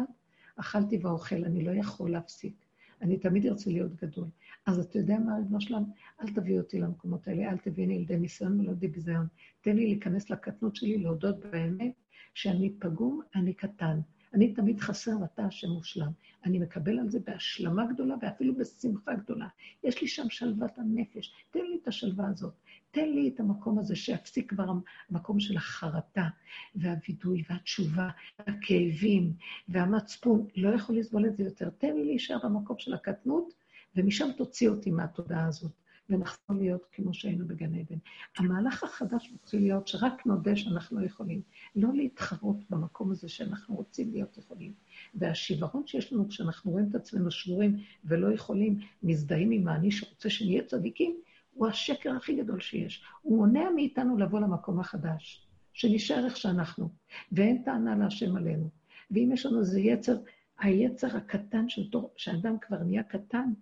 [0.56, 2.54] אכלתי ואוכל, אני לא יכול להפסיק.
[3.02, 4.26] אני תמיד ארצה להיות גדול.
[4.66, 5.84] אז אתה יודע מה, ריבונו שלם?
[6.20, 9.26] אל תביא אותי למקומות האלה, אל תביאני לידי ניסיון ולא לידי ביזיון.
[9.60, 11.94] תן לי להיכנס לקטנות שלי, להודות באמת
[12.34, 14.00] שאני פגום, אני קטן.
[14.34, 16.10] אני תמיד חסר ואתה השם מושלם.
[16.44, 19.48] אני מקבל על זה בהשלמה גדולה ואפילו בשמחה גדולה.
[19.84, 21.34] יש לי שם שלוות הנפש.
[21.50, 22.54] תן לי את השלווה הזאת.
[22.90, 24.72] תן לי את המקום הזה שיפסיק כבר
[25.10, 26.28] המקום של החרטה
[26.74, 28.08] והווידוי והתשובה,
[28.38, 29.32] והכאבים
[29.68, 30.46] והמצפון.
[30.56, 31.70] לא יכול לסבול את זה יותר.
[31.70, 33.54] תן לי להישאר במקום של הקטנות,
[33.96, 35.72] ומשם תוציא אותי מהתודעה הזאת.
[36.10, 37.98] ונחזור להיות כמו שהיינו בגן עדן.
[38.36, 41.42] המהלך החדש רוצה להיות שרק נודה שאנחנו לא יכולים.
[41.76, 44.72] לא להתחרות במקום הזה שאנחנו רוצים להיות יכולים.
[45.14, 50.62] והשיוורון שיש לנו כשאנחנו רואים את עצמנו שבורים ולא יכולים, מזדהים עם האני שרוצה שנהיה
[50.64, 51.16] צדיקים,
[51.54, 53.04] הוא השקר הכי גדול שיש.
[53.22, 56.88] הוא מונע מאיתנו לבוא למקום החדש, שנשאר איך שאנחנו,
[57.32, 58.68] ואין טענה להשם עלינו.
[59.10, 60.16] ואם יש לנו איזה יצר,
[60.58, 63.52] היצר הקטן של תור, שאדם כבר נהיה קטן,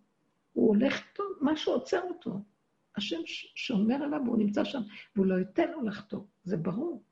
[0.52, 2.40] הוא הולך טוב, משהו עוצר אותו.
[2.96, 3.20] השם
[3.54, 4.80] שומר עליו והוא נמצא שם,
[5.16, 7.02] והוא לא ייתן לו לחטוא, זה ברור.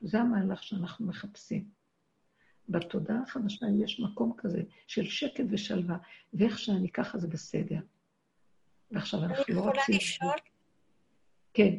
[0.00, 1.68] זה המהלך שאנחנו מחפשים.
[2.68, 5.96] בתודעה החדשה יש מקום כזה של שקט ושלווה,
[6.34, 7.78] ואיך שאני ככה זה בסדר.
[8.90, 9.74] ועכשיו אנחנו לא רוצים...
[9.88, 10.38] אני יכולה לשאול?
[11.54, 11.74] כן.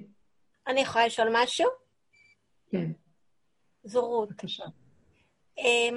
[0.68, 1.70] אני יכולה לשאול משהו?
[2.68, 2.92] כן.
[3.84, 4.30] זו רות.
[4.30, 4.64] בבקשה.
[5.58, 5.96] אמ,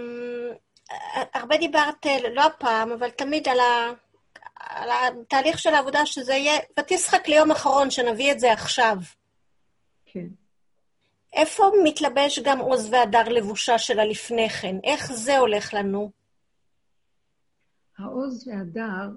[1.35, 3.93] הרבה דיברת, לא הפעם, אבל תמיד על ה...
[4.60, 8.97] על התהליך של העבודה, שזה יהיה, ותשחק ליום אחרון, שנביא את זה עכשיו.
[10.06, 10.26] כן.
[11.32, 14.76] איפה מתלבש גם עוז והדר לבושה של הלפני כן?
[14.85, 16.10] איך זה הולך לנו?
[17.98, 19.09] העוז והדר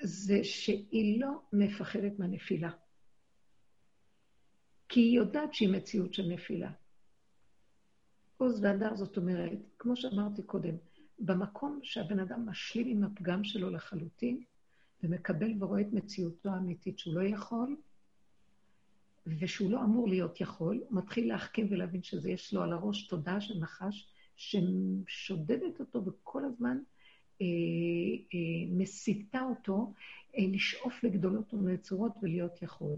[0.00, 2.70] זה שהיא לא מפחדת מהנפילה.
[4.88, 6.70] כי היא יודעת שהיא מציאות של נפילה.
[8.36, 10.76] עוז והדר זאת אומרת, כמו שאמרתי קודם,
[11.18, 14.40] במקום שהבן אדם משלים עם הפגם שלו לחלוטין,
[15.02, 17.76] ומקבל ורואה את מציאותו האמיתית שהוא לא יכול,
[19.26, 23.40] ושהוא לא אמור להיות יכול, הוא מתחיל להחכים ולהבין שזה יש לו על הראש תודעה
[23.40, 26.78] של נחש, ששודדת אותו וכל הזמן
[27.40, 27.46] אה,
[28.34, 29.92] אה, מסיתה אותו
[30.36, 32.96] אה, לשאוף לגדולות ולנצורות ולהיות יכול.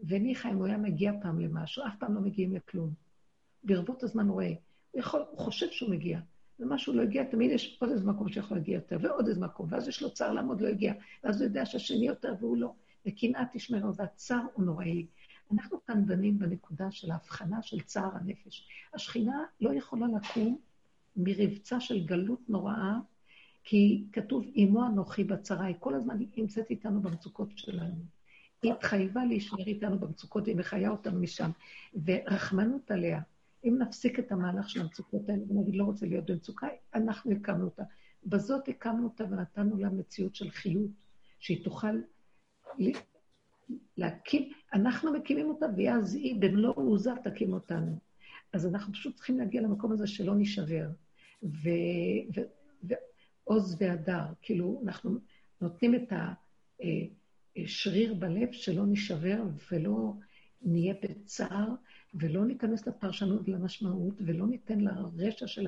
[0.00, 2.90] וניחא, אם הוא היה מגיע פעם למשהו, אף פעם לא מגיעים לכלום.
[3.64, 4.52] ברבות הזמן הוא רואה,
[4.90, 6.20] הוא, יכול, הוא חושב שהוא מגיע,
[6.60, 9.88] ומשהו לא הגיע, תמיד יש עוד איזה מקום שיכול להגיע יותר, ועוד איזה מקום, ואז
[9.88, 10.92] יש לו צער למה עוד לא הגיע,
[11.24, 12.72] ואז הוא יודע שהשני יותר והוא לא.
[13.06, 15.06] וקנאה תשמרו, והצער הוא נוראי.
[15.52, 18.68] אנחנו כאן דנים בנקודה של ההבחנה של צער הנפש.
[18.94, 20.58] השכינה לא יכולה לקום
[21.16, 22.98] מרבצה של גלות נוראה,
[23.64, 28.04] כי כתוב, אמו אנוכי בצרה, היא כל הזמן נמצאת איתנו במצוקות שלנו.
[28.62, 31.50] היא התחייבה להישאר איתנו במצוקות, היא מחיה אותנו משם,
[32.04, 33.20] ורחמנות עליה.
[33.64, 37.82] אם נפסיק את המהלך של המצוקות האלה ונגיד, לא רוצה להיות במצוקה, אנחנו הקמנו אותה.
[38.26, 40.90] בזאת הקמנו אותה ונתנו לה מציאות של חיות,
[41.38, 41.96] שהיא תוכל
[43.96, 47.98] להקים, אנחנו מקימים אותה, ואז היא במלוא עוזה תקים אותנו.
[48.52, 50.88] אז אנחנו פשוט צריכים להגיע למקום הזה שלא נישבר.
[53.46, 55.18] ועוז והדר, כאילו, אנחנו
[55.60, 56.12] נותנים את
[57.56, 60.12] השריר בלב שלא נישבר ולא
[60.62, 61.68] נהיה בצער,
[62.14, 65.66] ולא ניכנס לפרשנות ולמשמעות, ולא ניתן לרשע של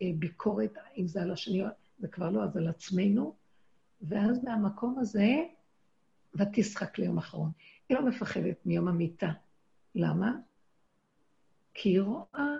[0.00, 1.62] הביקורת, אם זה על השני,
[1.98, 3.34] זה כבר לא, אז על עצמנו,
[4.02, 5.44] ואז מהמקום הזה,
[6.34, 7.50] ותשחק ליום אחרון.
[7.88, 9.32] היא לא מפחדת מיום המיטה.
[9.94, 10.36] למה?
[11.74, 12.54] כי היא רואה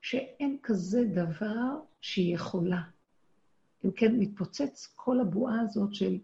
[0.00, 2.82] שאין כזה דבר שהיא יכולה.
[3.84, 6.18] אם כן, מתפוצץ כל הבועה הזאת של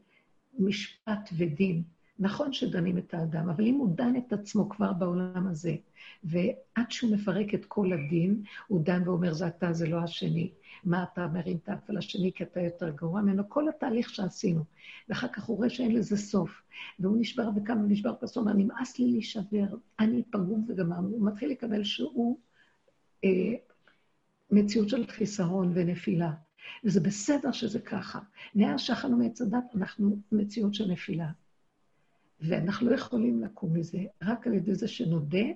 [0.59, 1.83] משפט ודין.
[2.19, 5.77] נכון שדנים את האדם, אבל אם הוא דן את עצמו כבר בעולם הזה,
[6.25, 10.51] ועד שהוא מפרק את כל הדין, הוא דן ואומר, זה אתה, זה לא השני.
[10.85, 13.49] מה אתה מרים את האף על השני כי אתה יותר גרוע ממנו?
[13.49, 14.65] כל התהליך שעשינו.
[15.09, 16.63] ואחר כך הוא רואה שאין לזה סוף.
[16.99, 19.67] והוא נשבר וקם ונשבר בסוף, אומר, נמאס לי להישבר,
[20.01, 21.09] אני פגום וגמרנו.
[21.09, 22.39] הוא מתחיל לקבל שהוא
[23.25, 23.55] אה,
[24.51, 26.33] מציאות של חיסרון ונפילה.
[26.85, 28.19] וזה בסדר שזה ככה.
[28.55, 31.29] מאז שאכלנו מעץ הדת, אנחנו מציאות של נפילה.
[32.41, 35.47] ואנחנו לא יכולים לקום מזה רק על ידי זה שנודה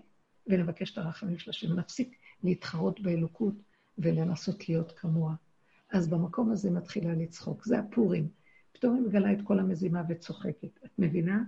[0.47, 1.79] ונבקש את הרחמים של השם.
[1.79, 3.55] נפסיק להתחרות באלוקות
[3.99, 5.35] ולנסות להיות כמוה.
[5.91, 7.65] אז במקום הזה מתחילה לצחוק.
[7.65, 8.29] זה הפורים.
[8.73, 10.85] פתאום היא מגלה את כל המזימה וצוחקת.
[10.85, 11.39] את מבינה?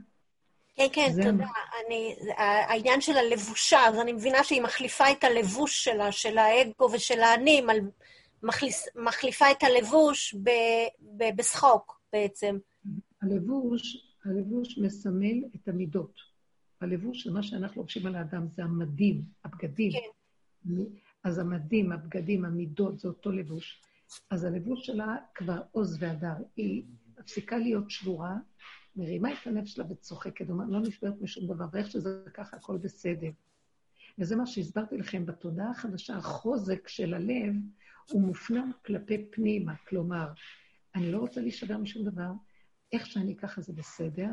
[0.74, 1.46] כן, כן, תודה.
[1.86, 7.20] אני, העניין של הלבושה, אז אני מבינה שהיא מחליפה את הלבוש שלה, של האגו ושל
[7.20, 7.62] האני,
[8.42, 10.50] מחליס, מחליפה את הלבוש ב,
[11.16, 12.58] ב, בשחוק בעצם.
[13.22, 16.20] הלבוש, הלבוש מסמל את המידות.
[16.80, 19.92] הלבוש של מה שאנחנו לובשים על האדם זה המדים, הבגדים.
[19.92, 20.74] כן.
[21.24, 23.82] אז המדים, הבגדים, המידות, זה אותו לבוש.
[24.30, 26.34] אז הלבוש שלה כבר עוז והדר.
[26.56, 26.84] היא
[27.18, 28.36] מפסיקה להיות שבורה,
[28.96, 33.30] מרימה את הלב שלה וצוחקת, אומרת, לא נשברת משום דבר, ואיך שזה ככה, הכל בסדר.
[34.18, 37.54] וזה מה שהסברתי לכם, בתודעה החדשה, החוזק של הלב
[38.10, 39.74] הוא מופנם כלפי פנימה.
[39.88, 40.28] כלומר,
[40.94, 42.30] אני לא רוצה להישבר משום דבר,
[42.94, 44.28] איך שאני ככה זה בסדר,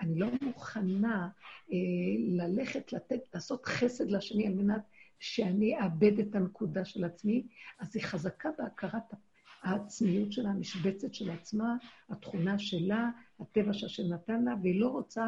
[0.00, 1.28] אני לא מוכנה
[1.72, 1.76] אה,
[2.18, 4.82] ללכת, לתת, לעשות חסד לשני על מנת
[5.18, 7.46] שאני אאבד את הנקודה של עצמי,
[7.78, 9.14] אז היא חזקה בהכרת
[9.62, 11.76] העצמיות שלה, המשבצת של עצמה,
[12.08, 13.10] התכונה שלה,
[13.40, 15.24] הטבע שהשם נתן לה, והיא לא רוצה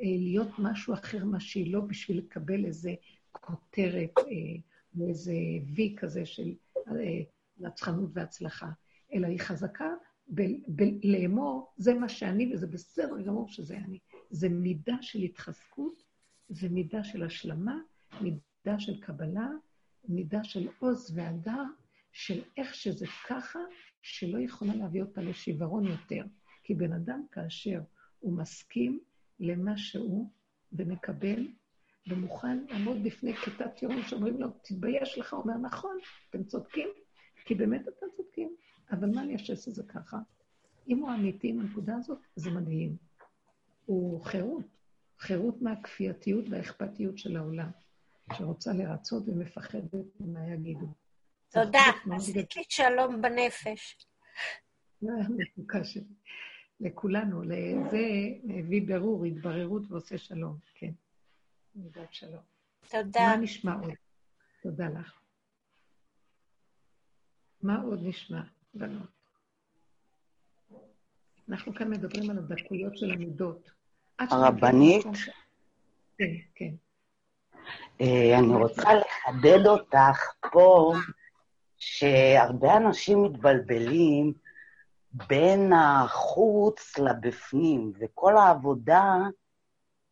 [0.00, 2.94] אה, להיות משהו אחר מה שהיא לא בשביל לקבל איזה
[3.32, 5.34] כותרת אה, איזה
[5.74, 7.20] וי כזה של אה,
[7.58, 8.68] נצחנות והצלחה,
[9.14, 9.88] אלא היא חזקה
[10.28, 13.98] בלאמור, זה מה שאני וזה בסדר גמור שזה אני.
[14.30, 16.02] זה מידה של התחזקות,
[16.48, 17.78] זה מידה של השלמה,
[18.20, 19.48] מידה של קבלה,
[20.08, 21.62] מידה של עוז והדר,
[22.12, 23.58] של איך שזה ככה,
[24.02, 26.24] שלא יכולה להביא אותה לשיוורון יותר.
[26.62, 27.80] כי בן אדם, כאשר
[28.20, 29.00] הוא מסכים
[29.40, 30.30] למה שהוא
[30.72, 31.46] ומקבל,
[32.06, 35.98] ומוכן לעמוד בפני כיתת יום שאומרים לו, תתבייש לך, הוא אומר, נכון,
[36.30, 36.88] אתם צודקים,
[37.44, 38.56] כי באמת אתם צודקים,
[38.90, 40.18] אבל מה אני אעשה שזה ככה?
[40.88, 42.96] אם הוא אמיתי עם הנקודה הזאת, זה מדהים.
[43.86, 44.64] הוא חירות,
[45.18, 47.70] חירות מהכפייתיות והאכפתיות של העולם,
[48.32, 50.86] שרוצה לרצות ומפחדת ממה יגידו.
[51.50, 51.82] תודה,
[52.16, 54.06] עשית לי שלום בנפש.
[55.38, 56.04] מתוקה שלי.
[56.80, 58.06] לכולנו, לזה
[58.44, 60.90] מביא ברור, התבררות ועושה שלום, כן.
[61.74, 62.42] מידת שלום.
[62.90, 63.20] תודה.
[63.20, 63.92] מה נשמע עוד?
[64.62, 65.20] תודה לך.
[67.62, 68.42] מה עוד נשמע,
[68.74, 69.22] בנות?
[71.48, 73.70] אנחנו כאן מדברים על הדקויות של המידות.
[74.18, 75.06] הרבנית?
[76.18, 76.24] כן,
[76.54, 76.74] כן.
[78.00, 80.94] אה, אני רוצה לחדד אותך פה,
[81.78, 84.32] שהרבה אנשים מתבלבלים
[85.12, 89.16] בין החוץ לבפנים, וכל העבודה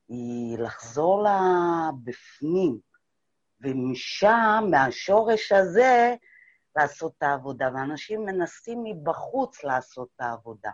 [0.09, 2.79] היא לחזור לבפנים,
[3.61, 6.15] ומשם, מהשורש הזה,
[6.77, 10.71] לעשות את העבודה, ואנשים מנסים מבחוץ לעשות את העבודה.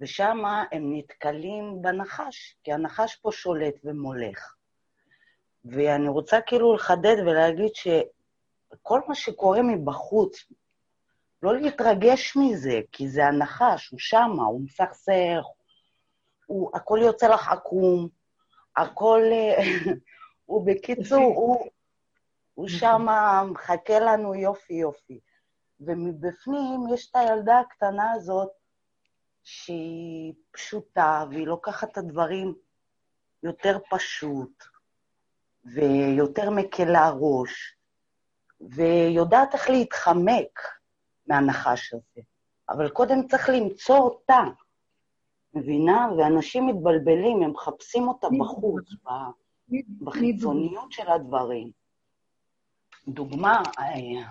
[0.00, 0.38] ושם
[0.72, 4.54] הם נתקלים בנחש, כי הנחש פה שולט ומולך.
[5.64, 10.44] ואני רוצה כאילו לחדד ולהגיד שכל מה שקורה מבחוץ,
[11.42, 15.44] לא להתרגש מזה, כי זה הנחש, הוא שמה, הוא מסכסך,
[16.46, 18.08] הוא, הכל יוצא לך עקום,
[18.76, 19.22] הכל...
[20.46, 21.68] הוא בקיצור, הוא,
[22.54, 25.20] הוא שמה מחכה לנו יופי יופי.
[25.80, 28.50] ומבפנים יש את הילדה הקטנה הזאת,
[29.42, 32.54] שהיא פשוטה, והיא לוקחת את הדברים
[33.42, 34.64] יותר פשוט,
[35.64, 37.76] ויותר מקלה ראש,
[38.60, 40.60] ויודעת איך להתחמק
[41.26, 42.22] מהנחש הזה.
[42.68, 44.40] אבל קודם צריך למצוא אותה,
[45.54, 46.08] מבינה?
[46.18, 48.84] ואנשים מתבלבלים, הם מחפשים אותה בחוץ,
[50.00, 51.83] בחיצוניות של הדברים.
[53.08, 54.28] דוגמה, אה,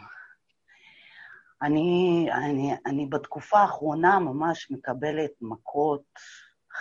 [1.62, 6.04] אני, אני, אני בתקופה האחרונה ממש מקבלת מכות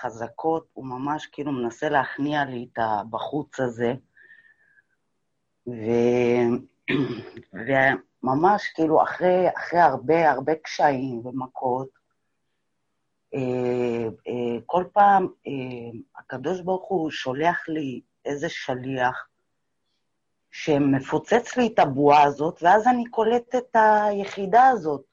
[0.00, 3.94] חזקות, הוא ממש כאילו מנסה להכניע לי את הבחוץ הזה,
[5.66, 5.90] ו,
[7.52, 11.88] וממש כאילו אחרי, אחרי הרבה הרבה קשיים ומכות,
[13.34, 15.28] אה, אה, כל פעם
[16.18, 19.28] הקדוש ברוך הוא שולח לי איזה שליח,
[20.52, 25.04] שמפוצץ לי את הבועה הזאת, ואז אני קולטת את היחידה הזאת,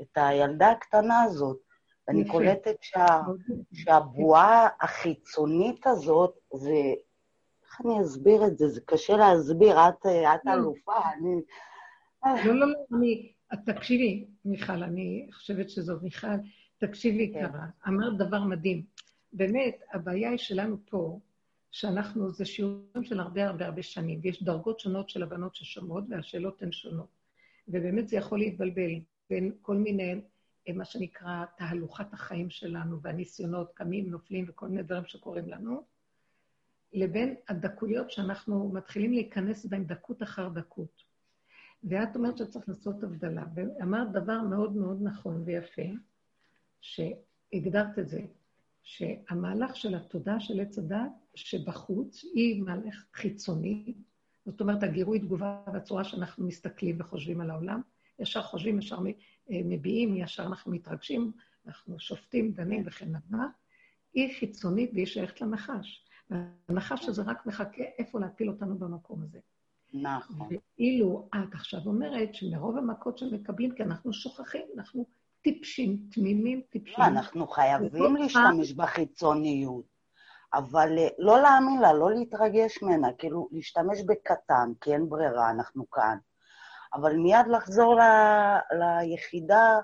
[0.00, 1.58] את הילדה הקטנה הזאת.
[2.08, 3.20] ואני קולטת שה,
[3.72, 6.74] שהבועה החיצונית הזאת, זה...
[7.64, 8.68] איך אני אסביר את זה?
[8.68, 10.52] זה קשה להסביר, את, את לא.
[10.52, 11.40] אלופה, אני...
[12.24, 13.32] לא, לא, לא, אני...
[13.66, 16.26] תקשיבי, מיכל, אני חושבת שזאת מיכל.
[16.78, 17.48] תקשיבי, כן.
[17.48, 17.66] קרה.
[17.88, 18.82] אמרת דבר מדהים.
[19.32, 21.18] באמת, הבעיה היא שלנו פה,
[21.72, 26.62] שאנחנו, זה שיעורים של הרבה הרבה הרבה שנים, ויש דרגות שונות של הבנות ששומעות, והשאלות
[26.62, 27.08] הן שונות.
[27.68, 29.00] ובאמת זה יכול להתבלבל
[29.30, 30.20] בין כל מיני,
[30.68, 35.82] אה, מה שנקרא, תהלוכת החיים שלנו והניסיונות, קמים, נופלים וכל מיני דברים שקורים לנו,
[36.92, 41.02] לבין הדקויות שאנחנו מתחילים להיכנס בהן דקות אחר דקות.
[41.84, 43.44] ואת אומרת שצריך לעשות הבדלה.
[43.54, 45.82] ואמרת דבר מאוד מאוד נכון ויפה,
[46.80, 48.20] שהגדרת את זה,
[48.82, 53.94] שהמהלך של התודעה של עץ הדת שבחוץ היא מהלך חיצוני,
[54.46, 57.80] זאת אומרת, הגירוי תגובה והצורה שאנחנו מסתכלים וחושבים על העולם,
[58.18, 58.98] ישר חושבים, ישר
[59.50, 61.32] מביעים, ישר אנחנו מתרגשים,
[61.66, 63.46] אנחנו שופטים, דנים וכן הלאה,
[64.14, 66.06] היא חיצונית והיא שייכת לנחש.
[66.30, 69.38] והנחש הזה רק מחכה איפה להפיל אותנו במקום הזה.
[69.94, 70.48] נכון.
[70.78, 75.06] ואילו את עכשיו אומרת שמרוב המכות שמקבלים, כי אנחנו שוכחים, אנחנו
[75.42, 76.94] טיפשים, תמימים, טיפשים.
[76.98, 79.84] לא, אנחנו חייבים להשתמש בחיצוניות,
[80.54, 85.90] אבל אה, לא להאמין לה, לא להתרגש ממנה, כאילו, להשתמש בקטן, כי אין ברירה, אנחנו
[85.90, 86.16] כאן.
[86.94, 88.00] אבל מיד לחזור ל,
[88.78, 89.78] ליחידה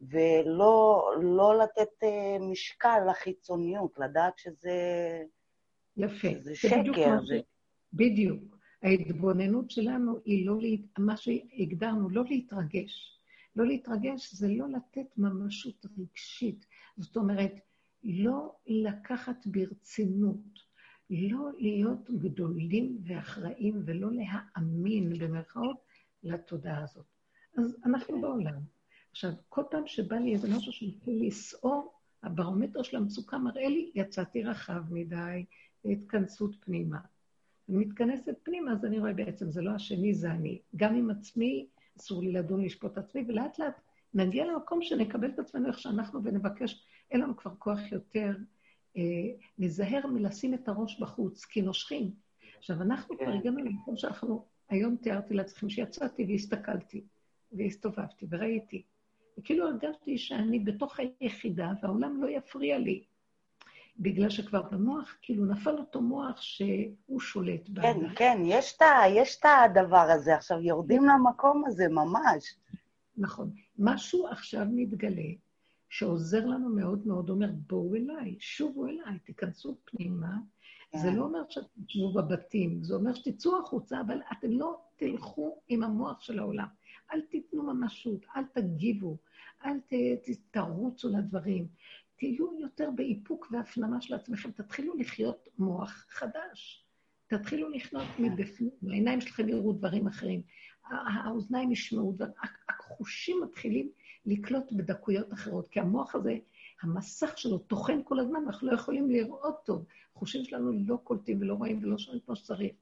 [0.00, 4.72] ולא לא לתת uh, משקל לחיצוניות, לדעת שזה...
[5.96, 6.28] יפה.
[6.40, 7.18] זה שקר.
[7.26, 7.40] זה...
[7.92, 8.42] בדיוק.
[8.82, 10.56] ההתבוננות שלנו היא לא,
[10.98, 13.11] מה שהגדרנו, לא להתרגש.
[13.56, 16.66] לא להתרגש זה לא לתת ממשות רגשית.
[16.96, 17.54] זאת אומרת,
[18.04, 20.72] לא לקחת ברצינות,
[21.10, 25.76] לא להיות גדולים ואחראים ולא להאמין, במרכאות,
[26.22, 27.06] לתודעה הזאת.
[27.58, 28.60] אז אנחנו בעולם.
[29.10, 31.92] עכשיו, כל פעם שבא לי איזה משהו שמתחיל לסעור,
[32.22, 35.44] הברומטר של המצוקה מראה לי, יצאתי רחב מדי,
[35.84, 36.98] התכנסות פנימה.
[37.68, 40.60] אני מתכנסת פנימה, אז אני רואה בעצם, זה לא השני, זה אני.
[40.76, 41.66] גם עם עצמי,
[41.98, 43.80] אסור לי לדון, לשפוט עצמי, ולאט לאט
[44.14, 48.36] נגיע למקום שנקבל את עצמנו איך שאנחנו ונבקש, אין לנו כבר כוח יותר.
[48.96, 49.02] אה,
[49.58, 52.10] נזהר מלשים את הראש בחוץ, כי נושכים.
[52.58, 53.32] עכשיו, אנחנו כבר כן.
[53.32, 57.04] הגענו למקום שאנחנו, היום תיארתי לעצמכם שיצאתי והסתכלתי,
[57.52, 58.82] והסתובבתי וראיתי.
[59.38, 63.04] וכאילו הרגשתי שאני בתוך היחידה והעולם לא יפריע לי.
[63.96, 67.82] בגלל שכבר במוח, כאילו נפל אותו מוח שהוא שולט בה.
[67.82, 70.34] כן, כן, יש את הדבר הזה.
[70.34, 72.56] עכשיו, יורדים למקום הזה ממש.
[73.16, 73.50] נכון.
[73.78, 75.32] משהו עכשיו מתגלה
[75.88, 80.36] שעוזר לנו מאוד מאוד, אומר, בואו אליי, שובו אליי, תיכנסו פנימה.
[80.92, 80.98] כן.
[80.98, 86.20] זה לא אומר שתשבו בבתים, זה אומר שתצאו החוצה, אבל אתם לא תלכו עם המוח
[86.20, 86.66] של העולם.
[87.12, 89.16] אל תיתנו ממשות, אל תגיבו,
[89.64, 89.92] אל ת,
[90.50, 91.66] תרוצו לדברים.
[92.22, 96.86] תהיו יותר באיפוק והפנמה של עצמכם, תתחילו לחיות מוח חדש.
[97.26, 98.22] תתחילו לחיות כן.
[98.22, 100.42] מבפנים, העיניים שלכם יראו דברים אחרים,
[100.90, 102.32] האוזניים ישמעו דברים,
[102.68, 103.90] החושים מתחילים
[104.26, 106.36] לקלוט בדקויות אחרות, כי המוח הזה,
[106.82, 109.84] המסך שלו טוחן כל הזמן, אנחנו לא יכולים לראות טוב.
[110.16, 112.72] החושים שלנו לא קולטים ולא רואים ולא שומעים כמו שצריך.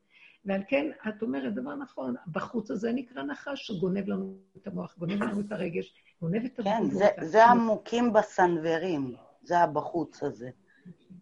[0.44, 5.22] ועל כן, את אומרת דבר נכון, בחוץ הזה נקרא נחש שגונב לנו את המוח, גונב
[5.22, 9.14] לנו את הרגש, גונב את כן, זה, זה המוכים בסנוורים.
[9.42, 10.50] זה הבחוץ הזה.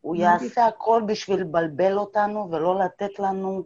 [0.00, 3.64] הוא יעשה הכל בשביל לבלבל אותנו ולא לתת לנו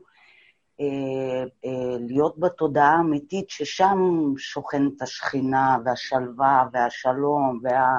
[0.80, 3.98] אה, אה, להיות בתודעה האמיתית, ששם
[4.38, 7.98] שוכנת השכינה והשלווה והשלום וה,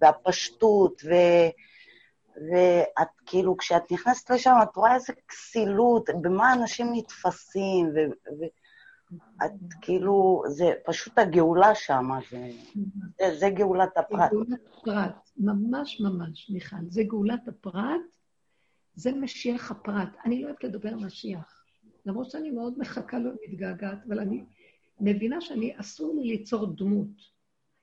[0.00, 1.14] והפשטות, ו,
[2.36, 7.98] ואת כאילו, כשאת נכנסת לשם, את רואה איזה כסילות, במה אנשים נתפסים, ו,
[8.40, 8.44] ו,
[9.44, 9.50] את
[9.80, 12.50] כאילו, זה פשוט הגאולה שם, זה,
[13.18, 14.30] זה, זה גאולת הפרט.
[14.30, 16.76] גאולת הפרט, ממש ממש, מיכל.
[16.88, 18.00] זה גאולת הפרט,
[18.94, 20.08] זה משיח הפרט.
[20.24, 21.64] אני לא אוהבת לדבר משיח,
[22.06, 24.44] למרות שאני מאוד מחכה לו ומתגעגעת, אבל אני
[25.00, 27.34] מבינה שאני, אסור לי ליצור דמות.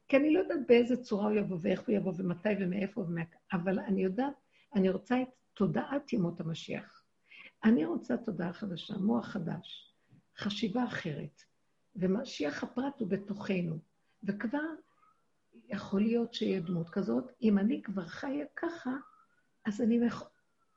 [0.07, 3.21] כי אני לא יודעת באיזה צורה הוא יבוא ואיך הוא יבוא ומתי ומאיפה ומה...
[3.53, 4.33] אבל אני יודעת,
[4.75, 7.03] אני רוצה את תודעת ימות המשיח.
[7.63, 9.90] אני רוצה תודעה חדשה, מוח חדש.
[10.41, 11.43] חשיבה אחרת.
[11.95, 13.77] ומשיח הפרט הוא בתוכנו.
[14.23, 14.59] וכבר
[15.69, 17.31] יכול להיות שיהיה דמות כזאת.
[17.41, 18.91] אם אני כבר חיה ככה,
[19.65, 19.97] אז אני...
[19.97, 20.29] מח...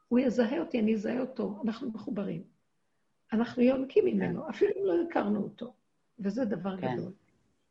[0.09, 2.45] הוא יזהה אותי, אני אזהה אותו, אנחנו מחוברים.
[3.33, 4.49] אנחנו יונקים ממנו, כן.
[4.49, 5.75] אפילו אם לא הכרנו אותו.
[6.19, 6.97] וזה דבר כן.
[6.97, 7.13] גדול.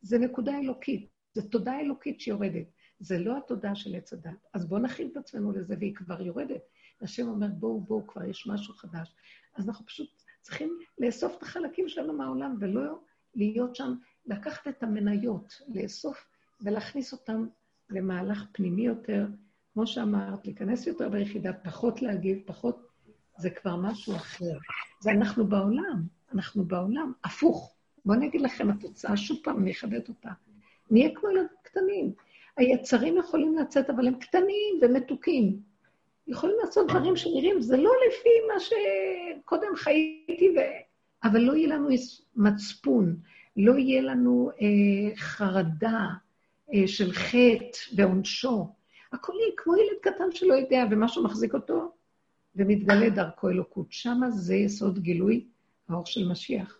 [0.02, 2.66] זה נקודה אלוקית, זו תודה אלוקית שיורדת.
[3.00, 4.46] זה לא התודה של עץ הדת.
[4.52, 6.62] אז בואו נכין את עצמנו לזה, והיא כבר יורדת.
[7.00, 9.14] השם אומר, בואו, בואו, כבר יש משהו חדש.
[9.54, 12.98] אז אנחנו פשוט צריכים לאסוף את החלקים שלנו מהעולם, ולא
[13.34, 13.94] להיות שם,
[14.26, 16.26] לקחת את המניות, לאסוף
[16.60, 17.46] ולהכניס אותם
[17.90, 19.26] למהלך פנימי יותר,
[19.74, 22.86] כמו שאמרת, להיכנס יותר ביחידה, פחות להגיב, פחות...
[23.38, 24.58] זה כבר משהו אחר.
[25.00, 26.02] זה אנחנו בעולם,
[26.34, 27.74] אנחנו בעולם, הפוך.
[28.04, 30.30] בואו אני אגיד לכם, התוצאה, שוב פעם, אני אחדד אותה.
[30.90, 32.12] נהיה כמו ילדים קטנים.
[32.56, 35.60] היצרים יכולים לצאת, אבל הם קטנים ומתוקים.
[36.26, 40.60] יכולים לעשות דברים שנראים, זה לא לפי מה שקודם חייתי, ו...
[41.24, 41.88] אבל לא יהיה לנו
[42.36, 43.16] מצפון,
[43.56, 46.06] לא יהיה לנו אה, חרדה
[46.74, 48.68] אה, של חטא ועונשו.
[49.12, 51.92] הכל יהיה כמו ילד קטן שלא יודע, ומשהו מחזיק אותו,
[52.56, 53.86] ומתגלה דרכו אלוקות.
[53.90, 55.46] שמה זה יסוד גילוי
[55.88, 56.78] האור של משיח.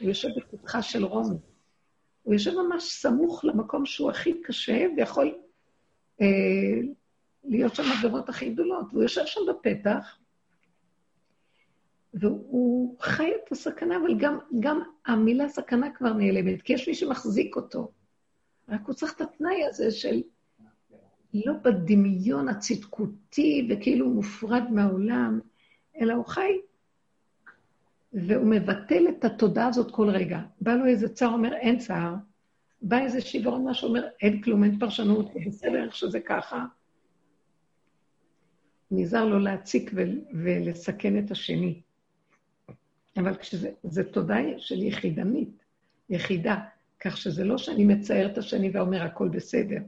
[0.00, 1.36] הוא יושב בפתחה של רומי.
[2.22, 5.34] הוא יושב ממש סמוך למקום שהוא הכי קשה, ויכול
[6.20, 6.26] אה,
[7.44, 8.86] להיות שם עבירות הכי גדולות.
[8.90, 10.18] והוא יושב שם בפתח,
[12.14, 17.56] והוא חי את הסכנה, אבל גם, גם המילה סכנה כבר נעלמת, כי יש מי שמחזיק
[17.56, 17.92] אותו.
[18.68, 20.22] רק הוא צריך את התנאי הזה של
[21.34, 25.40] לא בדמיון הצדקותי וכאילו מופרד מהעולם,
[26.00, 26.52] אלא הוא חי,
[28.12, 30.40] והוא מבטל את התודעה הזאת כל רגע.
[30.60, 32.14] בא לו איזה צער, אומר, אין צער.
[32.82, 36.64] בא איזה שיוורון, מה שאומר, אין כלום, אין פרשנות, בסדר איך שזה ככה.
[38.90, 39.90] נזהר לא להציק
[40.32, 41.80] ולסכן את השני.
[43.16, 45.64] אבל כשזה תודעה של יחידנית,
[46.10, 46.56] יחידה,
[47.00, 49.78] כך שזה לא שאני מצייר את השני ואומר הכל בסדר.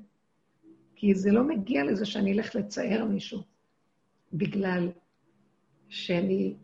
[0.96, 3.42] כי זה לא מגיע לזה שאני אלך לצייר מישהו,
[4.32, 4.88] בגלל
[5.88, 6.54] שאני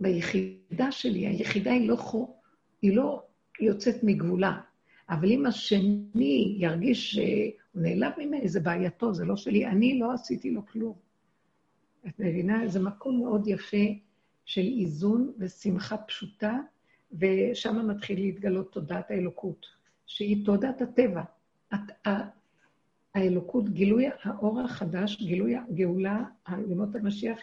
[0.00, 2.34] ביחידה שלי, היחידה היא לא, חו,
[2.82, 3.22] היא לא
[3.60, 4.60] יוצאת מגבולה,
[5.08, 10.50] אבל אם השני ירגיש שהוא נעלב ממני, זה בעייתו, זה לא שלי, אני לא עשיתי
[10.50, 11.09] לו כלום.
[12.06, 12.68] את מבינה?
[12.68, 13.86] זה מקום מאוד יפה
[14.44, 16.58] של איזון ושמחה פשוטה,
[17.12, 19.66] ושם מתחיל להתגלות תודעת האלוקות,
[20.06, 21.22] שהיא תודעת הטבע.
[23.14, 26.24] האלוקות, גילוי האור החדש, גילוי הגאולה,
[26.68, 27.38] ימות המשיח,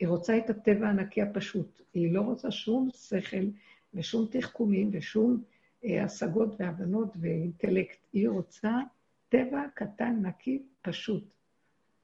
[0.00, 1.82] היא רוצה את הטבע הנקי הפשוט.
[1.94, 3.46] היא לא רוצה שום שכל
[3.94, 5.42] ושום תחכומים ושום
[5.84, 7.98] אה, השגות והבנות ואינטלקט.
[8.12, 8.72] היא רוצה
[9.28, 11.24] טבע קטן, נקי, פשוט.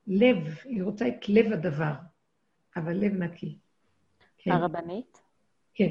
[0.06, 1.92] לב, היא רוצה את לב הדבר,
[2.76, 3.58] אבל לב נקי.
[4.38, 4.50] כן.
[4.50, 5.20] הרבנית?
[5.74, 5.90] כן.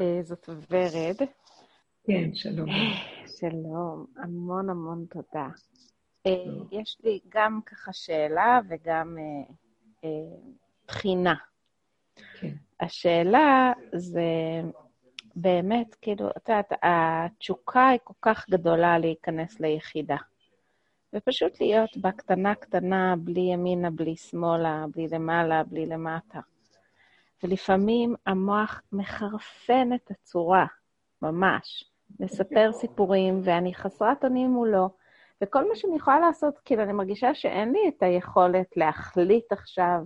[0.00, 1.16] אה, זאת ורד.
[2.06, 2.68] כן, שלום.
[3.26, 5.48] שלום, המון המון תודה.
[6.26, 6.32] אה,
[6.72, 9.16] יש לי גם ככה שאלה וגם
[10.88, 11.34] בחינה.
[12.40, 12.54] כן.
[12.80, 14.22] השאלה זה
[15.36, 20.16] באמת, כאילו, את יודעת, התשוקה היא כל כך גדולה להיכנס ליחידה.
[21.14, 26.40] ופשוט להיות בה קטנה קטנה, בלי ימינה, בלי שמאלה, בלי למעלה, בלי למטה.
[27.42, 30.66] ולפעמים המוח מחרפן את הצורה,
[31.22, 31.84] ממש.
[32.20, 34.90] מספר סיפורים, ואני חסרת אונים מולו,
[35.42, 40.00] וכל מה שאני יכולה לעשות, כאילו, אני מרגישה שאין לי את היכולת להחליט עכשיו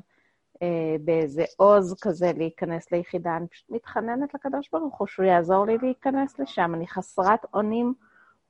[0.63, 5.79] אה, באיזה עוז כזה להיכנס ליחידה, אני פשוט מתחננת לקדוש ברוך הוא שהוא יעזור לי
[5.83, 6.75] להיכנס לשם.
[6.75, 7.95] אני חסרת אונים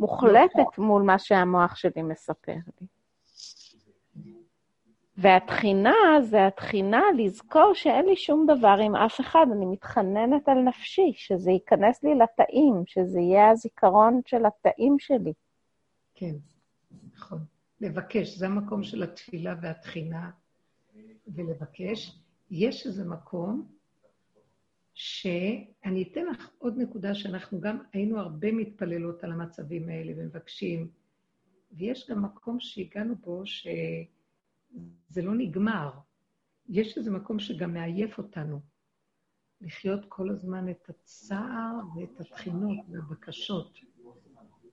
[0.00, 2.86] מוחלטת מול מה שהמוח שלי מספר לי.
[5.16, 11.12] והתחינה זה התחינה לזכור שאין לי שום דבר עם אף אחד, אני מתחננת על נפשי,
[11.14, 15.32] שזה ייכנס לי לתאים, שזה יהיה הזיכרון של התאים שלי.
[16.14, 16.34] כן,
[17.14, 17.38] נכון.
[17.80, 20.30] לבקש, זה המקום של התפילה והתחינה,
[21.26, 22.18] ולבקש.
[22.50, 23.66] יש איזה מקום
[24.94, 30.90] שאני אתן לך עוד נקודה שאנחנו גם היינו הרבה מתפללות על המצבים האלה ומבקשים,
[31.72, 35.90] ויש גם מקום שהגענו בו שזה לא נגמר.
[36.68, 38.60] יש איזה מקום שגם מעייף אותנו,
[39.60, 43.78] לחיות כל הזמן את הצער ואת התחינות והבקשות.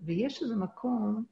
[0.01, 1.23] ויש איזה מקום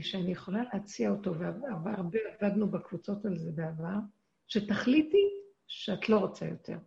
[0.00, 3.98] שאני יכולה להציע אותו, והרבה עבדנו בקבוצות על זה בעבר,
[4.46, 5.28] שתחליטי
[5.66, 6.78] שאת לא רוצה יותר.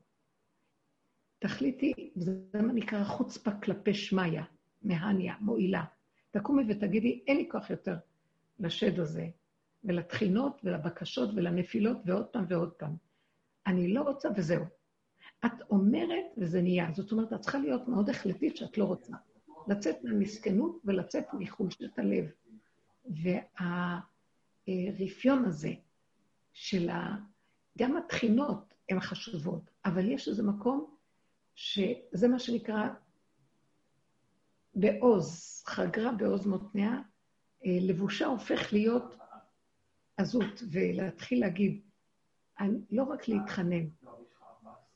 [1.47, 4.41] תחליטי, זה מה נקרא חוצפה כלפי שמיא,
[4.81, 5.83] מהניה, מועילה.
[6.31, 7.97] תקומי ותגידי, אין לי כוח יותר
[8.59, 9.27] לשד הזה,
[9.83, 12.95] ולתחינות, ולבקשות, ולנפילות, ועוד פעם ועוד פעם.
[13.67, 14.63] אני לא רוצה וזהו.
[15.45, 16.91] את אומרת וזה נהיה.
[16.93, 19.13] זאת אומרת, את צריכה להיות מאוד החלטית שאת לא רוצה.
[19.67, 22.25] לצאת מהמסכנות ולצאת מחולשת הלב.
[24.67, 25.73] והרפיון הזה
[26.53, 27.15] של ה...
[27.77, 30.94] גם התחינות הן חשובות, אבל יש איזה מקום
[31.55, 32.89] שזה מה שנקרא
[34.75, 36.91] בעוז, חגרה בעוז מותניה,
[37.65, 39.15] אה, לבושה הופך להיות
[40.17, 41.81] עזות, ולהתחיל להגיד,
[42.91, 43.85] לא רק להתחנן,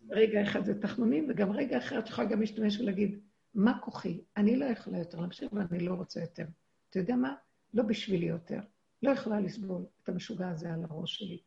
[0.10, 3.20] רגע אחד זה תחנונים, וגם רגע אחר את יכולה גם להשתמש ולהגיד,
[3.54, 4.22] מה כוחי?
[4.38, 6.46] אני לא יכולה יותר להמשיך ואני לא רוצה יותר.
[6.90, 7.36] אתה יודע מה?
[7.74, 8.60] לא בשבילי יותר.
[9.04, 11.42] לא יכולה לסבול את המשוגע הזה על הראש שלי.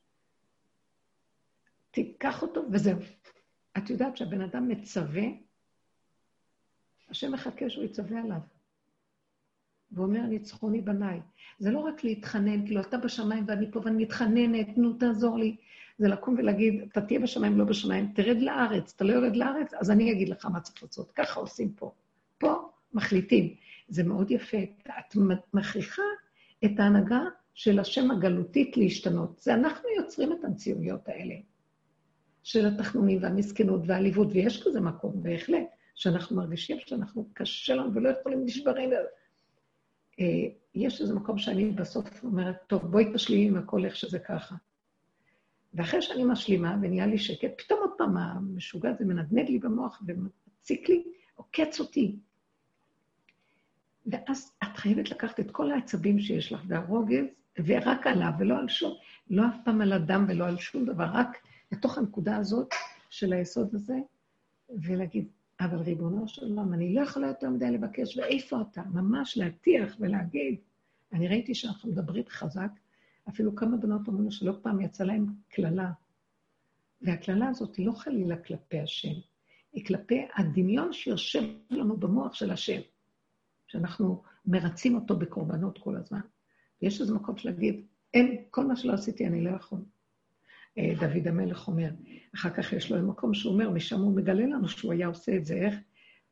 [1.91, 2.99] תיקח אותו וזהו.
[3.79, 5.25] את יודעת שהבן אדם מצווה,
[7.11, 8.41] השם מחכה שהוא יצווה עליו.
[9.93, 11.21] ואומר, ניצחוני בניי.
[11.59, 15.57] זה לא רק להתחנן, כאילו, אתה בשמיים ואני פה ואני מתחננת, נו, תעזור לי.
[15.99, 19.91] זה לקום ולהגיד, אתה תהיה בשמיים, לא בשמיים, תרד לארץ, אתה לא יורד לארץ, אז
[19.91, 21.13] אני אגיד לך מה צריך לעשות.
[21.13, 21.93] ככה עושים פה.
[22.39, 23.55] פה מחליטים.
[23.89, 24.59] זה מאוד יפה.
[24.99, 25.17] את
[25.55, 26.03] מכריחה
[26.65, 27.21] את ההנהגה
[27.55, 29.39] של השם הגלותית להשתנות.
[29.39, 31.35] זה אנחנו יוצרים את המציאויות האלה,
[32.43, 38.45] של התחנונים והמסכנות והעליבות, ויש כזה מקום, בהחלט, שאנחנו מרגישים שאנחנו, קשה לנו ולא יכולים
[38.45, 38.91] נשברים.
[40.21, 40.27] אה,
[40.75, 44.55] יש איזה מקום שאני בסוף אומרת, טוב, בואי תשלימי עם הכל איך שזה ככה.
[45.75, 50.89] ואחרי שאני משלימה ונהיה לי שקט, פתאום עוד פעם המשוגע הזה מנדנד לי במוח ומציק
[50.89, 51.05] לי,
[51.35, 52.17] עוקץ אותי.
[54.07, 57.25] ואז את חייבת לקחת את כל העצבים שיש לך והרוגז,
[57.65, 58.95] ורק עליו, ולא על שום,
[59.31, 61.39] לא אף פעם על אדם ולא על שום דבר, רק
[61.73, 62.69] לתוך הנקודה הזאת
[63.11, 63.99] של היסוד הזה,
[64.83, 65.29] ולהגיד,
[65.61, 68.83] אבל ריבונו של עולם, אני לא יכולה יותר מדי לבקש, ואיפה אתה?
[68.83, 70.57] ממש להטיח ולהגיד.
[71.13, 72.71] אני ראיתי שאנחנו מדברים חזק,
[73.29, 75.93] אפילו כמה בנות אמרו שלא פעם יצא להם קללה.
[77.03, 79.21] והקללה הזאת היא לא חלילה כלפי השם,
[79.73, 82.81] היא כלפי הדמיון שיושב לנו במוח של השם,
[83.67, 86.21] שאנחנו מרצים אותו בקורבנות כל הזמן.
[86.83, 89.79] ויש איזה מקום של להגיד, אין, כל מה שלא עשיתי אני לא יכול.
[90.79, 91.91] אה, דוד המלך אומר,
[92.35, 95.45] אחר כך יש לו מקום שהוא אומר, משם הוא מגלה לנו שהוא היה עושה את
[95.45, 95.75] זה, איך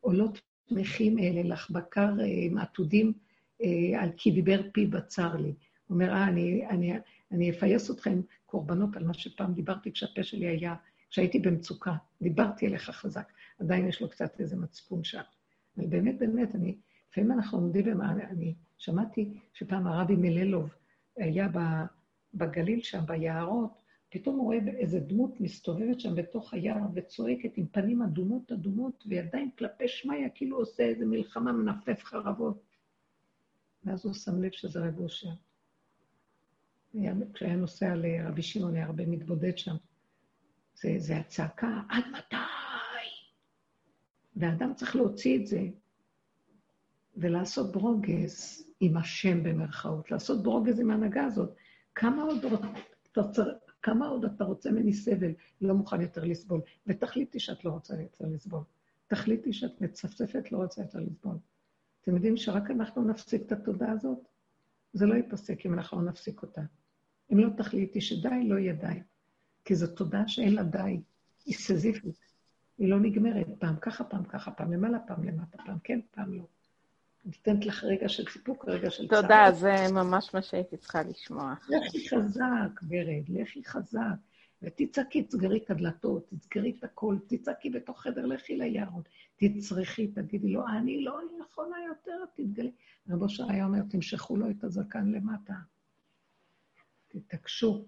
[0.00, 3.12] עולות תמיכים אלה לך בקר עם עתודים
[3.62, 5.48] אה, על כי דיבר פי בצר לי.
[5.86, 6.92] הוא אומר, אה, אני, אני,
[7.32, 10.74] אני אפייס אתכם קורבנות על מה שפעם דיברתי כשהפה שלי היה,
[11.10, 11.94] כשהייתי במצוקה.
[12.22, 15.20] דיברתי אליך חזק, עדיין יש לו קצת איזה מצפון שם.
[15.76, 16.76] אבל באמת, באמת, אני,
[17.10, 20.74] לפעמים אנחנו עומדים ומה, אני שמעתי שפעם הרבי מללוב
[21.16, 21.48] היה
[22.34, 23.79] בגליל שם, ביערות,
[24.10, 29.50] פתאום הוא רואה איזה דמות מסתובבת שם בתוך היער וצועקת עם פנים אדומות אדומות וידיים
[29.58, 32.62] כלפי שמיא, כאילו עושה איזה מלחמה, מנפף חרבות.
[33.84, 35.28] ואז הוא שם לב שזה רב אושר.
[37.34, 39.76] כשהיה נוסע לרבי שמעון, היה הרבה מתבודד שם.
[40.74, 42.36] זה, זה הצעקה, עד מתי?
[44.36, 45.60] והאדם צריך להוציא את זה
[47.16, 51.56] ולעשות ברוגז עם השם במרכאות, לעשות ברוגז עם ההנהגה הזאת.
[51.94, 52.44] כמה עוד,
[53.82, 58.24] כמה עוד אתה רוצה ממני סבל, לא מוכן יותר לסבול, ותחליטי שאת לא רוצה יותר
[58.26, 58.62] לסבול.
[59.06, 61.36] תחליטי שאת מצפצפת, לא רוצה יותר לסבול.
[62.00, 64.18] אתם יודעים שרק אנחנו נפסיק את התודעה הזאת?
[64.92, 66.62] זה לא ייפסק אם אנחנו לא נפסיק אותה.
[67.32, 69.00] אם לא תחליטי שדי, לא יהיה די.
[69.64, 71.00] כי זו תודעה שאין לה די,
[71.46, 72.18] היא סזיפית.
[72.78, 76.46] היא לא נגמרת, פעם ככה, פעם ככה, פעם למעלה, פעם למטה, פעם כן, פעם לא.
[77.24, 79.22] נותנת לך רגע של סיפוק, רגע של צער.
[79.22, 81.54] תודה, זה ממש מה שהייתי צריכה לשמוע.
[81.68, 84.16] לכי חזק, ורד, לכי חזק.
[84.62, 90.68] ותצעקי, תסגרי את הדלתות, תסגרי את הכל, תצעקי בתוך חדר, לכי ליערות, תצרכי, תגידי לו,
[90.68, 92.72] אני לא יכולה יותר, תתגלי.
[93.08, 95.54] רבו שר היה אומר, תמשכו לו את הזקן למטה.
[97.08, 97.84] תתעקשו.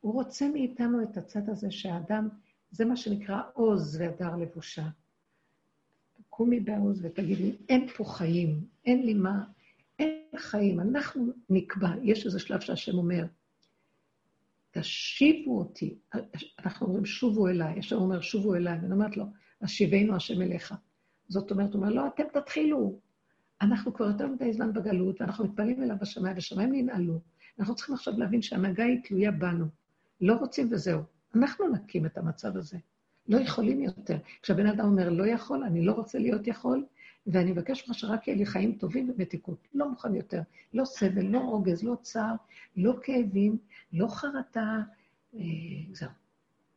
[0.00, 2.28] הוא רוצה מאיתנו את הצד הזה שהאדם,
[2.70, 4.88] זה מה שנקרא עוז והדר לבושה.
[6.36, 9.44] קומי בעוז ותגידי, אין פה חיים, אין לי מה,
[9.98, 11.90] אין חיים, אנחנו נקבע.
[12.02, 13.26] יש איזה שלב שהשם אומר,
[14.70, 15.98] תשיבו אותי.
[16.58, 17.78] אנחנו אומרים, שובו אליי.
[17.78, 18.78] השם אומר, שובו אליי.
[18.82, 19.24] ואני אומרת לו,
[19.62, 20.74] השיבנו השם אליך.
[21.28, 22.98] זאת אומרת, הוא אומר, לא, אתם תתחילו.
[23.60, 27.20] אנחנו כבר יותר מדי זמן בגלות, ואנחנו מתפללים אליו בשמיים, ושמיים ננעלו.
[27.58, 29.66] אנחנו צריכים עכשיו להבין שההנהגה היא תלויה בנו.
[30.20, 31.02] לא רוצים וזהו.
[31.34, 32.78] אנחנו נקים את המצב הזה.
[33.28, 34.16] לא יכולים יותר.
[34.42, 36.84] כשהבן אדם אומר, לא יכול, אני לא רוצה להיות יכול,
[37.26, 39.68] ואני מבקש ממך שרק יהיה לי חיים טובים ומתיקות.
[39.74, 40.40] לא מוכן יותר.
[40.74, 42.34] לא סבל, לא רוגז, לא צער,
[42.76, 43.58] לא כאבים,
[43.92, 44.80] לא חרטה.
[45.34, 45.40] אה,
[45.92, 46.10] זהו.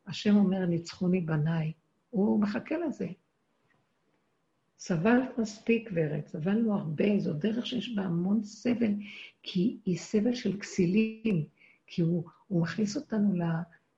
[0.06, 1.72] השם אומר, ניצחוני בניי.
[2.10, 3.06] הוא מחכה לזה.
[4.78, 8.92] סבלת מספיק, ורד, סבלנו הרבה, זו דרך שיש בה המון סבל,
[9.42, 11.44] כי היא סבל של כסילים,
[11.86, 13.36] כי הוא, הוא מכניס אותנו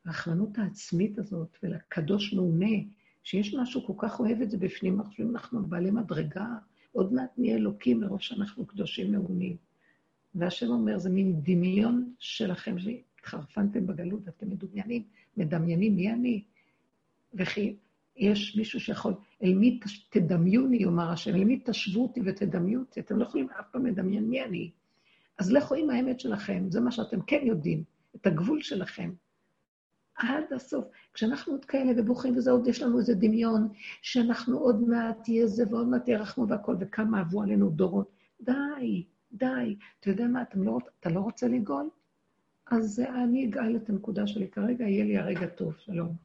[0.06, 2.77] לרחמנות העצמית הזאת ולקדוש מעונה,
[3.22, 6.47] שיש משהו כל כך אוהב את זה בפנים, אנחנו אנחנו בעלי מדרגה,
[6.93, 9.56] עוד מעט נהיה אלוקים מרוב שאנחנו קדושים מעונים.
[10.35, 15.02] והשם אומר, זה מין דמיון שלכם, שהתחרפנתם בגלות, אתם מדומיינים,
[15.36, 16.43] מדמיינים מי אני.
[17.35, 17.77] וכי
[18.16, 23.18] יש מישהו שיכול, אל מי תדמיוני, יאמר השם, אל מי תשוו אותי ותדמיו אותי, אתם
[23.18, 24.70] לא יכולים אף פעם לדמיין מי אני.
[25.39, 27.85] אז לכו עם האמת שלכם, זה מה שאתם כן יודעים,
[28.16, 29.10] את הגבול שלכם.
[30.20, 30.84] עד הסוף.
[31.14, 33.68] כשאנחנו עוד כאלה ובוכים וזה עוד, יש לנו איזה דמיון,
[34.02, 38.10] שאנחנו עוד מעט תהיה זה ועוד מעט ירחמו והכול, וכמה עברו עלינו דורות.
[38.40, 39.76] די, די.
[40.01, 41.88] אתה יודע מה, אתה לא, אתה לא רוצה לגאול?
[42.70, 46.16] אז אני אגאל את הנקודה שלי כרגע, יהיה לי הרגע טוב, שלום.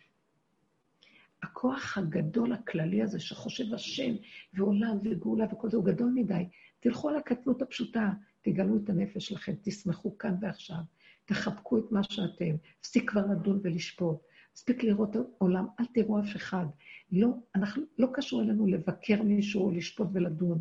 [1.44, 4.16] הכוח הגדול הכללי הזה שחושב השם
[4.54, 6.44] ועולם וגאולה וכל זה, הוא גדול מדי.
[6.80, 8.10] תלכו על הקטנות הפשוטה,
[8.42, 10.78] תגלו את הנפש שלכם, תשמחו כאן ועכשיו,
[11.26, 14.18] תחבקו את מה שאתם, תפסיק כבר לדון ולשפוט,
[14.54, 16.66] תספיק לראות עולם, אל תראו אף אחד.
[17.12, 20.60] לא, אנחנו, לא קשור אלינו לבקר מישהו או לשפוט ולדון.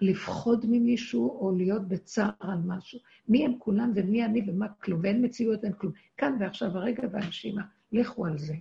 [0.00, 2.98] לפחוד ממישהו או להיות בצער על משהו.
[3.28, 5.92] מי הם כולם ומי אני ומה כלום, ואין מציאות ואין כלום.
[6.16, 7.62] כאן ועכשיו הרגע והנשימה,
[7.92, 8.54] לכו על זה.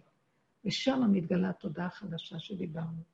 [0.65, 3.12] ושם מתגלה התודעה החדשה שדיברנו.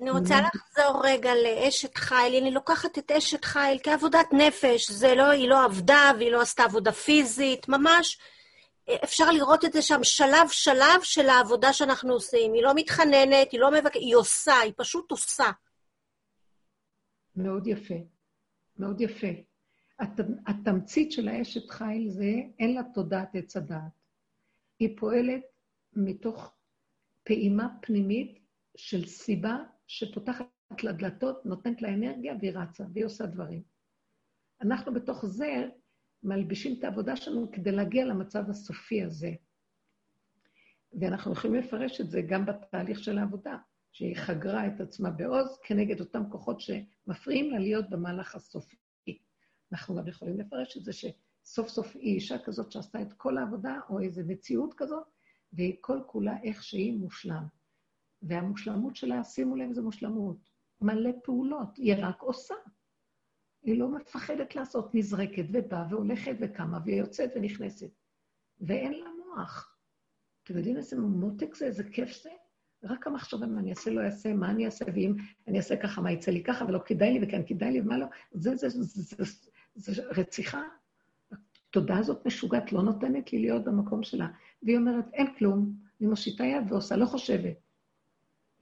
[0.00, 2.36] אני רוצה לחזור רגע לאשת חיל.
[2.42, 4.90] אני לוקחת את אשת חיל כעבודת נפש.
[4.90, 8.18] זה לא, היא לא עבדה והיא לא עשתה עבודה פיזית, ממש
[9.04, 12.52] אפשר לראות את זה שם שלב-שלב של העבודה שאנחנו עושים.
[12.52, 15.50] היא לא מתחננת, היא לא מבקשת, היא עושה, היא פשוט עושה.
[17.36, 17.94] מאוד יפה,
[18.78, 19.26] מאוד יפה.
[19.98, 23.92] הת, התמצית של האשת חיל זה, אין לה תודעת עץ הדעת.
[24.78, 25.42] היא פועלת
[25.92, 26.52] מתוך
[27.22, 28.38] פעימה פנימית
[28.76, 30.46] של סיבה שפותחת
[30.82, 33.62] לדלתות, נותנת לה אנרגיה והיא רצה, והיא עושה דברים.
[34.60, 35.68] אנחנו בתוך זה
[36.22, 39.34] מלבישים את העבודה שלנו כדי להגיע למצב הסופי הזה.
[41.00, 43.56] ואנחנו יכולים לפרש את זה גם בתהליך של העבודה,
[43.92, 48.76] שהיא חגרה את עצמה בעוז כנגד אותם כוחות שמפריעים לה להיות במהלך הסופי.
[49.72, 53.78] אנחנו גם יכולים לפרש את זה שסוף סוף היא אישה כזאת שעשתה את כל העבודה,
[53.90, 55.04] או איזו מציאות כזאת,
[55.52, 57.44] והיא כל כולה איך שהיא מושלם.
[58.28, 60.36] והמושלמות שלה, שימו לב, זו מושלמות.
[60.80, 62.54] מלא פעולות, היא רק עושה.
[63.62, 67.90] היא לא מפחדת לעשות, נזרקת ובאה והולכת וקמה ויוצאת ונכנסת.
[68.60, 69.76] ואין לה מוח.
[70.44, 72.30] אתם יודעים איזה מותק זה, איזה כיף זה?
[72.82, 75.14] רק המחשבה מה אני אעשה, לא אעשה, מה אני אעשה, ואם
[75.48, 78.06] אני אעשה ככה, מה יצא לי ככה, ולא כדאי לי, וכן כדאי לי, ומה לא,
[78.32, 79.24] זה, זה, זה, זה,
[79.74, 80.62] זה, זה רציחה.
[81.68, 84.28] התודעה הזאת משוגעת, לא נותנת לי להיות במקום שלה.
[84.62, 87.63] והיא אומרת, אין כלום, אני מושיטה יד ועושה, לא חושבת.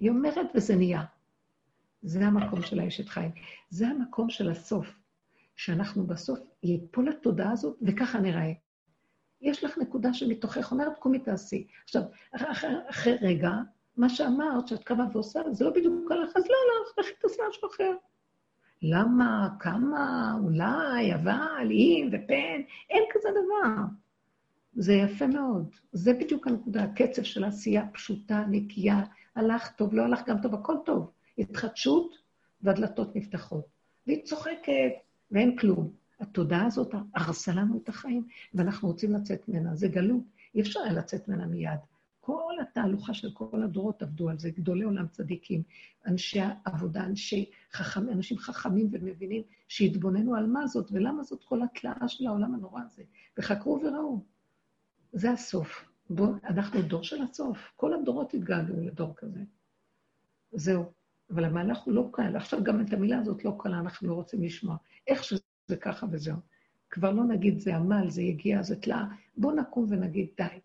[0.02, 1.04] היא אומרת וזה נהיה.
[2.02, 3.30] זה המקום של האשת חיים.
[3.70, 4.86] זה המקום של הסוף,
[5.56, 8.52] שאנחנו בסוף ייפול לתודעה הזאת, וככה נראה.
[9.40, 11.66] יש לך נקודה שמתוכך אומרת, קומי תעשי.
[11.84, 12.02] עכשיו,
[12.32, 13.50] אחרי, אחרי רגע,
[13.96, 17.68] מה שאמרת, שאת קמה ועושה, זה לא בדיוק הלך, אז לא, לא, לכי תעשי משהו
[17.68, 17.92] אחר.
[18.82, 22.60] למה, כמה, אולי, אבל, אם ופן,
[22.90, 23.82] אין כזה דבר.
[24.74, 25.74] זה יפה מאוד.
[25.92, 29.04] זה בדיוק הנקודה, הקצב של העשייה פשוטה, נקייה,
[29.34, 31.10] הלך טוב, לא הלך גם טוב, הכל טוב.
[31.38, 32.16] התחדשות
[32.62, 33.66] והדלתות נפתחות.
[34.06, 34.92] והיא צוחקת,
[35.30, 35.92] ואין כלום.
[36.20, 39.74] התודעה הזאת הרסה לנו את החיים, ואנחנו רוצים לצאת ממנה.
[39.74, 40.22] זה גלות,
[40.54, 41.78] אי אפשר היה לצאת ממנה מיד.
[42.20, 45.62] כל התהלוכה של כל הדורות עבדו על זה, גדולי עולם צדיקים,
[46.06, 52.08] אנשי עבודה, אנשי חכם, אנשים חכמים ומבינים שהתבוננו על מה זאת ולמה זאת כל התלאה
[52.08, 53.02] של העולם הנורא הזה,
[53.38, 54.31] וחקרו וראו.
[55.12, 55.84] זה הסוף.
[56.10, 57.72] בוא, אנחנו דור של הסוף.
[57.76, 59.40] כל הדורות התגעגעו לדור כזה.
[60.52, 60.92] זהו.
[61.30, 62.36] אבל המהלך הוא לא קל.
[62.36, 64.76] עכשיו גם את המילה הזאת לא קלה, אנחנו לא רוצים לשמוע.
[65.06, 66.36] איך שזה ככה וזהו.
[66.90, 69.04] כבר לא נגיד זה עמל, זה יגיע, זה תלאה.
[69.36, 70.58] בואו נקום ונגיד די.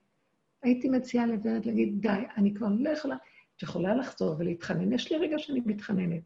[0.64, 3.16] הייתי מציעה לוורד להגיד, די, אני כבר לא יכולה,
[3.56, 4.94] את יכולה לחזור ולהתחנן.
[4.94, 6.24] יש לי רגע שאני מתחננת.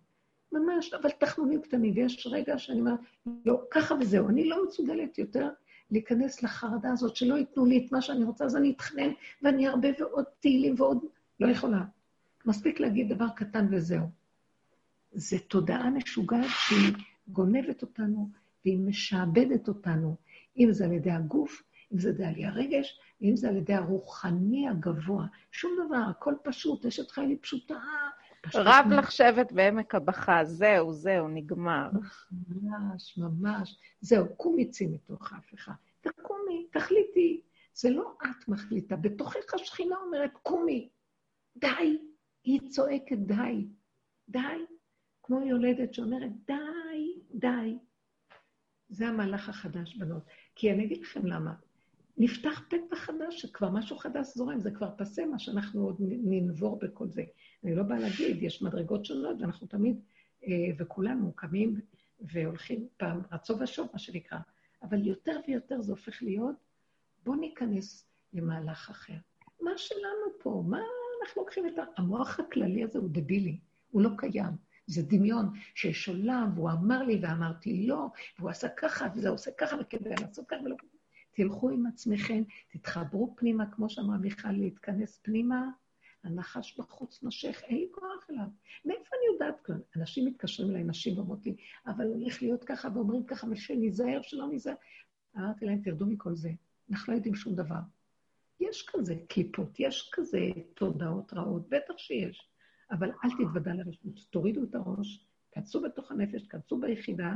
[0.51, 2.99] ממש, אבל תחנונים קטנים, ויש רגע שאני אומרת,
[3.45, 5.49] לא, ככה וזהו, אני לא מסוגלת יותר
[5.91, 9.11] להיכנס לחרדה הזאת, שלא ייתנו לי את מה שאני רוצה, אז אני אתחנן,
[9.41, 11.05] ואני ארבה ועוד תהילים ועוד...
[11.39, 11.83] לא יכולה.
[12.45, 14.05] מספיק להגיד דבר קטן וזהו.
[15.13, 16.93] זו תודעה משוגעת שהיא
[17.27, 18.29] גונבת אותנו,
[18.65, 20.15] והיא משעבדת אותנו,
[20.57, 21.63] אם זה על ידי הגוף,
[21.93, 25.25] אם זה על ידי הרגש, ואם זה על ידי הרוחני הגבוה.
[25.51, 27.79] שום דבר, הכל פשוט, אשת חיילי פשוטה.
[28.55, 31.89] רב לך שבט בעמק הבכה, זהו, זהו, נגמר.
[32.47, 33.79] ממש, ממש.
[34.01, 35.71] זהו, קומי צי מתוך אחד.
[36.01, 37.41] תקומי, תחליטי.
[37.73, 40.89] זה לא את מחליטה, בתוכך השכינה אומרת, קומי.
[41.57, 41.97] די.
[42.43, 43.67] היא צועקת די.
[44.29, 44.65] די.
[45.23, 47.77] כמו יולדת שאומרת, די, די.
[48.89, 50.23] זה המהלך החדש, בנות.
[50.55, 51.53] כי אני אגיד לכם למה.
[52.17, 57.07] נפתח פתח חדש, שכבר משהו חדש זורם, זה כבר פסה מה שאנחנו עוד ננבור בכל
[57.07, 57.23] זה.
[57.63, 59.99] אני לא באה להגיד, יש מדרגות שונות, ואנחנו תמיד,
[60.47, 61.81] אה, וכולנו קמים
[62.19, 64.39] והולכים פעם רצו ושוב, מה שנקרא.
[64.83, 66.55] אבל יותר ויותר זה הופך להיות,
[67.23, 69.17] בואו ניכנס למהלך אחר.
[69.61, 70.63] מה שלנו פה?
[70.67, 70.79] מה
[71.21, 71.83] אנחנו לוקחים את ה...
[71.97, 73.59] המוח הכללי הזה הוא דבילי,
[73.91, 74.71] הוא לא קיים.
[74.87, 78.07] זה דמיון שיש עולם, והוא אמר לי ואמרתי לא,
[78.39, 80.75] והוא עשה ככה, וזה עושה ככה, וכדי לעשות ככה ולא...
[81.31, 85.69] תלכו עם עצמכם, תתחברו פנימה, כמו שאמרה מיכל, להתכנס פנימה,
[86.23, 88.47] הנחש בחוץ נושך, אין לי כוח אליו.
[88.85, 89.79] מאיפה אני יודעת כאן?
[89.95, 91.55] אנשים מתקשרים אליי, נשים ואומרות לי,
[91.87, 94.75] אבל הולך להיות ככה, ואומרים ככה, ושניזהר, שלא ניזהר.
[95.37, 96.51] אמרתי להם, תרדו מכל זה,
[96.91, 97.79] אנחנו לא יודעים שום דבר.
[98.59, 100.39] יש כזה קליפות, יש כזה
[100.73, 102.49] תודעות רעות, בטח שיש.
[102.91, 107.35] אבל אל תתוודע לרשות, תורידו את הראש, כנסו בתוך הנפש, כנסו ביחידה,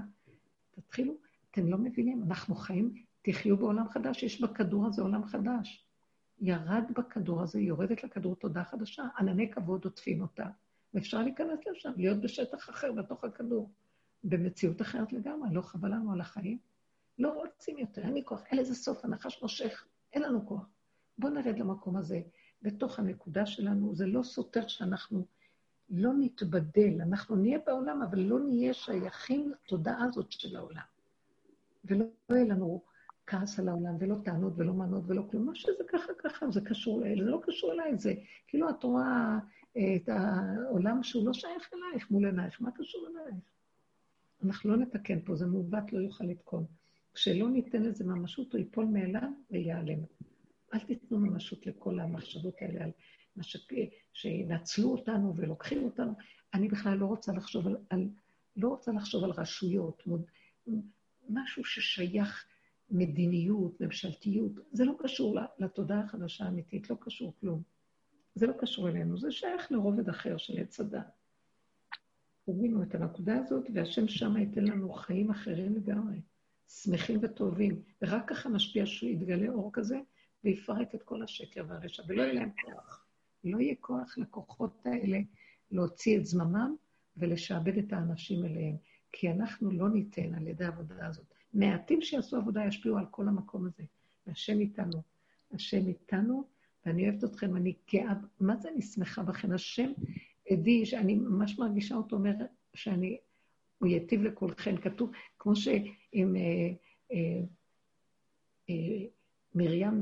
[0.71, 1.13] תתחילו,
[1.51, 5.84] אתם לא מבינים, אנחנו חיים, תחיו בעולם חדש, יש בכדור הזה עולם חדש.
[6.41, 10.45] ירד בכדור הזה, יורדת לכדור תודה חדשה, ענני כבוד עוטפים אותה,
[10.93, 13.71] ואפשר להיכנס לשם, להיות בשטח אחר, בתוך הכדור,
[14.23, 16.57] במציאות אחרת לגמרי, לא חבל לנו על החיים?
[17.19, 20.69] לא רוצים יותר, אין לי כוח, אין לזה סוף, הנחש מושך, אין לנו כוח.
[21.17, 22.21] בואו נרד למקום הזה,
[22.61, 25.25] בתוך הנקודה שלנו, זה לא סותר שאנחנו
[25.89, 30.83] לא נתבדל, אנחנו נהיה בעולם, אבל לא נהיה שייכים לתודעה הזאת של העולם.
[31.85, 32.81] ולא יהיה לנו
[33.27, 35.45] כעס על העולם, ולא טענות, ולא מנות, ולא כלום.
[35.45, 38.13] מה שזה ככה, ככה, זה קשור, זה לא קשור אליי, זה
[38.47, 39.39] כאילו את רואה
[39.77, 43.43] אה, את העולם שהוא לא שייך אלייך מול עינייך, מה קשור אלייך?
[44.43, 46.65] אנחנו לא נתקן פה, זה מעוות, לא יוכל לתקון.
[47.13, 49.99] כשלא ניתן לזה ממשות, הוא ייפול מאליו וייעלם.
[50.73, 52.91] אל תיתנו ממשות לכל המחשבות האלה על
[53.35, 53.67] מה ש...
[54.13, 56.13] שינצלו אותנו ולוקחים אותנו.
[56.53, 58.07] אני בכלל לא רוצה לחשוב על, על,
[58.57, 60.25] לא רוצה לחשוב על רשויות, מוד,
[61.29, 62.45] משהו ששייך
[62.89, 67.61] מדיניות, ממשלתיות, זה לא קשור לתודעה החדשה האמיתית, לא קשור כלום.
[68.35, 71.11] זה לא קשור אלינו, זה שייך לרובד אחר של עץ הדת.
[72.47, 76.21] הבינו את הנקודה הזאת, והשם שמה ייתן לנו חיים אחרים לגמרי,
[76.67, 79.99] שמחים וטובים, ורק ככה משפיע שהוא יתגלה אור כזה,
[80.43, 83.05] ויפרק את כל השקר והרשע, ולא יהיה להם כוח.
[83.43, 85.19] לא יהיה כוח לכוחות האלה
[85.71, 86.75] להוציא את זממם
[87.17, 88.75] ולשעבד את האנשים אליהם,
[89.11, 91.34] כי אנחנו לא ניתן על ידי העבודה הזאת.
[91.55, 93.83] מעטים שיעשו עבודה ישפיעו על כל המקום הזה,
[94.27, 95.01] והשם איתנו.
[95.51, 96.47] השם איתנו,
[96.85, 99.51] ואני אוהבת אתכם, אני גאה, מה זה אני שמחה בכם?
[99.51, 99.91] השם
[100.49, 102.33] עדי, שאני ממש מרגישה אותו אומר
[102.73, 103.17] שאני,
[103.77, 104.77] הוא ייטיב לכולכם.
[104.77, 106.71] כתוב, כמו שעם אה,
[107.11, 107.41] אה,
[108.69, 109.05] אה,
[109.55, 110.01] מרים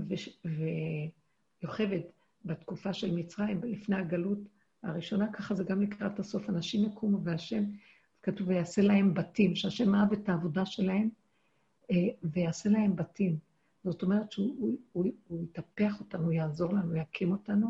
[1.61, 1.99] ויוכבד
[2.45, 4.39] בתקופה של מצרים, לפני הגלות
[4.83, 6.49] הראשונה, ככה זה גם לקראת הסוף.
[6.49, 7.63] אנשים יקומו והשם,
[8.23, 11.09] כתוב, ויעשה להם בתים, שהשם אהב את העבודה שלהם,
[12.23, 13.37] ויעשה להם בתים.
[13.83, 17.67] זאת אומרת שהוא הוא, הוא, יטפח אותנו, הוא יעזור לנו, הוא יקים אותנו,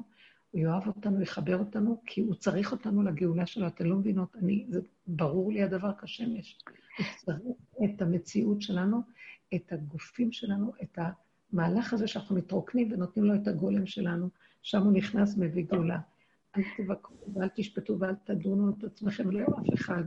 [0.52, 3.68] הוא יאהב אותנו, יחבר אותנו, כי הוא צריך אותנו לגאולה שלו.
[3.68, 6.60] אתן לא מבינות, אני, זה ברור לי הדבר כשמש.
[6.98, 7.40] הוא צריך
[7.84, 9.02] את המציאות שלנו,
[9.56, 11.00] את הגופים שלנו, את
[11.54, 14.30] המהלך הזה שאנחנו מתרוקנים ונותנים לו את הגולם שלנו,
[14.62, 16.00] שם הוא נכנס, מביא גאולה.
[16.58, 20.04] אל תבקרו ואל תשפטו ואל תדונו את עצמכם, לא אף אחד.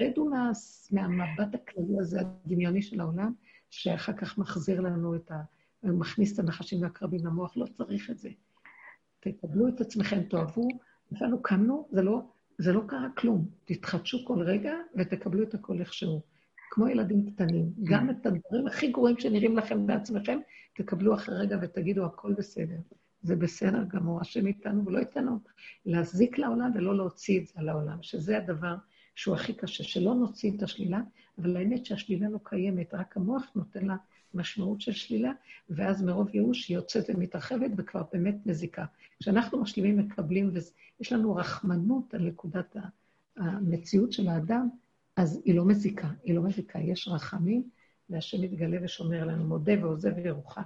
[0.00, 0.50] רדו מה,
[0.90, 3.32] מהמבט הכללי הזה, הדמיוני של העולם,
[3.70, 5.42] שאחר כך מחזיר לנו את ה...
[5.82, 8.28] מכניס את הנחשים והקרבים למוח, לא צריך את זה.
[9.20, 10.68] תקבלו את עצמכם, תאהבו,
[11.12, 12.20] אפילו קמנו, זה לא,
[12.58, 13.48] זה לא קרה כלום.
[13.64, 16.22] תתחדשו כל רגע ותקבלו את הכל איכשהו.
[16.70, 17.72] כמו ילדים קטנים.
[17.84, 20.38] גם את הדברים הכי גרועים שנראים לכם בעצמכם,
[20.74, 22.76] תקבלו אחרי רגע ותגידו, הכל בסדר.
[23.22, 25.38] זה בסדר גמור, השם איתנו, ולא איתנו
[25.86, 28.74] להזיק לעולם ולא להוציא את זה על העולם, שזה הדבר
[29.18, 31.00] שהוא הכי קשה, שלא נוציא את השלילה,
[31.38, 33.96] אבל האמת שהשלילה לא קיימת, רק המוח נותן לה
[34.34, 35.32] משמעות של שלילה,
[35.70, 38.84] ואז מרוב ייאוש היא יוצאת ומתרחבת וכבר באמת מזיקה.
[39.20, 42.76] כשאנחנו משלימים, מקבלים, ויש לנו רחמנות על נקודת
[43.36, 44.68] המציאות של האדם,
[45.16, 47.62] אז היא לא מזיקה, היא לא מזיקה, יש רחמים,
[48.10, 50.62] והשם מתגלה ושומר לנו, מודה ועוזב ירוחם.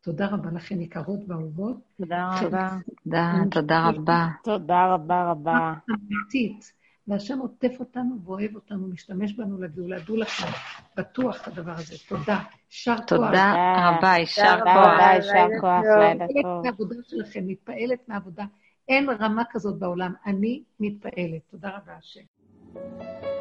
[0.00, 1.76] תודה רבה לכן, יקרות ואהובות.
[1.96, 2.78] תודה רבה.
[3.04, 4.28] תודה, תודה רבה.
[4.44, 5.74] תודה רבה רבה.
[5.90, 6.76] אמיתית.
[7.08, 9.98] והשם עוטף אותנו ואוהב אותנו, משתמש בנו לגאולה.
[9.98, 10.46] דעו לכם,
[10.96, 11.94] בטוח הדבר הזה.
[12.08, 12.38] תודה.
[12.70, 13.06] יישר כוח.
[13.06, 15.00] תודה רבה, יישר כוח.
[15.14, 16.62] יישר כוח, לילה טוב.
[16.64, 18.44] מהעבודה שלכם, מתפעלת מהעבודה.
[18.88, 20.12] אין רמה כזאת בעולם.
[20.26, 21.42] אני מתפעלת.
[21.50, 23.34] תודה רבה, השם.